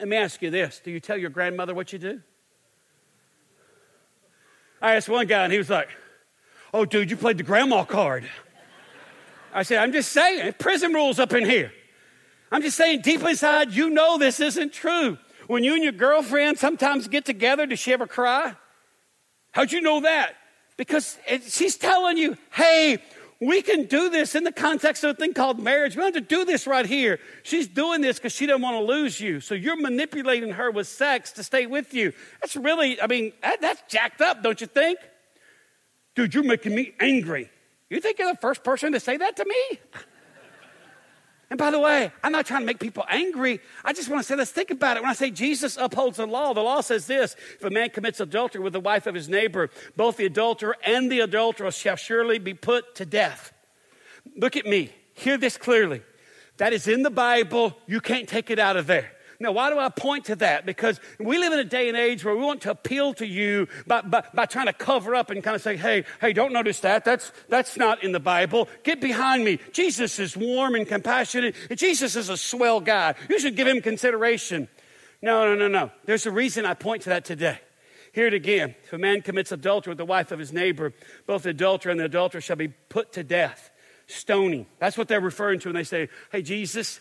Let 0.00 0.08
me 0.08 0.16
ask 0.16 0.40
you 0.40 0.48
this. 0.48 0.80
Do 0.82 0.90
you 0.90 0.98
tell 0.98 1.18
your 1.18 1.28
grandmother 1.28 1.74
what 1.74 1.92
you 1.92 1.98
do? 1.98 2.22
I 4.82 4.96
asked 4.96 5.08
one 5.08 5.26
guy, 5.26 5.44
and 5.44 5.52
he 5.52 5.58
was 5.58 5.70
like, 5.70 5.88
Oh, 6.74 6.84
dude, 6.84 7.10
you 7.10 7.16
played 7.16 7.38
the 7.38 7.42
grandma 7.42 7.84
card. 7.84 8.28
I 9.54 9.62
said, 9.62 9.78
I'm 9.78 9.92
just 9.92 10.12
saying, 10.12 10.54
prison 10.58 10.94
rules 10.94 11.18
up 11.18 11.32
in 11.34 11.44
here. 11.44 11.72
I'm 12.50 12.62
just 12.62 12.76
saying, 12.76 13.02
deep 13.02 13.22
inside, 13.22 13.72
you 13.72 13.90
know 13.90 14.18
this 14.18 14.40
isn't 14.40 14.72
true. 14.72 15.18
When 15.46 15.64
you 15.64 15.74
and 15.74 15.82
your 15.82 15.92
girlfriend 15.92 16.58
sometimes 16.58 17.08
get 17.08 17.24
together, 17.24 17.66
does 17.66 17.78
she 17.78 17.92
ever 17.92 18.06
cry? 18.06 18.54
How'd 19.52 19.72
you 19.72 19.82
know 19.82 20.00
that? 20.00 20.34
Because 20.78 21.18
she's 21.46 21.76
telling 21.76 22.16
you, 22.16 22.38
hey, 22.52 22.98
we 23.42 23.60
can 23.60 23.86
do 23.86 24.08
this 24.08 24.36
in 24.36 24.44
the 24.44 24.52
context 24.52 25.02
of 25.02 25.10
a 25.10 25.14
thing 25.14 25.34
called 25.34 25.58
marriage. 25.58 25.96
We 25.96 26.02
don't 26.02 26.14
have 26.14 26.28
to 26.28 26.34
do 26.36 26.44
this 26.44 26.64
right 26.64 26.86
here. 26.86 27.18
She's 27.42 27.66
doing 27.66 28.00
this 28.00 28.18
because 28.18 28.32
she 28.32 28.46
doesn't 28.46 28.62
want 28.62 28.76
to 28.76 28.84
lose 28.84 29.20
you. 29.20 29.40
So 29.40 29.54
you're 29.54 29.76
manipulating 29.76 30.50
her 30.50 30.70
with 30.70 30.86
sex 30.86 31.32
to 31.32 31.42
stay 31.42 31.66
with 31.66 31.92
you. 31.92 32.12
That's 32.40 32.54
really, 32.54 33.02
I 33.02 33.08
mean, 33.08 33.32
that, 33.42 33.60
that's 33.60 33.82
jacked 33.88 34.20
up, 34.20 34.44
don't 34.44 34.60
you 34.60 34.68
think? 34.68 35.00
Dude, 36.14 36.34
you're 36.34 36.44
making 36.44 36.72
me 36.72 36.94
angry. 37.00 37.50
You 37.90 38.00
think 38.00 38.20
you're 38.20 38.30
the 38.30 38.38
first 38.38 38.62
person 38.62 38.92
to 38.92 39.00
say 39.00 39.16
that 39.16 39.36
to 39.36 39.44
me? 39.44 39.80
And 41.52 41.58
by 41.58 41.70
the 41.70 41.78
way, 41.78 42.10
I'm 42.24 42.32
not 42.32 42.46
trying 42.46 42.62
to 42.62 42.66
make 42.66 42.80
people 42.80 43.04
angry. 43.10 43.60
I 43.84 43.92
just 43.92 44.08
want 44.08 44.22
to 44.22 44.26
say, 44.26 44.34
let's 44.36 44.50
think 44.50 44.70
about 44.70 44.96
it. 44.96 45.02
When 45.02 45.10
I 45.10 45.12
say 45.12 45.30
Jesus 45.30 45.76
upholds 45.76 46.16
the 46.16 46.26
law, 46.26 46.54
the 46.54 46.62
law 46.62 46.80
says 46.80 47.06
this 47.06 47.36
if 47.56 47.62
a 47.62 47.68
man 47.68 47.90
commits 47.90 48.20
adultery 48.20 48.62
with 48.62 48.72
the 48.72 48.80
wife 48.80 49.06
of 49.06 49.14
his 49.14 49.28
neighbor, 49.28 49.68
both 49.94 50.16
the 50.16 50.24
adulterer 50.24 50.78
and 50.82 51.12
the 51.12 51.20
adulteress 51.20 51.76
shall 51.76 51.96
surely 51.96 52.38
be 52.38 52.54
put 52.54 52.94
to 52.94 53.04
death. 53.04 53.52
Look 54.34 54.56
at 54.56 54.64
me. 54.64 54.94
Hear 55.12 55.36
this 55.36 55.58
clearly. 55.58 56.00
That 56.56 56.72
is 56.72 56.88
in 56.88 57.02
the 57.02 57.10
Bible. 57.10 57.76
You 57.86 58.00
can't 58.00 58.26
take 58.26 58.48
it 58.48 58.58
out 58.58 58.78
of 58.78 58.86
there. 58.86 59.12
Now, 59.42 59.50
why 59.50 59.70
do 59.70 59.78
I 59.78 59.88
point 59.88 60.26
to 60.26 60.36
that? 60.36 60.64
Because 60.64 61.00
we 61.18 61.36
live 61.36 61.52
in 61.52 61.58
a 61.58 61.64
day 61.64 61.88
and 61.88 61.96
age 61.96 62.24
where 62.24 62.36
we 62.36 62.44
want 62.44 62.60
to 62.60 62.70
appeal 62.70 63.12
to 63.14 63.26
you 63.26 63.66
by, 63.88 64.00
by, 64.02 64.22
by 64.32 64.46
trying 64.46 64.66
to 64.66 64.72
cover 64.72 65.16
up 65.16 65.30
and 65.30 65.42
kind 65.42 65.56
of 65.56 65.62
say, 65.62 65.76
hey, 65.76 66.04
hey, 66.20 66.32
don't 66.32 66.52
notice 66.52 66.78
that. 66.80 67.04
That's, 67.04 67.32
that's 67.48 67.76
not 67.76 68.04
in 68.04 68.12
the 68.12 68.20
Bible. 68.20 68.68
Get 68.84 69.00
behind 69.00 69.44
me. 69.44 69.58
Jesus 69.72 70.20
is 70.20 70.36
warm 70.36 70.76
and 70.76 70.86
compassionate. 70.86 71.56
Jesus 71.74 72.14
is 72.14 72.28
a 72.28 72.36
swell 72.36 72.80
guy. 72.80 73.16
You 73.28 73.40
should 73.40 73.56
give 73.56 73.66
him 73.66 73.80
consideration. 73.80 74.68
No, 75.20 75.44
no, 75.44 75.56
no, 75.56 75.66
no. 75.66 75.90
There's 76.04 76.26
a 76.26 76.30
reason 76.30 76.64
I 76.64 76.74
point 76.74 77.02
to 77.02 77.08
that 77.08 77.24
today. 77.24 77.58
Hear 78.12 78.28
it 78.28 78.34
again. 78.34 78.76
If 78.84 78.92
a 78.92 78.98
man 78.98 79.22
commits 79.22 79.50
adultery 79.50 79.90
with 79.90 79.98
the 79.98 80.04
wife 80.04 80.30
of 80.30 80.38
his 80.38 80.52
neighbor, 80.52 80.92
both 81.26 81.42
the 81.42 81.50
adulterer 81.50 81.90
and 81.90 81.98
the 81.98 82.04
adulterer 82.04 82.40
shall 82.40 82.54
be 82.54 82.68
put 82.68 83.12
to 83.14 83.24
death. 83.24 83.72
Stoning. 84.06 84.66
That's 84.78 84.96
what 84.96 85.08
they're 85.08 85.20
referring 85.20 85.58
to 85.60 85.68
when 85.68 85.74
they 85.74 85.82
say, 85.82 86.10
hey, 86.30 86.42
Jesus, 86.42 87.00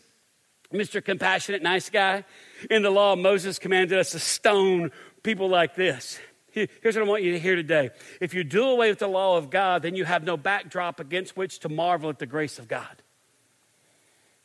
Mr. 0.74 1.04
Compassionate, 1.04 1.62
nice 1.62 1.90
guy. 1.90 2.24
In 2.70 2.82
the 2.82 2.90
law, 2.90 3.16
Moses 3.16 3.60
commanded 3.60 3.98
us 3.98 4.12
to 4.12 4.20
stone 4.20 4.92
people 5.24 5.50
like 5.50 5.76
this. 5.76 6.20
Here's 6.52 6.96
what 6.96 6.98
I 6.98 7.04
want 7.04 7.24
you 7.24 7.32
to 7.32 7.40
hear 7.40 7.56
today. 7.56 7.92
If 8.20 8.34
you 8.34 8.44
do 8.44 8.66
away 8.66 8.90
with 8.90 9.00
the 9.00 9.08
law 9.08 9.38
of 9.38 9.50
God, 9.50 9.84
then 9.84 9.96
you 9.96 10.04
have 10.04 10.24
no 10.24 10.36
backdrop 10.36 11.00
against 11.00 11.38
which 11.38 11.60
to 11.60 11.70
marvel 11.70 12.10
at 12.10 12.20
the 12.20 12.26
grace 12.26 12.60
of 12.60 12.68
God. 12.68 13.02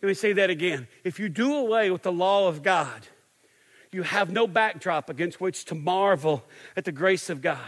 Let 0.03 0.09
me 0.09 0.15
say 0.15 0.33
that 0.35 0.49
again. 0.49 0.87
If 1.03 1.19
you 1.19 1.29
do 1.29 1.57
away 1.57 1.91
with 1.91 2.03
the 2.03 2.13
law 2.13 2.49
of 2.49 2.63
God, 2.63 3.09
you 3.91 4.03
have 4.03 4.31
no 4.31 4.47
backdrop 4.47 5.11
against 5.11 5.41
which 5.41 5.65
to 5.67 5.75
marvel 5.75 6.45
at 6.77 6.85
the 6.85 6.93
grace 6.93 7.29
of 7.29 7.41
God. 7.41 7.59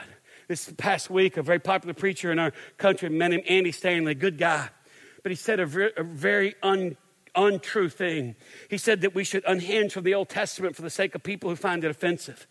This 0.47 0.73
past 0.79 1.11
week, 1.11 1.37
a 1.37 1.43
very 1.43 1.59
popular 1.59 1.95
preacher 1.95 2.31
in 2.31 2.39
our 2.39 2.53
country, 2.77 3.09
man 3.09 3.31
named 3.31 3.45
Andy 3.49 3.73
Stanley, 3.73 4.15
good 4.15 4.39
guy, 4.39 4.69
but 5.23 5.33
he 5.33 5.37
said 5.37 5.59
a 5.59 5.67
very, 5.67 5.93
a 5.97 6.03
very 6.03 6.55
un 6.63 6.97
untrue 7.39 7.89
thing. 7.89 8.35
He 8.69 8.79
said 8.79 9.01
that 9.01 9.15
we 9.15 9.25
should 9.25 9.45
unhinge 9.47 9.93
from 9.93 10.05
the 10.05 10.15
Old 10.15 10.29
Testament 10.29 10.77
for 10.77 10.83
the 10.83 10.91
sake 10.91 11.15
of 11.15 11.23
people 11.23 11.49
who 11.49 11.57
find 11.57 11.85
it 11.85 11.91
offensive. 11.91 12.47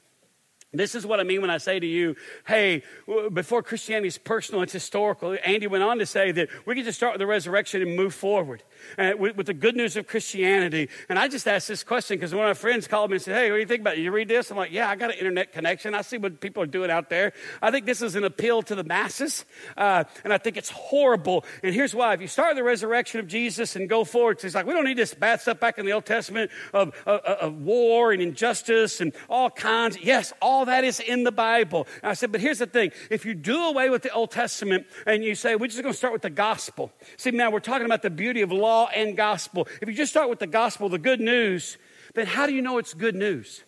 This 0.74 0.96
is 0.96 1.06
what 1.06 1.22
I 1.22 1.24
mean 1.24 1.40
when 1.40 1.50
I 1.50 1.60
say 1.60 1.80
to 1.80 1.88
you, 1.88 2.18
hey, 2.46 2.84
before 3.32 3.64
Christianity 3.64 4.10
is 4.10 4.18
personal, 4.18 4.64
it's 4.64 4.74
historical. 4.74 5.38
Andy 5.46 5.66
went 5.66 5.82
on 5.82 5.98
to 6.00 6.06
say 6.06 6.34
that 6.34 6.50
we 6.66 6.76
can 6.76 6.84
just 6.84 6.98
start 6.98 7.14
with 7.14 7.20
the 7.20 7.26
resurrection 7.26 7.82
and 7.82 7.96
move 7.96 8.14
forward 8.14 8.64
uh, 8.98 9.14
with, 9.18 9.38
with, 9.38 9.48
the 9.48 9.54
good 9.54 9.78
news 9.78 9.96
of 9.96 10.08
Christianity. 10.08 10.90
And 11.08 11.18
I 11.18 11.30
just 11.30 11.48
asked 11.48 11.70
this 11.70 11.86
question 11.86 12.18
because 12.18 12.36
one 12.36 12.44
of 12.44 12.50
my 12.50 12.54
friends 12.54 12.86
called 12.86 13.12
me 13.12 13.16
and 13.16 13.24
said, 13.24 13.36
hey, 13.36 13.50
what 13.50 13.56
do 13.56 13.62
you 13.62 13.66
think 13.66 13.80
about 13.80 13.98
it? 13.98 14.02
You 14.02 14.12
read 14.12 14.28
this? 14.28 14.52
I'm 14.52 14.58
like, 14.58 14.74
yeah, 14.74 14.90
I 14.90 14.98
got 14.98 15.12
an 15.12 15.18
internet 15.18 15.54
connection. 15.54 15.96
I 15.96 16.02
see 16.02 16.18
what 16.18 16.42
people 16.42 16.62
are 16.64 16.68
doing 16.68 16.92
out 16.92 17.10
there. 17.10 17.32
I 17.62 17.72
think 17.72 17.86
this 17.86 18.02
is 18.02 18.18
an 18.18 18.26
appeal 18.26 18.62
to 18.64 18.76
the 18.76 18.84
masses, 18.84 19.46
uh, 19.78 20.04
and 20.26 20.34
I 20.34 20.38
think 20.38 20.58
it's 20.58 20.70
horrible. 20.70 21.46
And 21.64 21.74
here's 21.74 21.96
why. 21.96 22.14
If 22.14 22.20
you 22.20 22.28
start 22.28 22.50
with 22.50 22.58
the 22.58 22.64
resurrection 22.66 23.22
of 23.22 23.28
Jesus 23.28 23.78
and 23.78 23.88
go 23.88 24.04
forward, 24.04 24.44
it's 24.44 24.54
like, 24.54 24.66
we 24.66 24.74
don't 24.74 24.84
need 24.84 24.98
this 24.98 25.14
bad 25.14 25.40
stuff 25.40 25.62
back 25.62 25.78
in 25.78 25.86
the 25.86 25.94
Old 25.94 26.06
Testament 26.06 26.52
of, 26.74 26.94
of, 27.06 27.22
of 27.22 27.54
war 27.62 28.12
and 28.12 28.22
injustice 28.22 29.00
and 29.00 29.14
all 29.30 29.50
kinds. 29.50 29.98
Yes, 30.02 30.34
all 30.42 30.57
that 30.66 30.84
is 30.84 31.00
in 31.00 31.24
the 31.24 31.32
Bible. 31.32 31.88
And 32.02 32.12
I 32.12 32.14
said, 32.14 32.32
but 32.32 32.42
here's 32.42 32.60
the 32.60 32.68
thing. 32.68 32.92
If 33.10 33.26
you 33.26 33.34
do 33.34 33.66
away 33.66 33.90
with 33.90 34.04
the 34.04 34.12
Old 34.12 34.32
Testament 34.32 34.86
and 35.06 35.24
you 35.24 35.36
say, 35.36 35.56
we're 35.56 35.68
just 35.68 35.82
going 35.82 35.94
to 35.94 35.98
start 35.98 36.14
with 36.14 36.22
the 36.22 36.30
gospel. 36.30 36.92
See, 37.18 37.32
now 37.32 37.52
we're 37.52 37.60
talking 37.60 37.86
about 37.86 38.02
the 38.02 38.10
beauty 38.10 38.42
of 38.42 38.52
law 38.52 38.88
and 38.88 39.16
gospel. 39.16 39.68
If 39.82 39.88
you 39.88 39.96
just 39.96 40.12
start 40.12 40.30
with 40.30 40.40
the 40.40 40.48
gospel, 40.48 40.90
the 40.90 40.98
good 40.98 41.20
news, 41.20 41.78
then 42.14 42.26
how 42.26 42.48
do 42.48 42.54
you 42.54 42.62
know 42.62 42.78
it's 42.78 42.94
good 42.94 43.16
news? 43.16 43.64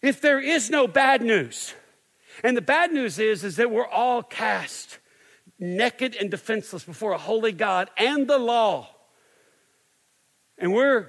If 0.00 0.20
there 0.20 0.40
is 0.40 0.70
no 0.70 0.86
bad 0.86 1.22
news, 1.22 1.74
and 2.44 2.56
the 2.56 2.62
bad 2.62 2.92
news 2.92 3.18
is, 3.18 3.42
is 3.42 3.56
that 3.56 3.70
we're 3.70 3.86
all 3.86 4.22
cast 4.22 4.98
naked 5.58 6.14
and 6.14 6.30
defenseless 6.30 6.84
before 6.84 7.12
a 7.12 7.18
holy 7.18 7.52
God 7.52 7.90
and 7.96 8.28
the 8.28 8.38
law. 8.38 8.88
And 10.56 10.72
we're 10.72 11.08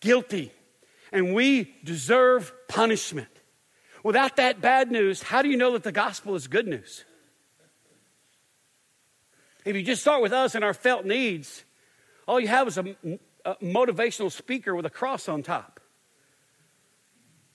guilty 0.00 0.52
and 1.12 1.34
we 1.34 1.74
deserve 1.84 2.52
punishment. 2.68 3.28
Without 4.02 4.36
that 4.36 4.60
bad 4.60 4.90
news, 4.90 5.22
how 5.22 5.42
do 5.42 5.48
you 5.48 5.56
know 5.56 5.72
that 5.72 5.82
the 5.82 5.92
gospel 5.92 6.34
is 6.34 6.48
good 6.48 6.66
news? 6.66 7.04
If 9.64 9.76
you 9.76 9.82
just 9.82 10.00
start 10.00 10.22
with 10.22 10.32
us 10.32 10.54
and 10.54 10.64
our 10.64 10.72
felt 10.72 11.04
needs, 11.04 11.64
all 12.26 12.40
you 12.40 12.48
have 12.48 12.68
is 12.68 12.78
a, 12.78 12.96
a 13.44 13.56
motivational 13.56 14.32
speaker 14.32 14.74
with 14.74 14.86
a 14.86 14.90
cross 14.90 15.28
on 15.28 15.42
top. 15.42 15.80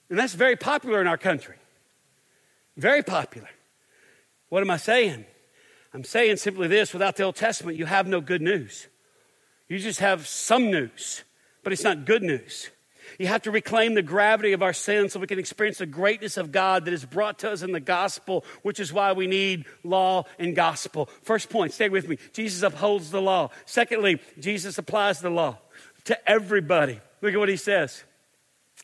And 0.10 0.20
that's 0.20 0.34
very 0.34 0.56
popular 0.56 1.02
in 1.02 1.08
our 1.08 1.18
country. 1.18 1.56
Very 2.78 3.02
popular. 3.02 3.50
What 4.50 4.62
am 4.62 4.70
I 4.70 4.78
saying? 4.78 5.26
I'm 5.94 6.04
saying 6.04 6.38
simply 6.38 6.68
this 6.68 6.94
without 6.94 7.16
the 7.16 7.24
Old 7.24 7.36
Testament, 7.36 7.78
you 7.78 7.86
have 7.86 8.06
no 8.06 8.22
good 8.22 8.42
news. 8.42 8.88
You 9.68 9.80
just 9.80 10.00
have 10.00 10.28
some 10.28 10.70
news, 10.70 11.24
but 11.66 11.74
it's 11.74 11.84
not 11.84 12.06
good 12.06 12.22
news. 12.22 12.70
You 13.18 13.26
have 13.26 13.42
to 13.44 13.52
reclaim 13.52 13.96
the 13.96 14.04
gravity 14.04 14.54
of 14.54 14.62
our 14.62 14.72
sin 14.72 15.10
so 15.10 15.20
we 15.20 15.26
can 15.26 15.40
experience 15.40 15.80
the 15.80 15.88
greatness 15.88 16.38
of 16.38 16.52
God 16.52 16.86
that 16.86 16.94
is 16.94 17.04
brought 17.04 17.40
to 17.40 17.52
us 17.52 17.64
in 17.64 17.72
the 17.72 17.80
gospel, 17.80 18.46
which 18.62 18.80
is 18.80 18.94
why 18.94 19.14
we 19.14 19.26
need 19.26 19.66
law 19.84 20.26
and 20.38 20.56
gospel. 20.56 21.10
First 21.24 21.50
point, 21.50 21.74
stay 21.74 21.90
with 21.90 22.08
me. 22.08 22.20
Jesus 22.34 22.62
upholds 22.62 23.10
the 23.10 23.22
law. 23.22 23.50
Secondly, 23.66 24.22
Jesus 24.40 24.78
applies 24.78 25.22
the 25.22 25.32
law 25.32 25.58
to 26.04 26.30
everybody. 26.30 27.00
Look 27.22 27.34
at 27.34 27.40
what 27.40 27.50
he 27.50 27.58
says. 27.58 28.04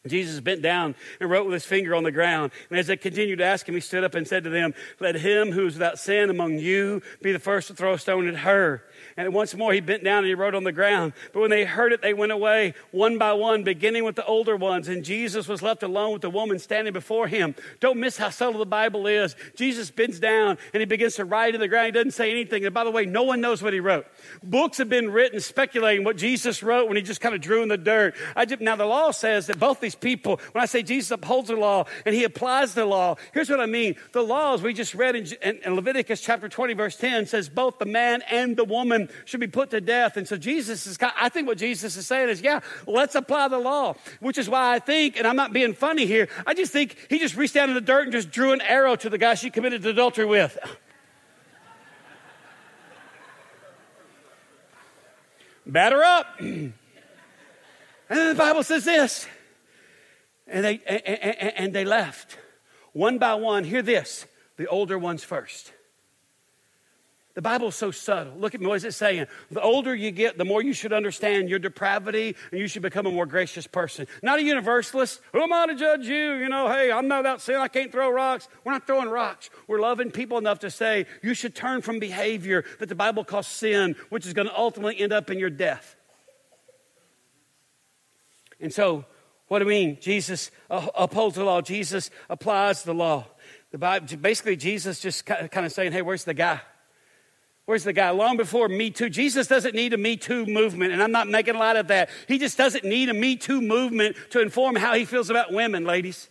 Jesus 0.08 0.40
bent 0.40 0.64
down 0.64 0.96
and 1.20 1.30
wrote 1.30 1.46
with 1.46 1.54
his 1.54 1.66
finger 1.66 1.94
on 1.94 2.04
the 2.04 2.12
ground. 2.12 2.52
And 2.72 2.80
as 2.80 2.88
they 2.88 2.98
continued 2.98 3.38
to 3.38 3.46
ask 3.46 3.70
him, 3.70 3.76
he 3.76 3.82
stood 3.82 4.04
up 4.04 4.16
and 4.16 4.28
said 4.28 4.44
to 4.46 4.50
them, 4.50 4.74
Let 5.00 5.14
him 5.14 5.52
who 5.52 5.68
is 5.68 5.76
without 5.76 6.00
sin 6.00 6.32
among 6.32 6.58
you 6.58 7.04
be 7.22 7.32
the 7.32 7.38
first 7.38 7.68
to 7.68 7.76
throw 7.76 7.94
a 7.94 8.00
stone 8.00 8.28
at 8.28 8.38
her. 8.38 8.84
And 9.16 9.32
once 9.32 9.54
more 9.54 9.72
he 9.74 9.80
bent 9.80 10.04
down 10.04 10.20
and 10.20 10.28
he 10.28 10.34
wrote 10.34 10.56
on 10.56 10.64
the 10.64 10.72
ground. 10.72 11.14
But 11.34 11.42
when 11.42 11.52
they 11.52 11.66
heard 11.66 11.94
it, 11.94 12.02
they 12.02 12.16
went 12.16 12.32
away 12.32 12.74
one 12.90 13.20
by 13.20 13.34
one, 13.34 13.64
beginning 13.64 14.04
with 14.04 14.16
the 14.16 14.26
older 14.26 14.58
ones. 14.58 14.88
And 14.88 15.04
Jesus 15.06 15.48
was 15.48 15.62
left 15.62 15.84
alone 15.84 16.14
with 16.14 16.24
the 16.24 16.32
woman 16.32 16.58
standing 16.58 16.94
before 16.94 17.28
him. 17.28 17.54
Don't 17.80 18.00
miss 18.00 18.18
how 18.18 18.32
subtle 18.32 18.60
the 18.60 18.66
Bible 18.66 19.06
is. 19.06 19.36
Jesus 19.56 19.92
bends 19.92 20.20
down 20.20 20.58
and 20.74 20.82
he 20.82 20.86
begins 20.86 21.16
to 21.16 21.26
write 21.26 21.54
in 21.54 21.62
the 21.62 21.68
ground. 21.68 21.86
He 21.88 21.92
doesn't 21.92 22.12
say 22.12 22.32
anything. 22.32 22.66
And 22.66 22.74
by 22.74 22.86
the 22.86 22.92
way, 22.92 23.06
no 23.06 23.22
one 23.22 23.40
knows 23.40 23.62
what 23.62 23.74
he 23.74 23.80
wrote. 23.80 24.08
Books 24.42 24.80
have 24.80 24.90
been 24.90 25.12
written 25.12 25.40
speculating 25.40 26.04
what 26.04 26.18
Jesus 26.18 26.64
wrote 26.64 26.88
when 26.88 26.98
he 26.98 27.04
just 27.04 27.22
kind 27.22 27.36
of 27.36 27.42
drew 27.42 27.62
in 27.62 27.70
the 27.70 27.78
dirt. 27.78 28.16
Just, 28.48 28.62
now, 28.62 28.76
the 28.76 28.86
law 28.86 29.12
says 29.12 29.46
that 29.46 29.60
both 29.60 29.80
these 29.82 29.96
people, 29.96 30.40
when 30.52 30.62
I 30.62 30.66
say 30.66 30.84
Jesus 30.84 31.12
upholds 31.12 31.50
the 31.50 31.56
law 31.56 31.86
and 32.06 32.16
he 32.16 32.24
applies 32.24 32.74
the 32.74 32.86
law, 32.86 33.16
here's 33.34 33.50
what 33.50 33.60
I 33.60 33.66
mean. 33.66 33.96
The 34.12 34.24
laws 34.24 34.62
we 34.62 34.74
just 34.74 34.96
read 34.96 35.16
in, 35.16 35.28
in, 35.42 35.60
in 35.66 35.76
Leviticus 35.76 36.22
chapter 36.22 36.48
20, 36.48 36.74
verse 36.74 36.96
10 36.96 37.26
says 37.26 37.50
both 37.50 37.80
the 37.80 37.86
man 37.86 38.22
and 38.30 38.56
the 38.56 38.64
woman 38.64 39.10
should 39.26 39.40
be 39.40 39.48
put 39.48 39.72
to 39.72 39.82
death. 39.82 40.18
And 40.18 40.28
so 40.28 40.38
Jesus 40.38 40.88
is, 40.88 40.98
I 41.02 41.30
think 41.30 41.48
what 41.48 41.58
Jesus 41.58 41.98
is 41.98 42.08
saying 42.08 42.30
is, 42.30 42.42
yeah, 42.42 42.62
let's 42.88 43.16
apply 43.16 43.48
the 43.48 43.60
law, 43.60 43.96
which 44.20 44.38
is 44.38 44.50
why 44.50 44.76
I 44.76 44.80
think, 44.80 45.18
and 45.18 45.28
I'm 45.28 45.36
not 45.36 45.54
being 45.54 45.74
funny 45.74 46.06
here, 46.06 46.30
I 46.46 46.54
just 46.54 46.72
think 46.72 46.96
he 47.10 47.20
just 47.20 47.36
reached 47.36 47.56
down 47.56 47.70
in 47.70 47.76
the 47.76 47.82
dirt 47.82 48.04
and 48.04 48.12
just 48.12 48.32
drew 48.32 48.54
an 48.54 48.62
arrow 48.62 48.96
to 48.96 49.10
the 49.10 49.18
guy 49.18 49.34
she 49.34 49.50
committed 49.50 49.86
adultery 49.86 50.26
with. 50.26 50.58
Batter 55.66 56.04
up. 56.04 56.28
and 56.40 56.74
then 58.10 58.30
the 58.30 58.36
Bible 58.36 58.64
says 58.64 58.86
this. 58.86 59.28
And 60.52 60.66
they, 60.66 60.82
and, 60.86 61.54
and, 61.58 61.74
they 61.74 61.86
left 61.86 62.38
one 62.92 63.18
by 63.18 63.36
one. 63.36 63.64
Hear 63.64 63.82
this 63.82 64.26
the 64.58 64.68
older 64.68 65.00
ones 65.00 65.24
first. 65.24 65.72
The 67.36 67.42
Bible's 67.42 67.76
so 67.76 67.92
subtle. 67.92 68.34
Look 68.36 68.54
at 68.54 68.60
me, 68.60 68.68
what 68.68 68.76
is 68.76 68.84
it 68.84 68.92
saying? 68.92 69.28
The 69.50 69.62
older 69.62 69.96
you 69.96 70.12
get, 70.12 70.38
the 70.38 70.44
more 70.44 70.62
you 70.62 70.74
should 70.74 70.92
understand 70.92 71.50
your 71.50 71.60
depravity 71.60 72.36
and 72.52 72.60
you 72.60 72.68
should 72.68 72.82
become 72.82 73.06
a 73.06 73.12
more 73.12 73.26
gracious 73.26 73.66
person. 73.66 74.08
Not 74.22 74.40
a 74.40 74.44
universalist. 74.44 75.22
Who 75.32 75.42
am 75.42 75.54
I 75.54 75.68
to 75.68 75.76
judge 75.76 76.06
you? 76.08 76.34
You 76.34 76.50
know, 76.50 76.68
hey, 76.68 76.92
I'm 76.92 77.08
not 77.08 77.20
without 77.20 77.40
sin. 77.40 77.56
I 77.56 77.70
can't 77.70 77.90
throw 77.90 78.12
rocks. 78.12 78.50
We're 78.66 78.74
not 78.74 78.86
throwing 78.86 79.08
rocks. 79.08 79.50
We're 79.70 79.80
loving 79.80 80.12
people 80.12 80.38
enough 80.38 80.60
to 80.60 80.70
say 80.70 81.06
you 81.24 81.34
should 81.34 81.56
turn 81.56 81.82
from 81.82 82.00
behavior 82.00 82.66
that 82.80 82.90
the 82.90 82.96
Bible 82.96 83.24
calls 83.24 83.48
sin, 83.48 83.96
which 84.10 84.28
is 84.28 84.34
going 84.34 84.50
to 84.50 84.58
ultimately 84.58 85.00
end 85.00 85.14
up 85.14 85.32
in 85.32 85.40
your 85.40 85.50
death. 85.50 85.96
And 88.60 88.74
so, 88.74 89.06
what 89.52 89.60
do 89.60 89.66
I 89.66 89.68
mean? 89.68 89.98
Jesus 90.00 90.50
uh, 90.70 90.88
upholds 90.96 91.36
the 91.36 91.44
law. 91.44 91.60
Jesus 91.60 92.10
applies 92.30 92.84
the 92.84 92.94
law. 92.94 93.26
The 93.72 93.78
Bible, 93.78 94.08
basically, 94.16 94.56
Jesus 94.56 95.02
just 95.02 95.26
kind 95.26 95.66
of 95.66 95.74
saying, 95.74 95.92
hey, 95.92 96.02
where's 96.02 96.24
the 96.24 96.34
guy? 96.34 96.62
Where's 97.66 97.84
the 97.84 97.92
guy? 97.92 98.12
Long 98.12 98.38
before 98.38 98.70
Me 98.70 98.92
Too. 98.92 99.10
Jesus 99.10 99.48
doesn't 99.48 99.76
need 99.76 99.92
a 99.92 99.98
Me 99.98 100.16
Too 100.16 100.46
movement, 100.46 100.94
and 100.94 101.04
I'm 101.04 101.12
not 101.12 101.28
making 101.28 101.56
light 101.58 101.76
of 101.76 101.90
that. 101.90 102.08
He 102.30 102.38
just 102.38 102.58
doesn't 102.58 102.86
need 102.86 103.10
a 103.10 103.14
Me 103.14 103.36
Too 103.36 103.60
movement 103.60 104.16
to 104.30 104.40
inform 104.40 104.78
how 104.78 104.94
he 104.94 105.04
feels 105.04 105.30
about 105.30 105.52
women, 105.52 105.84
ladies. 105.84 106.30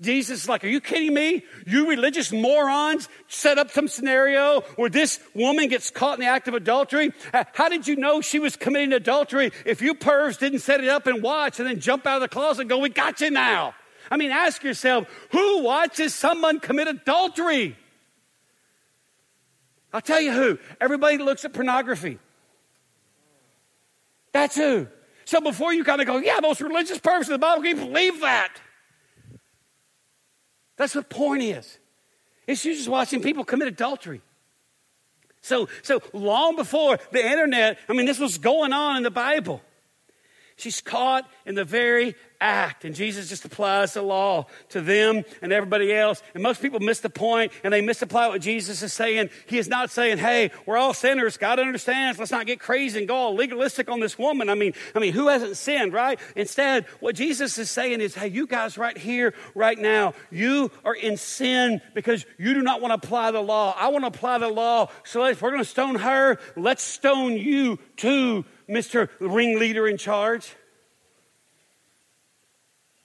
Jesus 0.00 0.44
is 0.44 0.48
like, 0.48 0.64
Are 0.64 0.68
you 0.68 0.80
kidding 0.80 1.12
me? 1.12 1.44
You 1.66 1.88
religious 1.88 2.32
morons 2.32 3.08
set 3.28 3.58
up 3.58 3.70
some 3.70 3.86
scenario 3.86 4.62
where 4.76 4.88
this 4.88 5.20
woman 5.34 5.68
gets 5.68 5.90
caught 5.90 6.14
in 6.14 6.20
the 6.20 6.30
act 6.30 6.48
of 6.48 6.54
adultery. 6.54 7.12
How 7.52 7.68
did 7.68 7.86
you 7.86 7.96
know 7.96 8.20
she 8.20 8.38
was 8.38 8.56
committing 8.56 8.92
adultery 8.92 9.52
if 9.66 9.82
you 9.82 9.94
pervs 9.94 10.38
didn't 10.38 10.60
set 10.60 10.80
it 10.80 10.88
up 10.88 11.06
and 11.06 11.22
watch 11.22 11.60
and 11.60 11.68
then 11.68 11.80
jump 11.80 12.06
out 12.06 12.16
of 12.16 12.22
the 12.22 12.28
closet 12.28 12.62
and 12.62 12.70
go, 12.70 12.78
We 12.78 12.88
got 12.88 13.20
you 13.20 13.30
now? 13.30 13.74
I 14.10 14.16
mean, 14.16 14.30
ask 14.30 14.64
yourself, 14.64 15.06
who 15.30 15.62
watches 15.62 16.14
someone 16.14 16.58
commit 16.58 16.88
adultery? 16.88 17.76
I'll 19.92 20.00
tell 20.00 20.20
you 20.20 20.32
who. 20.32 20.58
Everybody 20.80 21.18
looks 21.18 21.44
at 21.44 21.52
pornography. 21.52 22.18
That's 24.32 24.56
who. 24.56 24.88
So 25.24 25.40
before 25.40 25.72
you 25.72 25.84
kind 25.84 26.00
of 26.00 26.06
go, 26.06 26.16
yeah, 26.18 26.38
most 26.40 26.60
religious 26.60 26.98
person 26.98 27.34
in 27.34 27.40
the 27.40 27.44
Bible, 27.44 27.62
can 27.62 27.76
you 27.78 27.86
believe 27.86 28.20
that? 28.20 28.52
That's 30.80 30.94
what 30.94 31.10
porn 31.10 31.42
is. 31.42 31.78
It's 32.46 32.64
you 32.64 32.74
just 32.74 32.88
watching 32.88 33.20
people 33.20 33.44
commit 33.44 33.68
adultery. 33.68 34.22
So, 35.42 35.68
so 35.82 36.00
long 36.14 36.56
before 36.56 36.98
the 37.12 37.22
internet, 37.22 37.78
I 37.86 37.92
mean, 37.92 38.06
this 38.06 38.18
was 38.18 38.38
going 38.38 38.72
on 38.72 38.96
in 38.96 39.02
the 39.02 39.10
Bible. 39.10 39.60
She's 40.56 40.80
caught 40.80 41.30
in 41.50 41.56
the 41.56 41.64
very 41.64 42.14
act. 42.40 42.84
And 42.84 42.94
Jesus 42.94 43.28
just 43.28 43.44
applies 43.44 43.94
the 43.94 44.02
law 44.02 44.46
to 44.68 44.80
them 44.80 45.24
and 45.42 45.52
everybody 45.52 45.92
else. 45.92 46.22
And 46.32 46.44
most 46.44 46.62
people 46.62 46.78
miss 46.78 47.00
the 47.00 47.10
point 47.10 47.50
and 47.64 47.74
they 47.74 47.80
misapply 47.80 48.28
what 48.28 48.40
Jesus 48.40 48.82
is 48.82 48.92
saying. 48.92 49.30
He 49.46 49.58
is 49.58 49.66
not 49.66 49.90
saying, 49.90 50.18
hey, 50.18 50.52
we're 50.64 50.78
all 50.78 50.94
sinners. 50.94 51.36
God 51.36 51.58
understands. 51.58 52.20
Let's 52.20 52.30
not 52.30 52.46
get 52.46 52.60
crazy 52.60 53.00
and 53.00 53.08
go 53.08 53.16
all 53.16 53.34
legalistic 53.34 53.90
on 53.90 53.98
this 53.98 54.16
woman. 54.16 54.48
I 54.48 54.54
mean, 54.54 54.74
I 54.94 55.00
mean, 55.00 55.12
who 55.12 55.26
hasn't 55.26 55.56
sinned, 55.56 55.92
right? 55.92 56.20
Instead, 56.36 56.86
what 57.00 57.16
Jesus 57.16 57.58
is 57.58 57.68
saying 57.68 58.00
is, 58.00 58.14
hey, 58.14 58.28
you 58.28 58.46
guys 58.46 58.78
right 58.78 58.96
here, 58.96 59.34
right 59.56 59.78
now, 59.78 60.14
you 60.30 60.70
are 60.84 60.94
in 60.94 61.16
sin 61.16 61.80
because 61.94 62.24
you 62.38 62.54
do 62.54 62.62
not 62.62 62.80
want 62.80 62.92
to 62.92 63.06
apply 63.06 63.32
the 63.32 63.42
law. 63.42 63.74
I 63.76 63.88
want 63.88 64.04
to 64.04 64.08
apply 64.08 64.38
the 64.38 64.48
law. 64.48 64.88
So 65.02 65.24
if 65.24 65.42
we're 65.42 65.50
going 65.50 65.64
to 65.64 65.68
stone 65.68 65.96
her, 65.96 66.38
let's 66.56 66.84
stone 66.84 67.32
you 67.32 67.80
too, 67.96 68.44
Mr. 68.68 69.08
Ringleader 69.18 69.88
in 69.88 69.96
charge. 69.96 70.54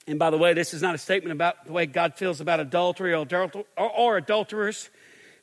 And 0.06 0.18
by 0.18 0.30
the 0.30 0.38
way, 0.38 0.54
this 0.54 0.72
is 0.72 0.82
not 0.82 0.94
a 0.94 0.98
statement 0.98 1.32
about 1.32 1.66
the 1.66 1.72
way 1.72 1.86
God 1.86 2.14
feels 2.14 2.40
about 2.40 2.60
adultery 2.60 3.12
or, 3.12 3.26
adulter- 3.26 3.64
or, 3.76 3.90
or 3.90 4.16
adulterers. 4.16 4.90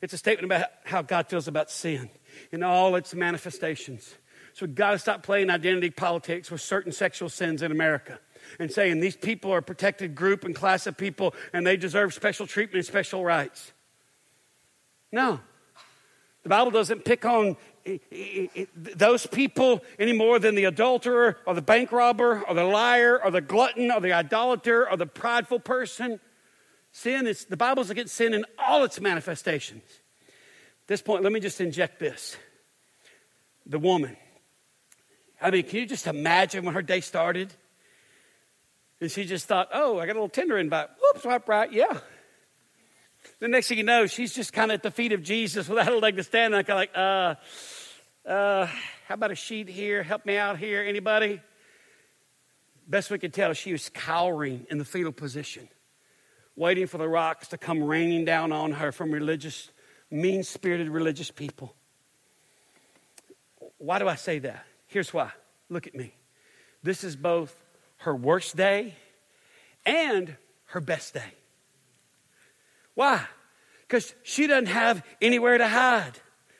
It's 0.00 0.12
a 0.12 0.18
statement 0.18 0.46
about 0.46 0.68
how 0.84 1.02
God 1.02 1.28
feels 1.28 1.48
about 1.48 1.70
sin 1.70 2.10
in 2.50 2.62
all 2.62 2.96
its 2.96 3.14
manifestations. 3.14 4.14
So 4.54 4.66
we've 4.66 4.74
got 4.74 4.92
to 4.92 4.98
stop 4.98 5.22
playing 5.22 5.50
identity 5.50 5.90
politics 5.90 6.50
with 6.50 6.60
certain 6.60 6.92
sexual 6.92 7.28
sins 7.28 7.60
in 7.60 7.72
America 7.72 8.20
and 8.58 8.70
saying 8.70 9.00
these 9.00 9.16
people 9.16 9.52
are 9.52 9.58
a 9.58 9.62
protected 9.62 10.14
group 10.14 10.44
and 10.44 10.54
class 10.54 10.86
of 10.86 10.96
people 10.96 11.34
and 11.52 11.66
they 11.66 11.76
deserve 11.76 12.14
special 12.14 12.46
treatment 12.46 12.76
and 12.76 12.86
special 12.86 13.24
rights. 13.24 13.72
No. 15.10 15.40
The 16.42 16.48
Bible 16.48 16.70
doesn't 16.70 17.04
pick 17.04 17.24
on 17.24 17.56
those 18.74 19.26
people 19.26 19.82
any 19.98 20.12
more 20.12 20.38
than 20.38 20.54
the 20.54 20.64
adulterer 20.64 21.36
or 21.46 21.54
the 21.54 21.62
bank 21.62 21.92
robber 21.92 22.42
or 22.48 22.54
the 22.54 22.64
liar 22.64 23.20
or 23.22 23.30
the 23.30 23.40
glutton 23.40 23.90
or 23.90 24.00
the 24.00 24.12
idolater 24.12 24.88
or 24.88 24.96
the 24.96 25.06
prideful 25.06 25.60
person. 25.60 26.18
Sin 26.92 27.26
is, 27.26 27.44
the 27.44 27.56
Bible's 27.56 27.90
against 27.90 28.14
sin 28.14 28.32
in 28.32 28.44
all 28.58 28.84
its 28.84 29.00
manifestations. 29.00 29.82
At 30.84 30.88
this 30.88 31.02
point, 31.02 31.22
let 31.22 31.32
me 31.32 31.40
just 31.40 31.60
inject 31.60 31.98
this. 31.98 32.36
The 33.66 33.78
woman. 33.78 34.16
I 35.40 35.50
mean, 35.50 35.64
can 35.64 35.80
you 35.80 35.86
just 35.86 36.06
imagine 36.06 36.64
when 36.64 36.74
her 36.74 36.82
day 36.82 37.00
started? 37.00 37.52
And 39.00 39.10
she 39.10 39.24
just 39.24 39.46
thought, 39.46 39.68
oh, 39.74 39.98
I 39.98 40.06
got 40.06 40.12
a 40.12 40.14
little 40.14 40.28
Tinder 40.28 40.56
invite. 40.56 40.88
Whoops, 41.00 41.22
swipe 41.22 41.48
right, 41.48 41.70
yeah. 41.70 41.98
The 43.40 43.48
next 43.48 43.68
thing 43.68 43.78
you 43.78 43.84
know, 43.84 44.06
she's 44.06 44.32
just 44.32 44.52
kind 44.52 44.70
of 44.70 44.76
at 44.76 44.82
the 44.82 44.90
feet 44.90 45.12
of 45.12 45.22
Jesus 45.22 45.68
without 45.68 45.92
a 45.92 45.98
leg 45.98 46.16
to 46.16 46.22
stand 46.22 46.54
on. 46.54 46.64
Kind 46.64 46.70
of 46.70 46.76
like, 46.76 46.96
uh, 46.96 47.34
uh, 48.26 48.66
how 49.06 49.14
about 49.14 49.30
a 49.30 49.34
sheet 49.34 49.68
here? 49.68 50.02
Help 50.02 50.24
me 50.24 50.36
out 50.36 50.58
here. 50.58 50.82
Anybody? 50.82 51.40
Best 52.86 53.10
we 53.10 53.18
could 53.18 53.32
tell, 53.32 53.52
she 53.52 53.72
was 53.72 53.88
cowering 53.88 54.66
in 54.70 54.78
the 54.78 54.84
fetal 54.84 55.12
position, 55.12 55.68
waiting 56.54 56.86
for 56.86 56.98
the 56.98 57.08
rocks 57.08 57.48
to 57.48 57.58
come 57.58 57.82
raining 57.82 58.24
down 58.24 58.52
on 58.52 58.72
her 58.72 58.92
from 58.92 59.10
religious, 59.10 59.70
mean 60.10 60.42
spirited 60.42 60.88
religious 60.88 61.30
people. 61.30 61.74
Why 63.78 63.98
do 63.98 64.08
I 64.08 64.16
say 64.16 64.38
that? 64.40 64.64
Here's 64.86 65.12
why. 65.12 65.30
Look 65.68 65.86
at 65.86 65.94
me. 65.94 66.14
This 66.82 67.04
is 67.04 67.16
both 67.16 67.58
her 67.98 68.14
worst 68.14 68.56
day 68.56 68.94
and 69.86 70.36
her 70.66 70.80
best 70.80 71.14
day. 71.14 71.32
Why? 72.94 73.26
Because 73.82 74.14
she 74.22 74.46
doesn't 74.46 74.66
have 74.66 75.02
anywhere 75.20 75.58
to 75.58 75.68
hide. 75.68 76.12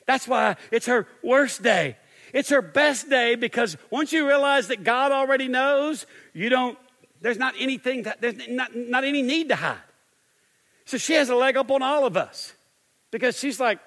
That's 0.05 0.27
why 0.27 0.55
it's 0.71 0.85
her 0.85 1.07
worst 1.23 1.63
day. 1.63 1.97
It's 2.33 2.49
her 2.49 2.61
best 2.61 3.09
day 3.09 3.35
because 3.35 3.77
once 3.89 4.11
you 4.11 4.27
realize 4.27 4.67
that 4.67 4.83
God 4.83 5.11
already 5.11 5.47
knows, 5.47 6.05
you 6.33 6.49
don't, 6.49 6.77
there's 7.21 7.37
not 7.37 7.53
anything 7.57 8.03
that, 8.03 8.21
there's 8.21 8.35
not, 8.47 8.75
not 8.75 9.03
any 9.03 9.21
need 9.21 9.49
to 9.49 9.55
hide. 9.55 9.77
So 10.85 10.97
she 10.97 11.13
has 11.13 11.29
a 11.29 11.35
leg 11.35 11.57
up 11.57 11.71
on 11.71 11.81
all 11.81 12.05
of 12.05 12.17
us 12.17 12.53
because 13.09 13.39
she's 13.39 13.59
like, 13.59 13.79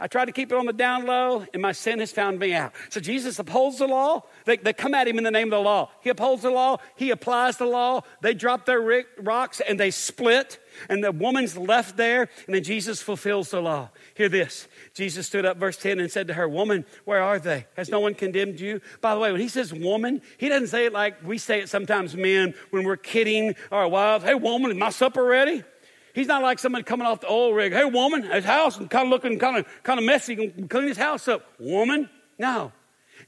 I 0.00 0.06
tried 0.06 0.26
to 0.26 0.32
keep 0.32 0.52
it 0.52 0.58
on 0.58 0.66
the 0.66 0.72
down 0.72 1.06
low, 1.06 1.44
and 1.52 1.60
my 1.60 1.72
sin 1.72 1.98
has 1.98 2.12
found 2.12 2.38
me 2.38 2.54
out. 2.54 2.72
So 2.90 3.00
Jesus 3.00 3.38
upholds 3.38 3.78
the 3.78 3.86
law. 3.86 4.22
They, 4.44 4.56
they 4.56 4.72
come 4.72 4.94
at 4.94 5.08
him 5.08 5.18
in 5.18 5.24
the 5.24 5.30
name 5.30 5.48
of 5.48 5.58
the 5.58 5.60
law. 5.60 5.90
He 6.00 6.10
upholds 6.10 6.42
the 6.42 6.50
law. 6.50 6.78
He 6.96 7.10
applies 7.10 7.56
the 7.56 7.66
law. 7.66 8.02
They 8.20 8.34
drop 8.34 8.66
their 8.66 9.04
rocks 9.18 9.60
and 9.60 9.78
they 9.78 9.90
split, 9.90 10.58
and 10.88 11.02
the 11.02 11.12
woman's 11.12 11.56
left 11.56 11.96
there, 11.96 12.28
and 12.46 12.54
then 12.54 12.62
Jesus 12.62 13.02
fulfills 13.02 13.50
the 13.50 13.60
law. 13.60 13.90
Hear 14.14 14.28
this. 14.28 14.68
Jesus 14.94 15.26
stood 15.26 15.44
up, 15.44 15.56
verse 15.56 15.76
10, 15.76 16.00
and 16.00 16.10
said 16.10 16.28
to 16.28 16.34
her, 16.34 16.48
Woman, 16.48 16.84
where 17.04 17.22
are 17.22 17.38
they? 17.38 17.66
Has 17.76 17.88
no 17.88 18.00
one 18.00 18.14
condemned 18.14 18.60
you? 18.60 18.80
By 19.00 19.14
the 19.14 19.20
way, 19.20 19.32
when 19.32 19.40
he 19.40 19.48
says 19.48 19.72
woman, 19.72 20.22
he 20.36 20.48
doesn't 20.48 20.68
say 20.68 20.86
it 20.86 20.92
like 20.92 21.26
we 21.26 21.38
say 21.38 21.60
it 21.60 21.68
sometimes, 21.68 22.16
men, 22.16 22.54
when 22.70 22.84
we're 22.84 22.96
kidding 22.96 23.54
our 23.72 23.88
wives. 23.88 24.24
Hey, 24.24 24.34
woman, 24.34 24.70
is 24.70 24.76
my 24.76 24.90
supper 24.90 25.24
ready? 25.24 25.64
He's 26.18 26.26
not 26.26 26.42
like 26.42 26.58
somebody 26.58 26.82
coming 26.82 27.06
off 27.06 27.20
the 27.20 27.30
oil 27.30 27.52
rig. 27.52 27.72
Hey, 27.72 27.84
woman, 27.84 28.24
his 28.24 28.44
house 28.44 28.76
and 28.76 28.90
kind 28.90 29.06
of 29.06 29.10
looking 29.10 29.38
kind 29.38 29.56
of 29.56 29.66
kind 29.84 30.00
of 30.00 30.04
messy. 30.04 30.34
Can 30.34 30.66
clean 30.66 30.88
his 30.88 30.96
house 30.96 31.28
up. 31.28 31.46
Woman, 31.60 32.10
no. 32.40 32.72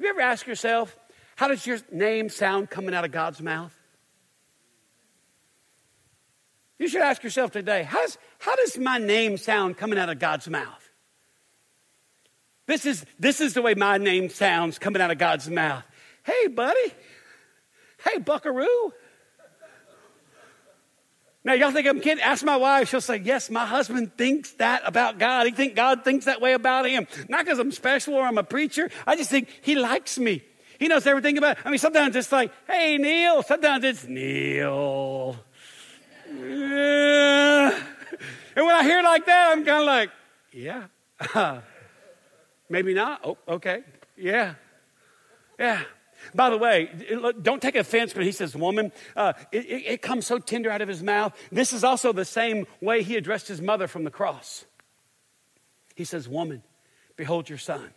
You 0.01 0.09
ever 0.09 0.21
asked 0.21 0.49
yourself, 0.49 0.97
how 1.37 1.47
does 1.47 1.65
your 1.65 1.79
name 1.93 2.29
sound 2.29 2.69
coming 2.69 2.93
out 2.93 3.05
of 3.05 3.13
God's 3.13 3.41
mouth? 3.41 3.73
You 6.81 6.89
should 6.89 7.03
ask 7.03 7.23
yourself 7.23 7.53
today, 7.53 7.85
how 7.85 8.03
does, 8.03 8.19
how 8.41 8.57
does 8.57 8.77
my 8.77 8.99
name 8.99 9.37
sound 9.37 9.77
coming 9.77 9.97
out 9.97 10.09
of 10.09 10.19
God's 10.19 10.49
mouth? 10.49 10.91
This 12.67 12.87
is, 12.87 13.07
this 13.21 13.41
is 13.41 13.55
the 13.55 13.63
way 13.63 13.75
my 13.75 13.99
name 13.99 14.31
sounds 14.31 14.81
coming 14.81 15.01
out 15.01 15.13
of 15.13 15.19
God's 15.19 15.49
mouth. 15.49 15.85
Hey, 16.25 16.49
buddy. 16.49 16.93
Hey, 18.05 18.19
buckaroo. 18.19 18.93
Now, 21.43 21.55
y'all 21.55 21.71
think 21.71 21.87
I'm 21.87 22.01
kidding? 22.01 22.23
Ask 22.23 22.45
my 22.45 22.57
wife. 22.57 22.91
She'll 22.91 23.01
say, 23.01 23.17
Yes, 23.17 23.49
my 23.49 23.65
husband 23.65 24.17
thinks 24.17 24.53
that 24.55 24.83
about 24.85 25.19
God. 25.19 25.47
He 25.47 25.53
think 25.53 25.75
God 25.75 26.05
thinks 26.05 26.27
that 26.27 26.41
way 26.41 26.53
about 26.53 26.87
him. 26.87 27.07
Not 27.29 27.45
because 27.45 27.59
I'm 27.59 27.73
special 27.73 28.15
or 28.15 28.25
I'm 28.25 28.37
a 28.37 28.45
preacher. 28.45 28.91
I 29.07 29.17
just 29.17 29.31
think 29.31 29.49
he 29.63 29.75
likes 29.75 30.19
me. 30.19 30.43
He 30.79 30.89
knows 30.89 31.07
everything 31.07 31.39
about 31.39 31.57
I 31.65 31.71
mean, 31.71 31.79
sometimes 31.79 32.15
it's 32.15 32.31
like, 32.31 32.53
Hey, 32.67 32.99
Neil. 32.99 33.43
Sometimes 33.43 33.85
it's 33.85 34.07
Neil. 34.07 35.37
Yeah. 36.29 37.81
And 38.57 38.67
when 38.67 38.75
I 38.75 38.83
hear 38.83 38.99
it 38.99 39.05
like 39.05 39.25
that, 39.27 39.53
I'm 39.53 39.65
kind 39.65 39.81
of 39.81 39.87
like, 39.87 40.11
Yeah. 40.53 40.89
maybe 42.69 42.93
not. 42.93 43.21
Oh, 43.25 43.39
okay. 43.49 43.83
Yeah. 44.17 44.55
Yeah. 45.59 45.83
By 46.35 46.51
the 46.51 46.59
way, 46.59 46.91
don't 47.43 47.63
take 47.63 47.77
offense 47.77 48.15
when 48.15 48.25
he 48.25 48.33
says 48.33 48.55
woman. 48.55 48.93
Uh, 49.17 49.33
it, 49.53 49.67
it, 49.69 50.03
comes 50.03 50.27
so 50.27 50.39
tender 50.39 50.71
out 50.71 50.83
of 50.83 50.89
his 50.89 51.03
mouth. 51.03 51.37
This 51.51 51.73
is 51.73 51.85
also 51.85 52.13
the 52.13 52.25
same 52.25 52.67
way 52.81 53.03
he 53.03 53.17
addressed 53.17 53.49
his 53.49 53.61
mother 53.61 53.87
from 53.87 54.05
the 54.05 54.11
cross. 54.11 54.65
He 55.95 56.05
says, 56.05 56.29
Woman, 56.29 56.63
behold 57.17 57.49
your 57.49 57.59
son. 57.59 57.91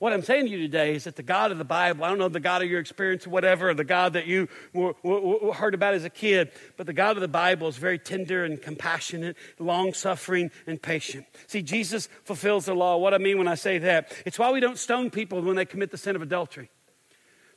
What 0.00 0.14
I'm 0.14 0.22
saying 0.22 0.46
to 0.46 0.50
you 0.50 0.56
today 0.56 0.94
is 0.94 1.04
that 1.04 1.16
the 1.16 1.22
God 1.22 1.52
of 1.52 1.58
the 1.58 1.64
Bible, 1.64 2.04
I 2.04 2.08
don't 2.08 2.18
know 2.18 2.30
the 2.30 2.40
God 2.40 2.62
of 2.62 2.70
your 2.70 2.80
experience 2.80 3.26
or 3.26 3.30
whatever, 3.30 3.68
or 3.68 3.74
the 3.74 3.84
God 3.84 4.14
that 4.14 4.26
you 4.26 4.48
were, 4.72 4.94
were, 5.02 5.52
heard 5.52 5.74
about 5.74 5.92
as 5.92 6.04
a 6.04 6.10
kid, 6.10 6.52
but 6.78 6.86
the 6.86 6.94
God 6.94 7.18
of 7.18 7.20
the 7.20 7.28
Bible 7.28 7.68
is 7.68 7.76
very 7.76 7.98
tender 7.98 8.42
and 8.42 8.62
compassionate, 8.62 9.36
long 9.58 9.92
suffering 9.92 10.50
and 10.66 10.80
patient. 10.80 11.26
See, 11.48 11.60
Jesus 11.60 12.08
fulfills 12.24 12.64
the 12.64 12.74
law. 12.74 12.96
What 12.96 13.12
I 13.12 13.18
mean 13.18 13.36
when 13.36 13.46
I 13.46 13.56
say 13.56 13.76
that, 13.76 14.10
it's 14.24 14.38
why 14.38 14.50
we 14.50 14.60
don't 14.60 14.78
stone 14.78 15.10
people 15.10 15.42
when 15.42 15.56
they 15.56 15.66
commit 15.66 15.90
the 15.90 15.98
sin 15.98 16.16
of 16.16 16.22
adultery. 16.22 16.70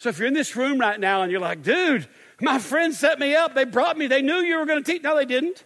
So 0.04 0.10
if 0.10 0.20
you're 0.20 0.28
in 0.28 0.34
this 0.34 0.58
room 0.58 0.80
right 0.80 1.00
now 1.00 1.22
and 1.22 1.32
you're 1.32 1.40
like, 1.40 1.64
dude, 1.64 2.10
my 2.42 2.60
friends 2.60 3.00
set 3.00 3.20
me 3.20 3.36
up, 3.36 3.56
they 3.56 3.64
brought 3.64 3.98
me, 3.98 4.08
they 4.08 4.22
knew 4.22 4.36
you 4.36 4.60
were 4.60 4.66
going 4.66 4.84
to 4.84 4.92
teach. 4.92 5.02
No, 5.02 5.16
they 5.16 5.24
didn't. 5.24 5.64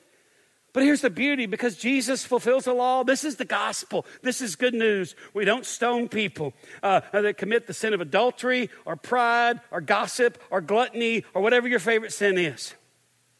But 0.74 0.84
here's 0.84 1.02
the 1.02 1.10
beauty 1.10 1.48
because 1.48 1.76
Jesus 1.76 2.24
fulfills 2.24 2.66
the 2.66 2.74
law. 2.74 3.04
This 3.04 3.24
is 3.24 3.38
the 3.38 3.46
gospel. 3.46 4.06
This 4.22 4.40
is 4.40 4.56
good 4.56 4.76
news. 4.76 5.16
We 5.34 5.44
don't 5.44 5.66
stone 5.66 6.08
people 6.08 6.54
uh, 6.84 7.02
that 7.14 7.38
commit 7.40 7.66
the 7.66 7.74
sin 7.74 7.96
of 7.96 8.00
adultery 8.00 8.70
or 8.86 8.96
pride 8.96 9.60
or 9.72 9.82
gossip 9.82 10.38
or 10.52 10.62
gluttony 10.62 11.26
or 11.34 11.42
whatever 11.42 11.68
your 11.68 11.80
favorite 11.80 12.14
sin 12.14 12.38
is. 12.38 12.76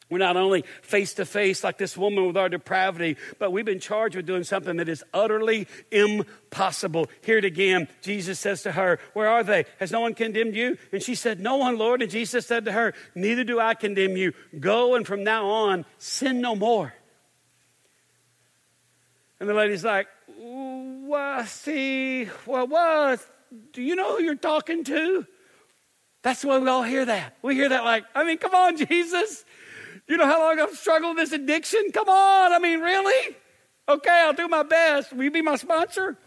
We're 0.10 0.20
not 0.20 0.38
only 0.38 0.64
face 0.82 1.16
to 1.16 1.26
face 1.26 1.66
like 1.66 1.78
this 1.78 1.98
woman 1.98 2.28
with 2.28 2.38
our 2.38 2.48
depravity, 2.48 3.18
but 3.40 3.52
we've 3.52 3.66
been 3.66 3.82
charged 3.82 4.16
with 4.16 4.26
doing 4.26 4.46
something 4.46 4.78
that 4.78 4.88
is 4.88 5.04
utterly 5.14 5.68
impossible. 5.92 7.08
Hear 7.22 7.40
it 7.40 7.46
again. 7.46 7.90
Jesus 8.02 8.40
says 8.40 8.64
to 8.64 8.72
her, 8.72 9.00
Where 9.14 9.28
are 9.28 9.44
they? 9.44 9.66
Has 9.80 9.92
no 9.92 10.00
one 10.00 10.14
condemned 10.14 10.56
you? 10.56 10.78
And 10.94 11.04
she 11.04 11.14
said, 11.14 11.42
No 11.42 11.58
one, 11.58 11.78
Lord. 11.78 12.02
And 12.02 12.10
Jesus 12.10 12.48
said 12.48 12.64
to 12.66 12.72
her, 12.72 12.94
Neither 13.16 13.44
do 13.44 13.60
I 13.60 13.74
condemn 13.74 14.16
you. 14.16 14.34
Go 14.58 14.96
and 14.96 15.06
from 15.06 15.26
now 15.26 15.48
on, 15.48 15.86
sin 15.98 16.40
no 16.40 16.56
more. 16.56 16.94
And 19.42 19.50
the 19.50 19.54
lady's 19.54 19.84
like, 19.84 20.08
Well, 20.38 21.46
see, 21.48 22.30
well, 22.46 22.68
what? 22.68 23.20
Do 23.74 23.82
you 23.82 23.96
know 23.96 24.16
who 24.16 24.24
you're 24.24 24.36
talking 24.36 24.86
to? 24.86 25.26
That's 26.22 26.44
why 26.46 26.60
we 26.60 26.68
all 26.70 26.84
hear 26.84 27.06
that. 27.06 27.38
We 27.42 27.56
hear 27.56 27.70
that 27.70 27.84
like, 27.84 28.06
I 28.16 28.24
mean, 28.24 28.38
come 28.38 28.56
on, 28.56 28.78
Jesus. 28.88 29.44
You 30.08 30.18
know 30.18 30.26
how 30.26 30.40
long 30.40 30.60
I've 30.60 30.76
struggled 30.78 31.18
with 31.18 31.30
this 31.30 31.40
addiction? 31.40 31.92
Come 31.94 32.08
on. 32.08 32.54
I 32.54 32.60
mean, 32.60 32.80
really? 32.80 33.36
Okay, 33.90 34.24
I'll 34.26 34.34
do 34.34 34.48
my 34.48 34.64
best. 34.64 35.14
Will 35.14 35.26
you 35.26 35.32
be 35.32 35.42
my 35.42 35.56
sponsor? 35.56 36.18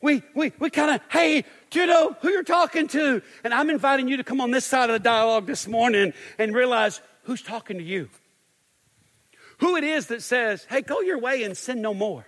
We, 0.00 0.22
we, 0.34 0.52
we 0.58 0.68
kind 0.68 0.94
of, 0.94 1.00
hey, 1.10 1.44
do 1.70 1.80
you 1.80 1.86
know 1.86 2.14
who 2.20 2.28
you're 2.30 2.42
talking 2.42 2.88
to? 2.88 3.22
And 3.42 3.54
I'm 3.54 3.70
inviting 3.70 4.06
you 4.06 4.18
to 4.18 4.24
come 4.24 4.40
on 4.40 4.50
this 4.50 4.66
side 4.66 4.90
of 4.90 4.94
the 4.94 4.98
dialogue 4.98 5.46
this 5.46 5.66
morning 5.66 6.12
and 6.38 6.54
realize 6.54 7.00
who's 7.22 7.40
talking 7.40 7.78
to 7.78 7.82
you. 7.82 8.10
Who 9.58 9.76
it 9.76 9.84
is 9.84 10.08
that 10.08 10.22
says, 10.22 10.66
hey, 10.68 10.82
go 10.82 11.00
your 11.00 11.18
way 11.18 11.42
and 11.42 11.56
sin 11.56 11.80
no 11.80 11.94
more. 11.94 12.26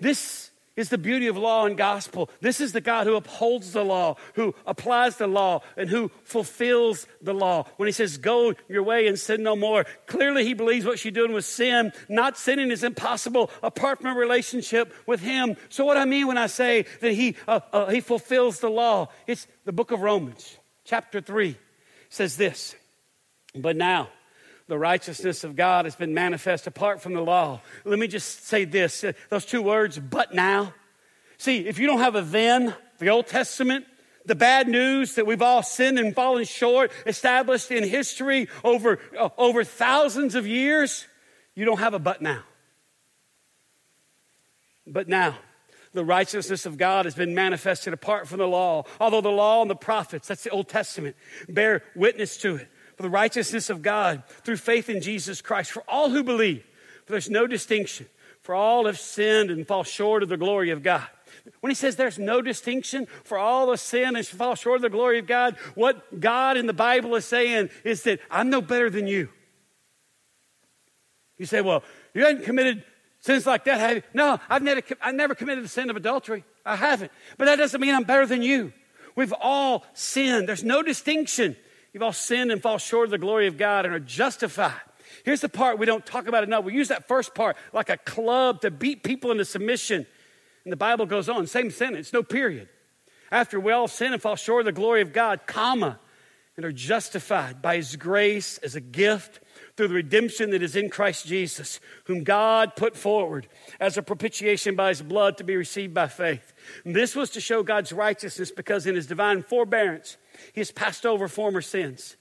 This 0.00 0.50
is 0.76 0.88
the 0.88 0.98
beauty 0.98 1.26
of 1.26 1.36
law 1.36 1.66
and 1.66 1.76
gospel. 1.76 2.30
This 2.40 2.60
is 2.60 2.72
the 2.72 2.80
God 2.80 3.06
who 3.06 3.14
upholds 3.14 3.72
the 3.72 3.84
law, 3.84 4.16
who 4.34 4.54
applies 4.66 5.16
the 5.16 5.26
law, 5.26 5.60
and 5.76 5.90
who 5.90 6.10
fulfills 6.24 7.06
the 7.20 7.34
law. 7.34 7.66
When 7.76 7.86
he 7.86 7.92
says, 7.92 8.16
Go 8.16 8.54
your 8.68 8.82
way 8.82 9.06
and 9.06 9.18
sin 9.18 9.42
no 9.42 9.54
more, 9.54 9.84
clearly 10.06 10.44
he 10.44 10.54
believes 10.54 10.86
what 10.86 10.98
she's 10.98 11.12
doing 11.12 11.32
was 11.32 11.46
sin. 11.46 11.92
Not 12.08 12.38
sinning 12.38 12.70
is 12.70 12.84
impossible 12.84 13.50
apart 13.62 14.00
from 14.00 14.16
a 14.16 14.18
relationship 14.18 14.94
with 15.06 15.20
him. 15.20 15.56
So, 15.68 15.84
what 15.84 15.96
I 15.96 16.04
mean 16.04 16.26
when 16.26 16.38
I 16.38 16.46
say 16.46 16.86
that 17.00 17.12
he, 17.12 17.36
uh, 17.46 17.60
uh, 17.72 17.86
he 17.86 18.00
fulfills 18.00 18.60
the 18.60 18.70
law, 18.70 19.08
it's 19.26 19.46
the 19.64 19.72
book 19.72 19.90
of 19.90 20.00
Romans, 20.00 20.56
chapter 20.84 21.20
3, 21.20 21.56
says 22.08 22.36
this. 22.36 22.74
But 23.54 23.76
now, 23.76 24.08
the 24.68 24.78
righteousness 24.78 25.44
of 25.44 25.56
God 25.56 25.84
has 25.84 25.96
been 25.96 26.14
manifest 26.14 26.66
apart 26.66 27.00
from 27.00 27.14
the 27.14 27.20
law. 27.20 27.60
Let 27.84 27.98
me 27.98 28.06
just 28.06 28.46
say 28.46 28.64
this 28.64 29.04
those 29.28 29.44
two 29.44 29.62
words, 29.62 29.98
but 29.98 30.34
now. 30.34 30.74
See, 31.38 31.66
if 31.66 31.78
you 31.78 31.86
don't 31.86 31.98
have 31.98 32.14
a 32.14 32.22
then, 32.22 32.74
the 32.98 33.08
Old 33.08 33.26
Testament, 33.26 33.84
the 34.24 34.34
bad 34.34 34.68
news 34.68 35.16
that 35.16 35.26
we've 35.26 35.42
all 35.42 35.62
sinned 35.62 35.98
and 35.98 36.14
fallen 36.14 36.44
short, 36.44 36.92
established 37.06 37.70
in 37.70 37.82
history 37.82 38.48
over, 38.62 39.00
uh, 39.18 39.30
over 39.36 39.64
thousands 39.64 40.34
of 40.34 40.46
years, 40.46 41.06
you 41.54 41.64
don't 41.64 41.80
have 41.80 41.94
a 41.94 41.98
but 41.98 42.22
now. 42.22 42.42
But 44.86 45.08
now, 45.08 45.36
the 45.92 46.04
righteousness 46.04 46.64
of 46.66 46.78
God 46.78 47.04
has 47.04 47.14
been 47.14 47.34
manifested 47.34 47.92
apart 47.92 48.26
from 48.26 48.38
the 48.38 48.48
law. 48.48 48.84
Although 49.00 49.20
the 49.20 49.28
law 49.28 49.62
and 49.62 49.70
the 49.70 49.76
prophets, 49.76 50.28
that's 50.28 50.44
the 50.44 50.50
Old 50.50 50.68
Testament, 50.68 51.16
bear 51.48 51.82
witness 51.94 52.36
to 52.38 52.56
it. 52.56 52.68
For 53.02 53.08
the 53.08 53.14
righteousness 53.14 53.68
of 53.68 53.82
God 53.82 54.22
through 54.44 54.58
faith 54.58 54.88
in 54.88 55.00
Jesus 55.00 55.42
Christ 55.42 55.72
for 55.72 55.82
all 55.88 56.10
who 56.10 56.22
believe. 56.22 56.64
For 57.04 57.10
there's 57.10 57.28
no 57.28 57.48
distinction. 57.48 58.06
For 58.42 58.54
all 58.54 58.86
have 58.86 58.96
sinned 58.96 59.50
and 59.50 59.66
fall 59.66 59.82
short 59.82 60.22
of 60.22 60.28
the 60.28 60.36
glory 60.36 60.70
of 60.70 60.84
God. 60.84 61.08
When 61.58 61.72
he 61.72 61.74
says 61.74 61.96
there's 61.96 62.20
no 62.20 62.40
distinction 62.40 63.08
for 63.24 63.38
all 63.38 63.72
of 63.72 63.80
sin 63.80 64.14
and 64.14 64.24
fall 64.24 64.54
short 64.54 64.76
of 64.76 64.82
the 64.82 64.88
glory 64.88 65.18
of 65.18 65.26
God, 65.26 65.56
what 65.74 66.20
God 66.20 66.56
in 66.56 66.66
the 66.66 66.72
Bible 66.72 67.16
is 67.16 67.24
saying 67.24 67.70
is 67.82 68.04
that 68.04 68.20
I'm 68.30 68.50
no 68.50 68.60
better 68.60 68.88
than 68.88 69.08
you. 69.08 69.30
You 71.38 71.46
say, 71.46 71.60
well, 71.60 71.82
you 72.14 72.24
haven't 72.24 72.44
committed 72.44 72.84
sins 73.18 73.48
like 73.48 73.64
that, 73.64 73.80
have 73.80 73.96
you? 73.96 74.02
No, 74.14 74.38
I've 74.48 74.62
never, 74.62 74.80
I've 75.00 75.16
never 75.16 75.34
committed 75.34 75.64
the 75.64 75.68
sin 75.68 75.90
of 75.90 75.96
adultery. 75.96 76.44
I 76.64 76.76
haven't. 76.76 77.10
But 77.36 77.46
that 77.46 77.56
doesn't 77.56 77.80
mean 77.80 77.96
I'm 77.96 78.04
better 78.04 78.26
than 78.26 78.42
you. 78.42 78.72
We've 79.16 79.34
all 79.40 79.84
sinned. 79.92 80.48
There's 80.48 80.62
no 80.62 80.84
distinction. 80.84 81.56
You've 81.92 82.02
all 82.02 82.12
sinned 82.12 82.50
and 82.50 82.62
fall 82.62 82.78
short 82.78 83.06
of 83.06 83.10
the 83.10 83.18
glory 83.18 83.46
of 83.46 83.58
God 83.58 83.84
and 83.84 83.94
are 83.94 84.00
justified. 84.00 84.80
Here's 85.24 85.40
the 85.40 85.48
part 85.48 85.78
we 85.78 85.86
don't 85.86 86.04
talk 86.04 86.26
about 86.26 86.42
enough. 86.42 86.64
We 86.64 86.72
use 86.72 86.88
that 86.88 87.06
first 87.06 87.34
part 87.34 87.56
like 87.72 87.90
a 87.90 87.98
club 87.98 88.62
to 88.62 88.70
beat 88.70 89.02
people 89.02 89.30
into 89.30 89.44
submission. 89.44 90.06
And 90.64 90.72
the 90.72 90.76
Bible 90.76 91.06
goes 91.06 91.28
on, 91.28 91.46
same 91.46 91.70
sentence, 91.70 92.12
no 92.12 92.22
period. 92.22 92.68
After 93.30 93.60
we 93.60 93.72
all 93.72 93.88
sin 93.88 94.12
and 94.12 94.22
fall 94.22 94.36
short 94.36 94.60
of 94.60 94.66
the 94.66 94.72
glory 94.72 95.02
of 95.02 95.12
God, 95.12 95.40
comma, 95.46 95.98
and 96.56 96.64
are 96.64 96.72
justified 96.72 97.62
by 97.62 97.76
his 97.76 97.96
grace 97.96 98.58
as 98.58 98.74
a 98.74 98.80
gift 98.80 99.40
through 99.82 99.88
the 99.88 99.94
redemption 99.94 100.50
that 100.50 100.62
is 100.62 100.76
in 100.76 100.88
Christ 100.88 101.26
Jesus, 101.26 101.80
whom 102.04 102.22
God 102.22 102.76
put 102.76 102.96
forward 102.96 103.48
as 103.80 103.98
a 103.98 104.02
propitiation 104.02 104.76
by 104.76 104.90
his 104.90 105.02
blood 105.02 105.38
to 105.38 105.44
be 105.44 105.56
received 105.56 105.92
by 105.92 106.06
faith. 106.06 106.52
And 106.84 106.94
this 106.94 107.16
was 107.16 107.30
to 107.30 107.40
show 107.40 107.64
God's 107.64 107.92
righteousness 107.92 108.52
because 108.52 108.86
in 108.86 108.94
his 108.94 109.08
divine 109.08 109.42
forbearance, 109.42 110.18
he 110.52 110.60
has 110.60 110.70
passed 110.70 111.04
over 111.04 111.26
former 111.26 111.60
sins. 111.60 112.14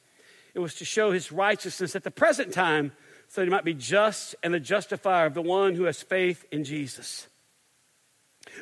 It 0.56 0.60
was 0.60 0.74
to 0.76 0.86
show 0.86 1.12
his 1.12 1.32
righteousness 1.32 1.96
at 1.96 2.04
the 2.04 2.10
present 2.10 2.52
time 2.52 2.94
so 3.28 3.42
that 3.42 3.46
he 3.46 3.52
might 3.52 3.64
be 3.64 3.76
just 3.76 4.36
and 4.42 4.52
the 4.52 4.60
justifier 4.60 5.28
of 5.28 5.36
the 5.36 5.44
one 5.44 5.76
who 5.76 5.84
has 5.84 6.02
faith 6.02 6.44
in 6.52 6.64
Jesus. 6.64 7.28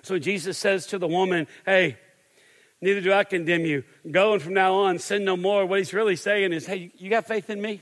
So 0.04 0.20
Jesus 0.20 0.58
says 0.58 0.88
to 0.88 0.97
the 0.97 1.08
woman, 1.08 1.47
Hey, 1.66 1.97
neither 2.82 3.00
do 3.00 3.14
I 3.14 3.24
condemn 3.24 3.64
you. 3.64 3.86
Go 4.12 4.34
and 4.34 4.41
from 4.41 4.56
now 4.56 4.74
on, 4.74 5.00
sin 5.00 5.24
no 5.24 5.38
more. 5.38 5.66
What 5.66 5.80
he's 5.80 5.93
really 5.93 6.18
saying 6.18 6.52
is, 6.52 6.66
Hey, 6.66 6.91
you 6.97 7.10
got 7.10 7.28
faith 7.28 7.50
in 7.50 7.62
me? 7.62 7.82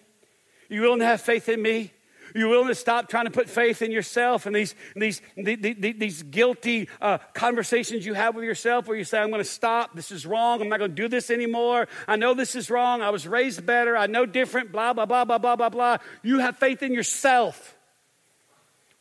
You 0.70 0.82
willing 0.82 0.99
to 0.99 1.05
have 1.05 1.22
faith 1.22 1.49
in 1.49 1.61
me? 1.61 1.91
You 2.36 2.49
willing 2.49 2.68
to 2.68 2.76
stop 2.76 3.09
trying 3.09 3.26
to 3.26 3.32
put 3.32 3.49
faith 3.49 3.82
in 3.82 3.91
yourself 3.91 4.45
and 4.45 4.55
these, 4.55 4.76
these, 4.95 5.22
these, 5.36 5.76
these 5.97 6.24
guilty 6.24 6.89
uh, 7.01 7.20
conversations 7.34 8.05
you 8.05 8.13
have 8.13 8.36
with 8.36 8.43
yourself 8.43 8.88
where 8.88 8.97
you 8.97 9.05
say, 9.05 9.20
I'm 9.20 9.30
going 9.30 9.43
to 9.43 9.49
stop. 9.49 9.95
This 9.95 10.11
is 10.11 10.26
wrong. 10.26 10.61
I'm 10.61 10.70
not 10.70 10.80
going 10.80 10.91
to 10.91 10.95
do 10.95 11.07
this 11.07 11.30
anymore. 11.32 11.88
I 12.07 12.15
know 12.15 12.34
this 12.34 12.55
is 12.55 12.70
wrong. 12.70 13.01
I 13.01 13.09
was 13.09 13.28
raised 13.28 13.65
better. 13.65 13.95
I 13.95 14.07
know 14.07 14.26
different. 14.26 14.72
Blah, 14.72 14.93
blah, 14.93 15.05
blah, 15.05 15.26
blah, 15.26 15.38
blah, 15.38 15.55
blah, 15.55 15.70
blah. 15.70 15.97
You 16.22 16.39
have 16.39 16.57
faith 16.57 16.84
in 16.84 16.93
yourself. 16.93 17.76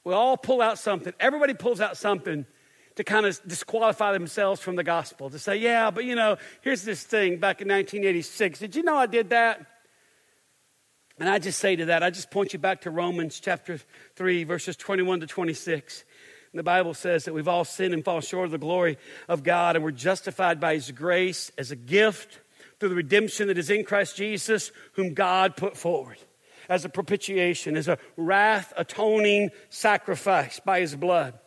We 0.04 0.14
all 0.14 0.36
pull 0.36 0.62
out 0.62 0.78
something. 0.78 1.12
Everybody 1.18 1.54
pulls 1.54 1.80
out 1.80 1.96
something 1.96 2.46
to 2.94 3.04
kind 3.04 3.26
of 3.26 3.38
disqualify 3.46 4.12
themselves 4.12 4.60
from 4.60 4.76
the 4.76 4.84
gospel, 4.84 5.28
to 5.30 5.38
say, 5.38 5.56
yeah, 5.56 5.90
but 5.90 6.04
you 6.04 6.14
know, 6.14 6.38
here's 6.62 6.82
this 6.82 7.02
thing 7.02 7.38
back 7.38 7.60
in 7.60 7.68
1986. 7.68 8.58
Did 8.58 8.76
you 8.76 8.82
know 8.82 8.96
I 8.96 9.06
did 9.06 9.30
that? 9.30 9.66
And 11.18 11.28
I 11.28 11.38
just 11.38 11.58
say 11.58 11.76
to 11.76 11.86
that, 11.86 12.02
I 12.02 12.10
just 12.10 12.30
point 12.30 12.52
you 12.52 12.58
back 12.58 12.82
to 12.82 12.90
Romans 12.90 13.40
chapter 13.40 13.80
3, 14.16 14.44
verses 14.44 14.76
21 14.76 15.20
to 15.20 15.26
26. 15.26 16.04
And 16.52 16.58
the 16.58 16.62
Bible 16.62 16.92
says 16.92 17.24
that 17.24 17.32
we've 17.32 17.48
all 17.48 17.64
sinned 17.64 17.94
and 17.94 18.04
fall 18.04 18.20
short 18.20 18.46
of 18.46 18.50
the 18.50 18.58
glory 18.58 18.98
of 19.26 19.42
God, 19.42 19.76
and 19.76 19.84
we're 19.84 19.92
justified 19.92 20.60
by 20.60 20.74
His 20.74 20.90
grace 20.90 21.50
as 21.56 21.70
a 21.70 21.76
gift 21.76 22.40
through 22.78 22.90
the 22.90 22.94
redemption 22.94 23.48
that 23.48 23.56
is 23.56 23.70
in 23.70 23.84
Christ 23.84 24.16
Jesus, 24.16 24.72
whom 24.92 25.14
God 25.14 25.56
put 25.56 25.76
forward 25.76 26.18
as 26.68 26.84
a 26.84 26.90
propitiation, 26.90 27.76
as 27.76 27.88
a 27.88 27.98
wrath 28.18 28.74
atoning 28.76 29.50
sacrifice 29.70 30.60
by 30.60 30.80
His 30.80 30.94
blood 30.94 31.38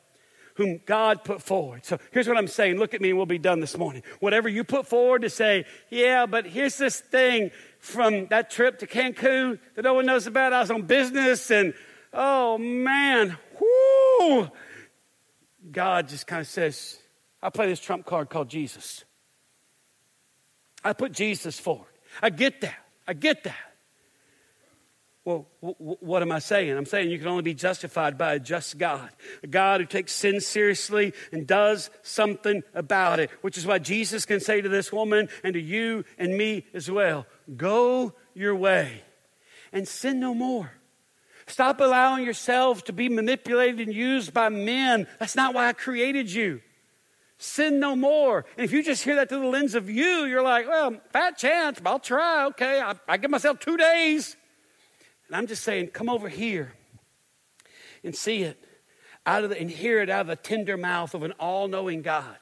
whom 0.60 0.82
God 0.86 1.24
put 1.24 1.42
forward. 1.42 1.86
So 1.86 1.98
here's 2.12 2.28
what 2.28 2.38
I'm 2.38 2.50
saying. 2.50 2.80
Look 2.80 2.94
at 2.94 3.00
me 3.00 3.10
and 3.10 3.18
we'll 3.18 3.26
be 3.26 3.38
done 3.38 3.62
this 3.62 3.78
morning. 3.78 4.04
Whatever 4.20 4.50
you 4.50 4.66
put 4.66 4.86
forward 4.86 5.22
to 5.22 5.30
say, 5.30 5.64
yeah, 5.90 6.26
but 6.26 6.46
here's 6.46 6.78
this 6.78 7.00
thing 7.00 7.52
from 7.80 8.28
that 8.28 8.50
trip 8.50 8.80
to 8.80 8.88
Cancun 8.88 9.60
that 9.76 9.82
no 9.84 9.94
one 9.94 10.06
knows 10.06 10.28
about. 10.28 10.54
I 10.54 10.62
was 10.62 10.70
on 10.72 10.84
business 10.84 11.50
and 11.50 11.74
oh 12.14 12.58
man, 12.58 13.38
whoo. 13.60 14.50
God 15.72 16.08
just 16.08 16.28
kind 16.28 16.42
of 16.42 16.48
says, 16.48 17.00
I 17.42 17.50
play 17.50 17.68
this 17.68 17.80
trump 17.80 18.06
card 18.06 18.30
called 18.30 18.50
Jesus. 18.50 19.04
I 20.84 20.94
put 20.94 21.12
Jesus 21.12 21.60
forward. 21.60 21.88
I 22.22 22.30
get 22.30 22.62
that. 22.62 22.78
I 23.08 23.14
get 23.14 23.44
that. 23.44 23.69
Well, 25.30 25.46
what 25.60 26.24
am 26.24 26.32
I 26.32 26.40
saying? 26.40 26.76
I'm 26.76 26.88
saying 26.88 27.12
you 27.12 27.20
can 27.20 27.28
only 27.28 27.44
be 27.44 27.54
justified 27.54 28.18
by 28.18 28.34
a 28.34 28.40
just 28.40 28.80
God, 28.80 29.12
a 29.44 29.48
God 29.48 29.80
who 29.80 29.86
takes 29.86 30.12
sin 30.12 30.42
seriously 30.42 31.14
and 31.32 31.46
does 31.46 31.92
something 32.02 32.64
about 32.74 33.20
it, 33.20 33.30
which 33.42 33.56
is 33.56 33.68
why 33.68 33.78
Jesus 33.78 34.26
can 34.26 34.40
say 34.40 34.60
to 34.60 34.68
this 34.68 34.92
woman 34.92 35.30
and 35.44 35.54
to 35.54 35.60
you 35.60 36.04
and 36.18 36.36
me 36.36 36.66
as 36.74 36.90
well 36.90 37.28
go 37.56 38.16
your 38.34 38.56
way 38.56 39.04
and 39.72 39.88
sin 39.88 40.20
no 40.20 40.34
more. 40.34 40.72
Stop 41.46 41.80
allowing 41.80 42.26
yourself 42.26 42.86
to 42.86 42.94
be 42.94 43.08
manipulated 43.08 43.82
and 43.82 43.94
used 43.94 44.34
by 44.34 44.50
men. 44.50 45.06
That's 45.20 45.36
not 45.36 45.54
why 45.54 45.68
I 45.68 45.74
created 45.74 46.32
you. 46.32 46.62
Sin 47.38 47.80
no 47.80 47.96
more. 47.96 48.46
And 48.58 48.66
if 48.66 48.72
you 48.72 48.82
just 48.82 49.04
hear 49.04 49.18
that 49.18 49.30
through 49.30 49.42
the 49.42 49.48
lens 49.48 49.76
of 49.76 49.92
you, 49.92 50.26
you're 50.26 50.42
like, 50.42 50.68
well, 50.68 51.00
fat 51.14 51.38
chance, 51.38 51.80
I'll 51.86 52.00
try. 52.00 52.48
Okay, 52.48 52.82
I, 52.82 52.96
I 53.08 53.18
give 53.18 53.30
myself 53.30 53.60
two 53.60 53.78
days. 53.78 54.36
And 55.30 55.36
I'm 55.38 55.46
just 55.46 55.64
saying, 55.64 55.90
come 55.90 56.10
over 56.10 56.28
here 56.28 56.74
and 58.04 58.16
see 58.16 58.42
it 58.42 58.62
out 59.28 59.44
of 59.44 59.52
the, 59.52 59.60
and 59.60 59.70
hear 59.70 60.02
it 60.02 60.10
out 60.10 60.22
of 60.22 60.28
the 60.28 60.36
tender 60.36 60.76
mouth 60.76 61.14
of 61.14 61.22
an 61.22 61.34
all-knowing 61.34 62.02
God. 62.02 62.38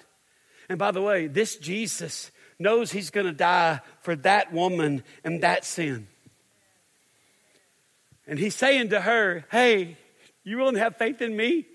And 0.69 0.79
by 0.79 0.91
the 0.91 1.01
way, 1.01 1.27
this 1.27 1.57
Jesus 1.57 2.31
knows 2.57 2.91
he's 2.91 3.09
going 3.09 3.27
to 3.27 3.33
die 3.33 3.81
for 4.01 4.15
that 4.15 4.53
woman 4.53 5.03
and 5.25 5.43
that 5.43 5.65
sin. 5.65 6.07
And 8.25 8.39
he's 8.39 8.55
saying 8.55 8.89
to 8.89 9.01
her, 9.01 9.45
Hey, 9.51 9.97
you 10.45 10.57
willing 10.57 10.75
to 10.75 10.79
have 10.79 10.95
faith 10.95 11.21
in 11.21 11.35
me? 11.35 11.65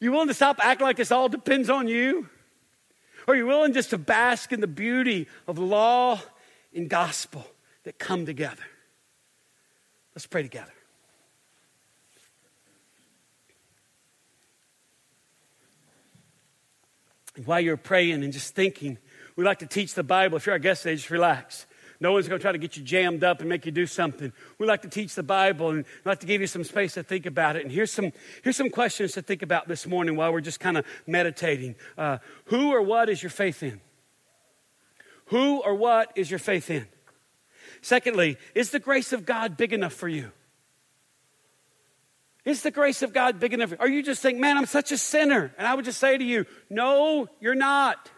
You 0.00 0.10
willing 0.10 0.28
to 0.28 0.34
stop 0.34 0.58
acting 0.60 0.86
like 0.86 0.96
this 0.96 1.12
all 1.12 1.28
depends 1.28 1.70
on 1.70 1.86
you? 1.86 2.28
Or 3.26 3.34
are 3.34 3.36
you 3.36 3.46
willing 3.46 3.72
just 3.72 3.90
to 3.90 3.98
bask 3.98 4.52
in 4.52 4.60
the 4.60 4.66
beauty 4.66 5.28
of 5.46 5.58
law 5.58 6.20
and 6.74 6.90
gospel 6.90 7.46
that 7.84 7.98
come 7.98 8.26
together? 8.26 8.62
Let's 10.16 10.26
pray 10.26 10.42
together. 10.42 10.72
And 17.36 17.46
while 17.46 17.60
you're 17.60 17.76
praying 17.76 18.24
and 18.24 18.32
just 18.32 18.54
thinking, 18.54 18.96
we 19.36 19.44
like 19.44 19.58
to 19.58 19.66
teach 19.66 19.92
the 19.92 20.02
Bible. 20.02 20.38
If 20.38 20.46
you're 20.46 20.54
our 20.54 20.58
guest 20.58 20.84
today, 20.84 20.96
just 20.96 21.10
relax. 21.10 21.66
No 22.00 22.12
one's 22.12 22.28
going 22.28 22.38
to 22.38 22.42
try 22.42 22.52
to 22.52 22.56
get 22.56 22.78
you 22.78 22.82
jammed 22.82 23.24
up 23.24 23.40
and 23.40 23.48
make 23.50 23.66
you 23.66 23.72
do 23.72 23.86
something. 23.86 24.32
We 24.58 24.66
like 24.66 24.80
to 24.82 24.88
teach 24.88 25.14
the 25.14 25.22
Bible 25.22 25.68
and 25.68 25.84
like 26.06 26.20
to 26.20 26.26
give 26.26 26.40
you 26.40 26.46
some 26.46 26.64
space 26.64 26.94
to 26.94 27.02
think 27.02 27.26
about 27.26 27.56
it. 27.56 27.64
And 27.64 27.70
here's 27.70 27.92
some, 27.92 28.10
here's 28.42 28.56
some 28.56 28.70
questions 28.70 29.12
to 29.12 29.22
think 29.22 29.42
about 29.42 29.68
this 29.68 29.86
morning 29.86 30.16
while 30.16 30.32
we're 30.32 30.40
just 30.40 30.60
kind 30.60 30.78
of 30.78 30.86
meditating. 31.06 31.74
Uh, 31.98 32.18
who 32.46 32.72
or 32.72 32.80
what 32.80 33.10
is 33.10 33.22
your 33.22 33.28
faith 33.28 33.62
in? 33.62 33.82
Who 35.26 35.60
or 35.60 35.74
what 35.74 36.12
is 36.16 36.30
your 36.30 36.38
faith 36.38 36.70
in? 36.70 36.86
Secondly, 37.82 38.38
is 38.54 38.70
the 38.70 38.78
grace 38.78 39.12
of 39.12 39.26
God 39.26 39.56
big 39.56 39.72
enough 39.72 39.92
for 39.92 40.08
you? 40.08 40.32
Is 42.44 42.62
the 42.62 42.70
grace 42.70 43.02
of 43.02 43.12
God 43.12 43.40
big 43.40 43.52
enough? 43.52 43.72
Are 43.80 43.88
you 43.88 44.02
just 44.02 44.22
think, 44.22 44.38
man, 44.38 44.56
I'm 44.56 44.66
such 44.66 44.92
a 44.92 44.98
sinner? 44.98 45.52
And 45.58 45.66
I 45.66 45.74
would 45.74 45.84
just 45.84 45.98
say 45.98 46.16
to 46.16 46.24
you, 46.24 46.46
no, 46.70 47.26
you're 47.40 47.56
not. 47.56 48.08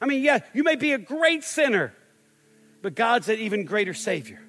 I 0.00 0.06
mean, 0.06 0.22
yeah, 0.22 0.38
you 0.54 0.64
may 0.64 0.76
be 0.76 0.92
a 0.92 0.98
great 0.98 1.44
sinner, 1.44 1.92
but 2.80 2.94
God's 2.94 3.28
an 3.28 3.38
even 3.38 3.64
greater 3.66 3.92
Savior. 3.92 4.40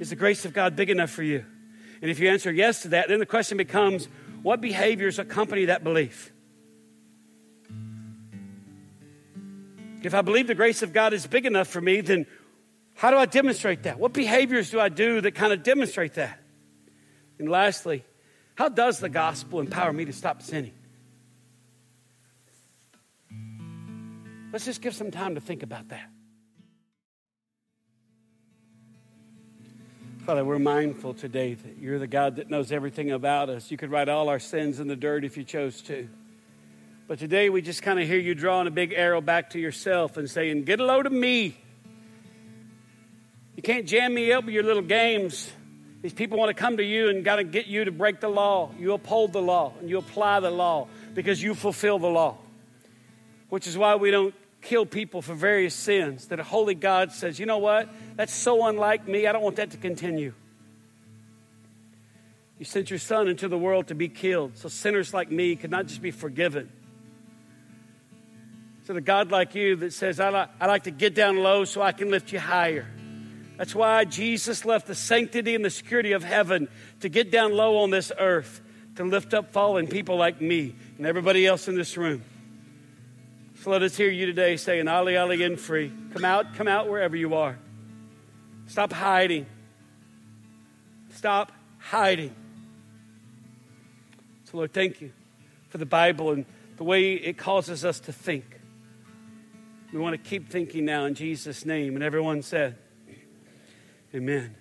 Is 0.00 0.08
the 0.08 0.16
grace 0.16 0.46
of 0.46 0.54
God 0.54 0.74
big 0.74 0.88
enough 0.88 1.10
for 1.10 1.22
you? 1.22 1.44
And 2.00 2.10
if 2.10 2.18
you 2.18 2.30
answer 2.30 2.50
yes 2.50 2.82
to 2.82 2.88
that, 2.88 3.08
then 3.08 3.18
the 3.18 3.26
question 3.26 3.58
becomes 3.58 4.08
what 4.42 4.62
behaviors 4.62 5.18
accompany 5.18 5.66
that 5.66 5.84
belief? 5.84 6.32
If 10.02 10.14
I 10.14 10.22
believe 10.22 10.46
the 10.46 10.54
grace 10.54 10.82
of 10.82 10.94
God 10.94 11.12
is 11.12 11.26
big 11.26 11.44
enough 11.44 11.68
for 11.68 11.80
me, 11.82 12.00
then 12.00 12.26
how 13.00 13.10
do 13.10 13.16
I 13.16 13.24
demonstrate 13.24 13.84
that? 13.84 13.98
What 13.98 14.12
behaviors 14.12 14.68
do 14.68 14.78
I 14.78 14.90
do 14.90 15.22
that 15.22 15.34
kind 15.34 15.54
of 15.54 15.62
demonstrate 15.62 16.14
that? 16.16 16.38
And 17.38 17.48
lastly, 17.48 18.04
how 18.56 18.68
does 18.68 18.98
the 18.98 19.08
gospel 19.08 19.60
empower 19.60 19.90
me 19.90 20.04
to 20.04 20.12
stop 20.12 20.42
sinning? 20.42 20.74
Let's 24.52 24.66
just 24.66 24.82
give 24.82 24.94
some 24.94 25.10
time 25.10 25.36
to 25.36 25.40
think 25.40 25.62
about 25.62 25.88
that. 25.88 26.10
Father, 30.26 30.44
we're 30.44 30.58
mindful 30.58 31.14
today 31.14 31.54
that 31.54 31.78
you're 31.78 31.98
the 31.98 32.06
God 32.06 32.36
that 32.36 32.50
knows 32.50 32.70
everything 32.70 33.12
about 33.12 33.48
us. 33.48 33.70
You 33.70 33.78
could 33.78 33.90
write 33.90 34.10
all 34.10 34.28
our 34.28 34.38
sins 34.38 34.78
in 34.78 34.88
the 34.88 34.96
dirt 34.96 35.24
if 35.24 35.38
you 35.38 35.44
chose 35.44 35.80
to. 35.84 36.06
But 37.08 37.18
today 37.18 37.48
we 37.48 37.62
just 37.62 37.80
kind 37.80 37.98
of 37.98 38.06
hear 38.06 38.18
you 38.18 38.34
drawing 38.34 38.66
a 38.66 38.70
big 38.70 38.92
arrow 38.92 39.22
back 39.22 39.48
to 39.50 39.58
yourself 39.58 40.18
and 40.18 40.28
saying, 40.28 40.64
Get 40.64 40.80
a 40.80 40.84
load 40.84 41.06
of 41.06 41.12
me. 41.12 41.56
You 43.60 43.62
can't 43.62 43.84
jam 43.84 44.14
me 44.14 44.32
up 44.32 44.46
with 44.46 44.54
your 44.54 44.62
little 44.62 44.80
games. 44.80 45.52
These 46.00 46.14
people 46.14 46.38
want 46.38 46.48
to 46.48 46.54
come 46.54 46.78
to 46.78 46.82
you 46.82 47.10
and 47.10 47.22
got 47.22 47.36
to 47.36 47.44
get 47.44 47.66
you 47.66 47.84
to 47.84 47.92
break 47.92 48.18
the 48.18 48.30
law. 48.30 48.70
You 48.78 48.94
uphold 48.94 49.34
the 49.34 49.42
law 49.42 49.74
and 49.78 49.90
you 49.90 49.98
apply 49.98 50.40
the 50.40 50.50
law 50.50 50.88
because 51.12 51.42
you 51.42 51.54
fulfill 51.54 51.98
the 51.98 52.08
law. 52.08 52.38
Which 53.50 53.66
is 53.66 53.76
why 53.76 53.96
we 53.96 54.10
don't 54.10 54.34
kill 54.62 54.86
people 54.86 55.20
for 55.20 55.34
various 55.34 55.74
sins. 55.74 56.28
That 56.28 56.40
a 56.40 56.42
holy 56.42 56.74
God 56.74 57.12
says, 57.12 57.38
you 57.38 57.44
know 57.44 57.58
what? 57.58 57.90
That's 58.16 58.32
so 58.32 58.64
unlike 58.66 59.06
me. 59.06 59.26
I 59.26 59.32
don't 59.32 59.42
want 59.42 59.56
that 59.56 59.72
to 59.72 59.76
continue. 59.76 60.32
You 62.58 62.64
sent 62.64 62.88
your 62.88 62.98
son 62.98 63.28
into 63.28 63.46
the 63.46 63.58
world 63.58 63.88
to 63.88 63.94
be 63.94 64.08
killed 64.08 64.56
so 64.56 64.70
sinners 64.70 65.12
like 65.12 65.30
me 65.30 65.54
could 65.54 65.70
not 65.70 65.84
just 65.84 66.00
be 66.00 66.12
forgiven. 66.12 66.72
So, 68.86 68.94
the 68.94 69.02
God 69.02 69.30
like 69.30 69.54
you 69.54 69.76
that 69.76 69.92
says, 69.92 70.18
I 70.18 70.30
like, 70.30 70.48
I 70.58 70.66
like 70.66 70.84
to 70.84 70.90
get 70.90 71.14
down 71.14 71.36
low 71.36 71.66
so 71.66 71.82
I 71.82 71.92
can 71.92 72.10
lift 72.10 72.32
you 72.32 72.40
higher. 72.40 72.86
That's 73.60 73.74
why 73.74 74.06
Jesus 74.06 74.64
left 74.64 74.86
the 74.86 74.94
sanctity 74.94 75.54
and 75.54 75.62
the 75.62 75.68
security 75.68 76.12
of 76.12 76.24
heaven 76.24 76.66
to 77.00 77.10
get 77.10 77.30
down 77.30 77.52
low 77.52 77.80
on 77.80 77.90
this 77.90 78.10
earth, 78.18 78.62
to 78.96 79.04
lift 79.04 79.34
up 79.34 79.52
fallen 79.52 79.86
people 79.86 80.16
like 80.16 80.40
me 80.40 80.74
and 80.96 81.06
everybody 81.06 81.46
else 81.46 81.68
in 81.68 81.74
this 81.74 81.98
room. 81.98 82.24
So 83.56 83.68
let 83.70 83.82
us 83.82 83.94
hear 83.94 84.08
you 84.08 84.24
today 84.24 84.56
saying, 84.56 84.88
Ali, 84.88 85.14
Ali, 85.18 85.42
and 85.42 85.60
free. 85.60 85.92
Come 86.14 86.24
out, 86.24 86.54
come 86.54 86.68
out 86.68 86.88
wherever 86.88 87.14
you 87.14 87.34
are. 87.34 87.58
Stop 88.66 88.94
hiding. 88.94 89.44
Stop 91.10 91.52
hiding. 91.80 92.34
So, 94.44 94.56
Lord, 94.56 94.72
thank 94.72 95.02
you 95.02 95.12
for 95.68 95.76
the 95.76 95.84
Bible 95.84 96.30
and 96.30 96.46
the 96.78 96.84
way 96.84 97.12
it 97.12 97.36
causes 97.36 97.84
us 97.84 98.00
to 98.00 98.12
think. 98.14 98.58
We 99.92 99.98
want 99.98 100.14
to 100.14 100.30
keep 100.30 100.48
thinking 100.48 100.86
now 100.86 101.04
in 101.04 101.12
Jesus' 101.12 101.66
name. 101.66 101.94
And 101.94 102.02
everyone 102.02 102.40
said, 102.40 102.78
Amen. 104.14 104.56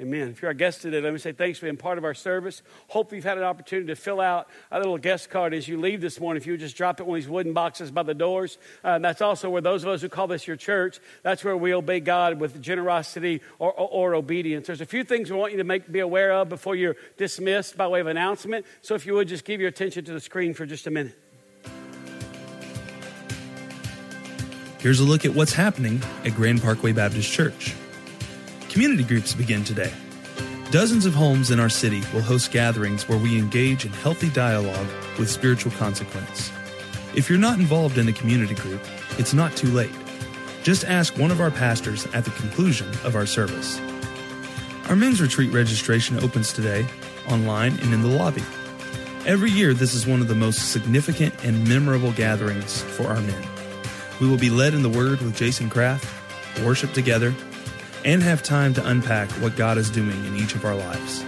Amen. 0.00 0.30
If 0.30 0.42
you're 0.42 0.48
our 0.48 0.54
guest 0.54 0.82
today, 0.82 1.00
let 1.00 1.12
me 1.12 1.18
say 1.20 1.30
thanks 1.30 1.60
for 1.60 1.66
being 1.66 1.76
part 1.76 1.96
of 1.96 2.04
our 2.04 2.14
service. 2.14 2.62
Hope 2.88 3.12
you've 3.12 3.22
had 3.22 3.38
an 3.38 3.44
opportunity 3.44 3.86
to 3.88 3.94
fill 3.94 4.20
out 4.20 4.48
a 4.72 4.78
little 4.78 4.98
guest 4.98 5.30
card 5.30 5.54
as 5.54 5.68
you 5.68 5.78
leave 5.78 6.00
this 6.00 6.18
morning. 6.18 6.40
If 6.40 6.46
you 6.46 6.54
would 6.54 6.60
just 6.60 6.76
drop 6.76 6.98
it 6.98 7.06
one 7.06 7.18
of 7.18 7.22
these 7.22 7.30
wooden 7.30 7.52
boxes 7.52 7.92
by 7.92 8.02
the 8.02 8.14
doors. 8.14 8.58
Uh, 8.82 8.98
that's 8.98 9.20
also 9.20 9.48
where 9.48 9.60
those 9.60 9.84
of 9.84 9.90
us 9.90 10.02
who 10.02 10.08
call 10.08 10.26
this 10.26 10.46
your 10.46 10.56
church, 10.56 10.98
that's 11.22 11.44
where 11.44 11.56
we 11.56 11.72
obey 11.72 12.00
God 12.00 12.40
with 12.40 12.60
generosity 12.60 13.42
or, 13.60 13.72
or, 13.72 13.88
or 13.88 14.14
obedience. 14.16 14.66
There's 14.66 14.80
a 14.80 14.86
few 14.86 15.04
things 15.04 15.30
we 15.30 15.36
want 15.36 15.52
you 15.52 15.58
to 15.58 15.64
make, 15.64 15.90
be 15.92 16.00
aware 16.00 16.32
of 16.32 16.48
before 16.48 16.74
you're 16.74 16.96
dismissed 17.16 17.76
by 17.76 17.86
way 17.86 18.00
of 18.00 18.08
announcement. 18.08 18.66
So 18.80 18.96
if 18.96 19.06
you 19.06 19.14
would 19.14 19.28
just 19.28 19.44
give 19.44 19.60
your 19.60 19.68
attention 19.68 20.04
to 20.06 20.12
the 20.12 20.20
screen 20.20 20.52
for 20.52 20.66
just 20.66 20.88
a 20.88 20.90
minute. 20.90 21.16
Here's 24.80 24.98
a 24.98 25.04
look 25.04 25.24
at 25.24 25.32
what's 25.32 25.52
happening 25.52 26.02
at 26.24 26.34
Grand 26.34 26.60
Parkway 26.60 26.90
Baptist 26.90 27.30
Church. 27.30 27.76
Community 28.72 29.04
groups 29.04 29.34
begin 29.34 29.64
today. 29.64 29.92
Dozens 30.70 31.04
of 31.04 31.12
homes 31.12 31.50
in 31.50 31.60
our 31.60 31.68
city 31.68 32.02
will 32.14 32.22
host 32.22 32.50
gatherings 32.52 33.06
where 33.06 33.18
we 33.18 33.38
engage 33.38 33.84
in 33.84 33.92
healthy 33.92 34.30
dialogue 34.30 34.86
with 35.18 35.28
spiritual 35.28 35.72
consequence. 35.72 36.50
If 37.14 37.28
you're 37.28 37.38
not 37.38 37.58
involved 37.58 37.98
in 37.98 38.08
a 38.08 38.14
community 38.14 38.54
group, 38.54 38.80
it's 39.18 39.34
not 39.34 39.54
too 39.56 39.68
late. 39.68 39.92
Just 40.62 40.84
ask 40.84 41.18
one 41.18 41.30
of 41.30 41.38
our 41.38 41.50
pastors 41.50 42.06
at 42.14 42.24
the 42.24 42.30
conclusion 42.30 42.88
of 43.04 43.14
our 43.14 43.26
service. 43.26 43.78
Our 44.88 44.96
men's 44.96 45.20
retreat 45.20 45.52
registration 45.52 46.18
opens 46.24 46.54
today, 46.54 46.86
online 47.28 47.78
and 47.80 47.92
in 47.92 48.00
the 48.00 48.08
lobby. 48.08 48.42
Every 49.26 49.50
year, 49.50 49.74
this 49.74 49.92
is 49.92 50.06
one 50.06 50.22
of 50.22 50.28
the 50.28 50.34
most 50.34 50.72
significant 50.72 51.44
and 51.44 51.68
memorable 51.68 52.12
gatherings 52.12 52.80
for 52.80 53.08
our 53.08 53.20
men. 53.20 53.46
We 54.18 54.30
will 54.30 54.38
be 54.38 54.48
led 54.48 54.72
in 54.72 54.82
the 54.82 54.88
Word 54.88 55.20
with 55.20 55.36
Jason 55.36 55.68
Kraft, 55.68 56.08
worship 56.64 56.94
together, 56.94 57.34
and 58.04 58.22
have 58.22 58.42
time 58.42 58.74
to 58.74 58.86
unpack 58.86 59.30
what 59.32 59.56
God 59.56 59.78
is 59.78 59.90
doing 59.90 60.24
in 60.24 60.36
each 60.36 60.54
of 60.54 60.64
our 60.64 60.74
lives. 60.74 61.24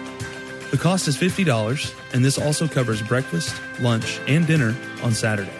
The 0.70 0.78
cost 0.78 1.06
is 1.06 1.16
$50, 1.16 1.94
and 2.12 2.24
this 2.24 2.38
also 2.38 2.66
covers 2.66 3.00
breakfast, 3.00 3.54
lunch, 3.80 4.18
and 4.26 4.46
dinner 4.46 4.74
on 5.02 5.12
Saturday. 5.12 5.54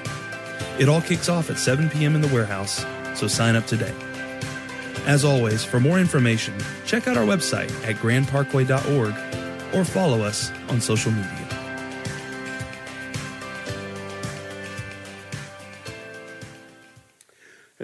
It 0.78 0.88
all 0.88 1.00
kicks 1.00 1.28
off 1.28 1.50
at 1.50 1.58
7 1.58 1.88
p.m. 1.90 2.14
in 2.16 2.20
the 2.20 2.28
warehouse, 2.28 2.84
so 3.14 3.28
sign 3.28 3.54
up 3.54 3.66
today. 3.66 3.94
As 5.06 5.24
always, 5.24 5.64
for 5.64 5.78
more 5.78 6.00
information, 6.00 6.54
check 6.84 7.06
out 7.06 7.16
our 7.16 7.24
website 7.24 7.70
at 7.86 7.96
grandparkway.org 7.96 9.74
or 9.74 9.84
follow 9.84 10.22
us 10.22 10.50
on 10.68 10.80
social 10.80 11.12
media. 11.12 11.43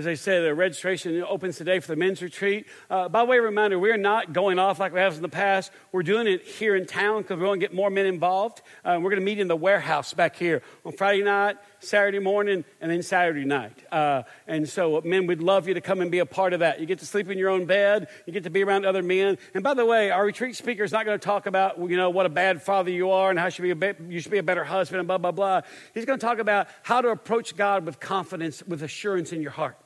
As 0.01 0.07
I 0.07 0.14
said, 0.14 0.44
the 0.44 0.55
registration 0.55 1.22
opens 1.22 1.59
today 1.59 1.78
for 1.78 1.88
the 1.88 1.96
men's 1.96 2.22
retreat. 2.22 2.66
Uh, 2.88 3.11
by 3.11 3.20
the 3.20 3.26
way 3.26 3.36
of 3.36 3.44
reminder, 3.44 3.78
we're 3.78 3.98
not 3.98 4.32
going 4.32 4.59
off 4.59 4.80
like 4.80 4.94
we 4.94 5.01
have 5.01 5.14
in 5.14 5.20
the 5.20 5.28
past. 5.28 5.70
We're 5.92 6.03
doing 6.03 6.26
it 6.26 6.40
here 6.40 6.74
in 6.74 6.86
town 6.86 7.20
because 7.20 7.38
we 7.38 7.44
want 7.44 7.61
to 7.61 7.66
get 7.66 7.74
more 7.74 7.90
men 7.90 8.07
involved. 8.07 8.62
Uh, 8.82 8.92
we're 8.96 9.11
going 9.11 9.20
to 9.20 9.26
meet 9.26 9.38
in 9.38 9.46
the 9.46 9.57
warehouse 9.57 10.14
back 10.14 10.36
here 10.36 10.62
on 10.86 10.92
Friday 10.92 11.22
night, 11.22 11.59
Saturday 11.80 12.18
morning, 12.18 12.64
and 12.80 12.90
then 12.90 13.03
Saturday 13.03 13.44
night. 13.44 13.76
Uh, 13.92 14.22
and 14.46 14.66
so, 14.66 15.03
men, 15.05 15.26
we'd 15.26 15.42
love 15.42 15.68
you 15.68 15.74
to 15.74 15.82
come 15.82 16.01
and 16.01 16.11
be 16.11 16.20
a 16.20 16.24
part 16.24 16.55
of 16.55 16.61
that. 16.61 16.80
You 16.80 16.86
get 16.86 17.01
to 17.01 17.07
sleep 17.07 17.28
in 17.28 17.36
your 17.36 17.51
own 17.51 17.66
bed. 17.66 18.09
You 18.24 18.32
get 18.32 18.44
to 18.44 18.51
be 18.51 18.64
around 18.64 18.86
other 18.86 19.03
men. 19.03 19.36
And 19.53 19.62
by 19.62 19.74
the 19.74 19.84
way, 19.84 20.11
our 20.11 20.24
retreat 20.24 20.57
speaker 20.57 20.82
is 20.82 20.92
not 20.92 21.05
going 21.05 21.18
to 21.18 21.22
talk 21.22 21.44
about, 21.44 21.78
you 21.78 21.98
know, 21.98 22.09
what 22.09 22.24
a 22.24 22.30
bad 22.30 22.62
father 22.62 22.90
you 22.90 23.11
are 23.11 23.28
and 23.28 23.38
how 23.38 23.51
should 23.51 23.64
be 23.64 23.74
be- 23.74 23.92
you 24.09 24.20
should 24.20 24.32
be 24.32 24.38
a 24.38 24.42
better 24.42 24.64
husband 24.64 25.01
and 25.01 25.07
blah, 25.07 25.18
blah, 25.18 25.32
blah. 25.32 25.61
He's 25.92 26.07
going 26.07 26.18
to 26.18 26.26
talk 26.26 26.38
about 26.38 26.68
how 26.84 27.03
to 27.03 27.11
approach 27.11 27.55
God 27.55 27.84
with 27.84 28.01
confidence, 28.01 28.62
with 28.62 28.82
assurance 28.82 29.34
in 29.34 29.42
your 29.42 29.51
heart 29.51 29.76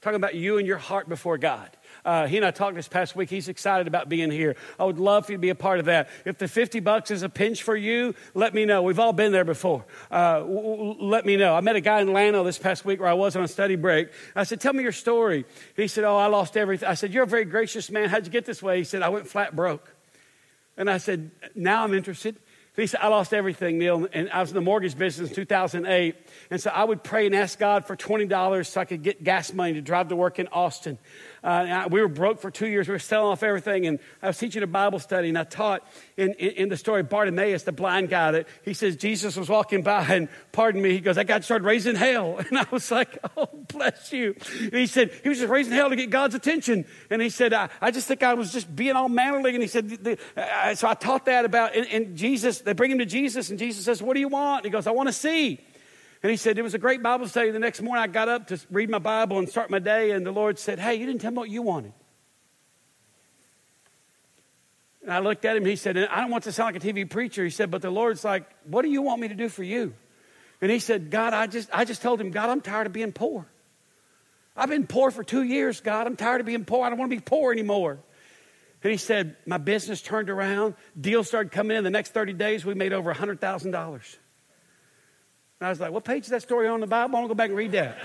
talking 0.00 0.16
about 0.16 0.34
you 0.34 0.58
and 0.58 0.66
your 0.66 0.78
heart 0.78 1.08
before 1.08 1.38
God. 1.38 1.70
Uh, 2.04 2.26
he 2.26 2.36
and 2.36 2.46
I 2.46 2.50
talked 2.50 2.76
this 2.76 2.88
past 2.88 3.16
week. 3.16 3.28
He's 3.28 3.48
excited 3.48 3.86
about 3.86 4.08
being 4.08 4.30
here. 4.30 4.56
I 4.78 4.84
would 4.84 4.98
love 4.98 5.26
for 5.26 5.32
you 5.32 5.38
to 5.38 5.42
be 5.42 5.48
a 5.48 5.54
part 5.54 5.78
of 5.78 5.86
that. 5.86 6.08
If 6.24 6.38
the 6.38 6.48
50 6.48 6.80
bucks 6.80 7.10
is 7.10 7.22
a 7.22 7.28
pinch 7.28 7.62
for 7.62 7.76
you, 7.76 8.14
let 8.34 8.54
me 8.54 8.64
know. 8.64 8.82
We've 8.82 8.98
all 8.98 9.12
been 9.12 9.32
there 9.32 9.44
before. 9.44 9.84
Uh, 10.10 10.40
w- 10.40 10.76
w- 10.76 10.96
let 11.00 11.26
me 11.26 11.36
know. 11.36 11.54
I 11.54 11.60
met 11.60 11.76
a 11.76 11.80
guy 11.80 12.00
in 12.00 12.12
Llano 12.12 12.44
this 12.44 12.58
past 12.58 12.84
week 12.84 13.00
where 13.00 13.08
I 13.08 13.14
was 13.14 13.36
on 13.36 13.42
a 13.42 13.48
study 13.48 13.76
break. 13.76 14.10
I 14.36 14.44
said, 14.44 14.60
Tell 14.60 14.72
me 14.72 14.82
your 14.82 14.92
story. 14.92 15.44
He 15.76 15.88
said, 15.88 16.04
Oh, 16.04 16.16
I 16.16 16.26
lost 16.26 16.56
everything. 16.56 16.88
I 16.88 16.94
said, 16.94 17.12
You're 17.12 17.24
a 17.24 17.28
very 17.28 17.44
gracious 17.44 17.90
man. 17.90 18.08
How'd 18.08 18.24
you 18.24 18.32
get 18.32 18.44
this 18.44 18.62
way? 18.62 18.78
He 18.78 18.84
said, 18.84 19.02
I 19.02 19.08
went 19.08 19.26
flat 19.26 19.56
broke. 19.56 19.92
And 20.76 20.88
I 20.88 20.98
said, 20.98 21.32
Now 21.54 21.84
I'm 21.84 21.94
interested. 21.94 22.38
He 22.82 22.86
said, 22.86 23.00
I 23.02 23.08
lost 23.08 23.34
everything, 23.34 23.78
Neil, 23.78 24.06
and 24.12 24.30
I 24.30 24.40
was 24.40 24.50
in 24.50 24.54
the 24.54 24.60
mortgage 24.60 24.96
business 24.96 25.30
in 25.30 25.34
2008. 25.34 26.14
And 26.50 26.60
so 26.60 26.70
I 26.70 26.84
would 26.84 27.02
pray 27.02 27.26
and 27.26 27.34
ask 27.34 27.58
God 27.58 27.86
for 27.86 27.96
$20 27.96 28.66
so 28.66 28.80
I 28.80 28.84
could 28.84 29.02
get 29.02 29.24
gas 29.24 29.52
money 29.52 29.74
to 29.74 29.80
drive 29.80 30.08
to 30.08 30.16
work 30.16 30.38
in 30.38 30.46
Austin. 30.48 30.98
Uh, 31.48 31.88
we 31.90 32.02
were 32.02 32.08
broke 32.08 32.40
for 32.40 32.50
two 32.50 32.66
years. 32.66 32.88
We 32.88 32.92
were 32.92 32.98
selling 32.98 33.32
off 33.32 33.42
everything. 33.42 33.86
And 33.86 34.00
I 34.22 34.26
was 34.26 34.36
teaching 34.36 34.62
a 34.62 34.66
Bible 34.66 34.98
study, 34.98 35.30
and 35.30 35.38
I 35.38 35.44
taught 35.44 35.82
in, 36.18 36.34
in, 36.34 36.50
in, 36.50 36.68
the 36.68 36.76
story 36.76 37.00
of 37.00 37.08
Bartimaeus, 37.08 37.62
the 37.62 37.72
blind 37.72 38.10
guy, 38.10 38.32
that 38.32 38.48
he 38.66 38.74
says 38.74 38.96
Jesus 38.96 39.34
was 39.34 39.48
walking 39.48 39.80
by, 39.80 40.04
and 40.10 40.28
pardon 40.52 40.82
me, 40.82 40.90
he 40.90 41.00
goes, 41.00 41.16
I 41.16 41.24
got 41.24 41.44
started 41.44 41.64
raising 41.64 41.96
hell. 41.96 42.38
And 42.48 42.58
I 42.58 42.66
was 42.70 42.90
like, 42.90 43.18
oh, 43.36 43.48
bless 43.72 44.12
you. 44.12 44.34
And 44.60 44.74
he 44.74 44.86
said, 44.86 45.10
he 45.22 45.28
was 45.28 45.38
just 45.38 45.50
raising 45.50 45.72
hell 45.72 45.90
to 45.90 45.96
get 45.96 46.10
God's 46.10 46.34
attention. 46.34 46.86
And 47.10 47.20
he 47.20 47.30
said, 47.30 47.52
I, 47.52 47.68
I 47.80 47.90
just 47.90 48.08
think 48.08 48.22
I 48.22 48.34
was 48.34 48.52
just 48.52 48.74
being 48.74 48.96
all 48.96 49.08
mannerly. 49.08 49.54
And 49.54 49.62
he 49.62 49.68
said, 49.68 49.88
the, 49.88 50.18
uh, 50.36 50.74
so 50.74 50.88
I 50.88 50.94
taught 50.94 51.26
that 51.26 51.44
about, 51.44 51.74
and, 51.76 51.86
and 51.88 52.16
Jesus, 52.16 52.60
they 52.60 52.74
bring 52.74 52.90
him 52.90 52.98
to 52.98 53.06
Jesus, 53.06 53.50
and 53.50 53.58
Jesus 53.58 53.84
says, 53.84 54.02
What 54.02 54.14
do 54.14 54.20
you 54.20 54.28
want? 54.28 54.64
And 54.64 54.64
he 54.66 54.70
goes, 54.70 54.86
I 54.86 54.92
want 54.92 55.08
to 55.08 55.12
see. 55.14 55.60
And 56.22 56.30
he 56.30 56.36
said, 56.36 56.58
It 56.58 56.62
was 56.62 56.74
a 56.74 56.78
great 56.78 57.02
Bible 57.02 57.28
study. 57.28 57.50
The 57.50 57.58
next 57.58 57.80
morning 57.80 58.02
I 58.02 58.06
got 58.06 58.28
up 58.28 58.48
to 58.48 58.58
read 58.70 58.90
my 58.90 58.98
Bible 58.98 59.38
and 59.38 59.48
start 59.48 59.70
my 59.70 59.78
day, 59.78 60.10
and 60.10 60.26
the 60.26 60.32
Lord 60.32 60.58
said, 60.58 60.78
Hey, 60.78 60.96
you 60.96 61.06
didn't 61.06 61.20
tell 61.20 61.30
me 61.30 61.38
what 61.38 61.50
you 61.50 61.62
wanted. 61.62 61.92
And 65.02 65.12
I 65.12 65.20
looked 65.20 65.44
at 65.44 65.56
him, 65.56 65.64
he 65.64 65.76
said, 65.76 65.96
I 65.96 66.20
don't 66.20 66.30
want 66.30 66.44
to 66.44 66.52
sound 66.52 66.74
like 66.74 66.84
a 66.84 66.86
TV 66.86 67.08
preacher. 67.08 67.44
He 67.44 67.50
said, 67.50 67.70
But 67.70 67.82
the 67.82 67.90
Lord's 67.90 68.24
like, 68.24 68.44
What 68.64 68.82
do 68.82 68.88
you 68.88 69.02
want 69.02 69.20
me 69.20 69.28
to 69.28 69.34
do 69.34 69.48
for 69.48 69.62
you? 69.62 69.94
And 70.60 70.70
he 70.70 70.80
said, 70.80 71.10
God, 71.10 71.34
I 71.34 71.46
just, 71.46 71.68
I 71.72 71.84
just 71.84 72.02
told 72.02 72.20
him, 72.20 72.30
God, 72.30 72.50
I'm 72.50 72.60
tired 72.60 72.88
of 72.88 72.92
being 72.92 73.12
poor. 73.12 73.46
I've 74.56 74.68
been 74.68 74.88
poor 74.88 75.12
for 75.12 75.22
two 75.22 75.44
years, 75.44 75.80
God. 75.80 76.08
I'm 76.08 76.16
tired 76.16 76.40
of 76.40 76.46
being 76.46 76.64
poor. 76.64 76.84
I 76.84 76.88
don't 76.88 76.98
want 76.98 77.12
to 77.12 77.16
be 77.16 77.22
poor 77.22 77.52
anymore. 77.52 78.00
And 78.82 78.90
he 78.90 78.98
said, 78.98 79.36
My 79.46 79.58
business 79.58 80.02
turned 80.02 80.30
around. 80.30 80.74
Deals 81.00 81.28
started 81.28 81.52
coming 81.52 81.76
in. 81.76 81.84
The 81.84 81.90
next 81.90 82.12
30 82.12 82.32
days, 82.32 82.64
we 82.64 82.74
made 82.74 82.92
over 82.92 83.14
$100,000. 83.14 84.16
And 85.60 85.66
I 85.66 85.70
was 85.70 85.80
like, 85.80 85.90
what 85.90 86.04
page 86.04 86.24
is 86.24 86.30
that 86.30 86.42
story 86.42 86.68
on 86.68 86.76
in 86.76 86.80
the 86.80 86.86
Bible? 86.86 87.16
I 87.16 87.20
want 87.20 87.24
to 87.24 87.28
go 87.28 87.34
back 87.34 87.48
and 87.48 87.58
read 87.58 87.72
that. 87.72 87.98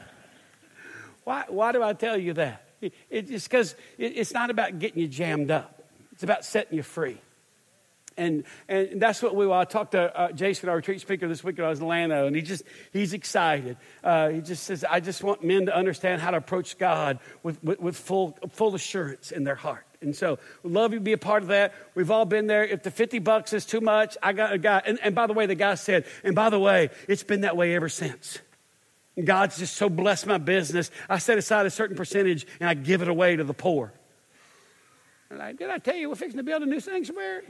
why, 1.24 1.44
why 1.48 1.72
do 1.72 1.82
I 1.82 1.92
tell 1.92 2.16
you 2.16 2.32
that? 2.34 2.66
It, 2.80 2.94
it's 3.10 3.46
because 3.46 3.74
it, 3.98 4.16
it's 4.16 4.32
not 4.32 4.48
about 4.48 4.78
getting 4.78 5.02
you 5.02 5.08
jammed 5.08 5.50
up, 5.50 5.84
it's 6.12 6.22
about 6.22 6.44
setting 6.44 6.76
you 6.76 6.82
free. 6.82 7.20
And, 8.16 8.44
and 8.68 9.00
that's 9.00 9.22
what 9.22 9.34
we. 9.34 9.50
I 9.50 9.64
talked 9.64 9.92
to 9.92 10.14
uh, 10.14 10.32
Jason, 10.32 10.68
our 10.68 10.76
retreat 10.76 11.00
speaker 11.00 11.28
this 11.28 11.42
week 11.44 11.56
when 11.56 11.66
I 11.66 11.70
was 11.70 11.80
in 11.80 11.86
Llano, 11.86 12.26
and 12.26 12.36
he 12.36 12.42
just, 12.42 12.64
he's 12.92 13.14
excited. 13.14 13.76
Uh, 14.04 14.28
he 14.28 14.40
just 14.40 14.64
says, 14.64 14.84
I 14.84 15.00
just 15.00 15.22
want 15.22 15.42
men 15.42 15.66
to 15.66 15.74
understand 15.74 16.20
how 16.20 16.30
to 16.30 16.36
approach 16.36 16.76
God 16.76 17.18
with, 17.42 17.62
with, 17.62 17.80
with 17.80 17.96
full, 17.96 18.36
full 18.50 18.74
assurance 18.74 19.30
in 19.30 19.44
their 19.44 19.54
heart. 19.54 19.86
And 20.02 20.16
so 20.16 20.38
we'd 20.62 20.72
love 20.72 20.92
you 20.92 20.98
to 20.98 21.04
be 21.04 21.12
a 21.12 21.18
part 21.18 21.42
of 21.42 21.48
that. 21.48 21.74
We've 21.94 22.10
all 22.10 22.24
been 22.24 22.46
there. 22.46 22.64
If 22.64 22.82
the 22.82 22.90
50 22.90 23.18
bucks 23.18 23.52
is 23.52 23.66
too 23.66 23.80
much, 23.80 24.16
I 24.22 24.32
got 24.32 24.52
a 24.52 24.58
guy. 24.58 24.82
And, 24.84 24.98
and 25.02 25.14
by 25.14 25.26
the 25.26 25.34
way, 25.34 25.46
the 25.46 25.54
guy 25.54 25.74
said, 25.74 26.06
and 26.24 26.34
by 26.34 26.48
the 26.48 26.58
way, 26.58 26.90
it's 27.06 27.22
been 27.22 27.42
that 27.42 27.56
way 27.56 27.74
ever 27.74 27.88
since. 27.88 28.38
God's 29.22 29.58
just 29.58 29.74
so 29.74 29.88
blessed 29.90 30.26
my 30.26 30.38
business. 30.38 30.90
I 31.08 31.18
set 31.18 31.36
aside 31.36 31.66
a 31.66 31.70
certain 31.70 31.96
percentage 31.96 32.46
and 32.60 32.68
I 32.68 32.74
give 32.74 33.02
it 33.02 33.08
away 33.08 33.36
to 33.36 33.44
the 33.44 33.52
poor. 33.52 33.92
Like, 35.30 35.58
did 35.58 35.70
I 35.70 35.78
tell 35.78 35.94
you 35.94 36.08
we're 36.08 36.16
fixing 36.16 36.38
to 36.38 36.42
build 36.42 36.62
a 36.62 36.66
new 36.66 36.80
sanctuary? 36.80 37.44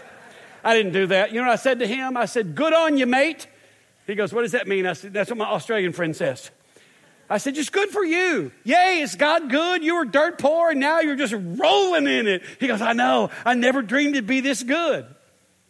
I 0.64 0.76
didn't 0.76 0.92
do 0.92 1.06
that. 1.08 1.30
You 1.30 1.40
know 1.40 1.48
what 1.48 1.52
I 1.52 1.56
said 1.56 1.80
to 1.80 1.86
him? 1.86 2.16
I 2.16 2.26
said, 2.26 2.54
Good 2.54 2.72
on 2.72 2.96
you, 2.96 3.06
mate. 3.06 3.46
He 4.06 4.14
goes, 4.14 4.32
What 4.32 4.42
does 4.42 4.52
that 4.52 4.66
mean? 4.66 4.86
I 4.86 4.94
said, 4.94 5.12
That's 5.12 5.30
what 5.30 5.38
my 5.38 5.46
Australian 5.46 5.92
friend 5.92 6.14
says. 6.16 6.50
I 7.32 7.38
said, 7.38 7.54
Just 7.54 7.72
good 7.72 7.88
for 7.88 8.04
you. 8.04 8.52
Yay, 8.64 9.00
is 9.00 9.14
God 9.14 9.48
good? 9.48 9.82
You 9.82 9.96
were 9.96 10.04
dirt 10.04 10.38
poor 10.38 10.70
and 10.70 10.80
now 10.80 11.00
you're 11.00 11.16
just 11.16 11.32
rolling 11.34 12.06
in 12.06 12.26
it. 12.26 12.42
He 12.60 12.66
goes, 12.66 12.82
I 12.82 12.92
know. 12.92 13.30
I 13.46 13.54
never 13.54 13.80
dreamed 13.80 14.14
it'd 14.14 14.26
be 14.26 14.40
this 14.40 14.62
good. 14.62 15.06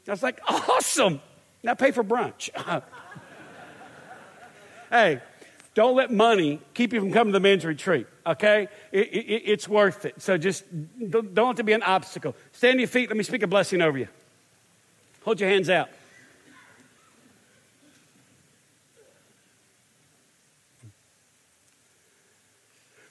I 0.08 0.10
was 0.10 0.22
like, 0.22 0.40
Awesome. 0.48 1.20
Now 1.62 1.74
pay 1.74 1.92
for 1.92 2.02
brunch. 2.02 2.50
hey, 4.90 5.20
don't 5.74 5.94
let 5.94 6.10
money 6.10 6.60
keep 6.74 6.92
you 6.92 6.98
from 6.98 7.12
coming 7.12 7.32
to 7.32 7.38
the 7.38 7.42
men's 7.42 7.64
retreat, 7.64 8.08
okay? 8.26 8.66
It, 8.90 9.06
it, 9.12 9.42
it's 9.46 9.68
worth 9.68 10.04
it. 10.04 10.20
So 10.20 10.36
just 10.36 10.64
don't, 10.98 11.32
don't 11.32 11.46
let 11.46 11.60
it 11.60 11.62
be 11.62 11.74
an 11.74 11.84
obstacle. 11.84 12.34
Stand 12.50 12.74
on 12.74 12.78
your 12.80 12.88
feet. 12.88 13.08
Let 13.08 13.16
me 13.16 13.22
speak 13.22 13.44
a 13.44 13.46
blessing 13.46 13.80
over 13.80 13.96
you. 13.96 14.08
Hold 15.22 15.38
your 15.38 15.48
hands 15.48 15.70
out. 15.70 15.90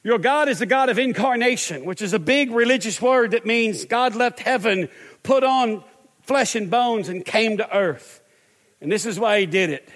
Your 0.04 0.18
God 0.18 0.50
is 0.50 0.62
a 0.62 0.66
God 0.66 0.90
of 0.90 0.98
incarnation, 0.98 1.86
which 1.86 2.02
is 2.02 2.14
a 2.14 2.20
big 2.20 2.52
religious 2.52 3.02
word 3.02 3.32
that 3.32 3.46
means 3.46 3.86
God 3.86 4.16
left 4.16 4.40
heaven, 4.40 4.90
put 5.22 5.44
on 5.44 5.84
flesh 6.24 6.56
and 6.56 6.72
bones, 6.72 7.08
and 7.08 7.24
came 7.24 7.58
to 7.58 7.76
earth. 7.76 8.22
And 8.80 8.92
this 8.92 9.06
is 9.06 9.20
why 9.20 9.40
He 9.40 9.46
did 9.46 9.70
it, 9.70 9.88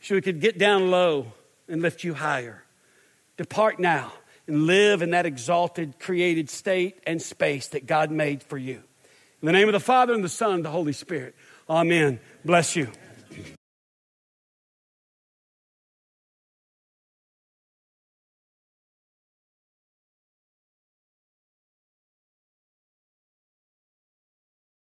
so 0.00 0.14
He 0.14 0.22
could 0.22 0.40
get 0.40 0.56
down 0.56 0.90
low 0.90 1.32
and 1.68 1.82
lift 1.82 2.02
you 2.02 2.14
higher. 2.14 2.64
Depart 3.36 3.78
now 3.78 4.12
and 4.46 4.66
live 4.66 5.02
in 5.02 5.10
that 5.10 5.26
exalted, 5.26 5.98
created 5.98 6.48
state 6.48 6.98
and 7.06 7.20
space 7.20 7.68
that 7.68 7.86
God 7.86 8.10
made 8.10 8.42
for 8.42 8.56
you. 8.56 8.82
In 9.42 9.46
the 9.46 9.52
name 9.52 9.68
of 9.68 9.72
the 9.72 9.80
Father, 9.80 10.14
and 10.14 10.24
the 10.24 10.28
Son, 10.28 10.54
and 10.54 10.64
the 10.64 10.70
Holy 10.70 10.92
Spirit. 10.92 11.34
Amen. 11.68 12.20
Bless 12.44 12.74
you. 12.74 12.90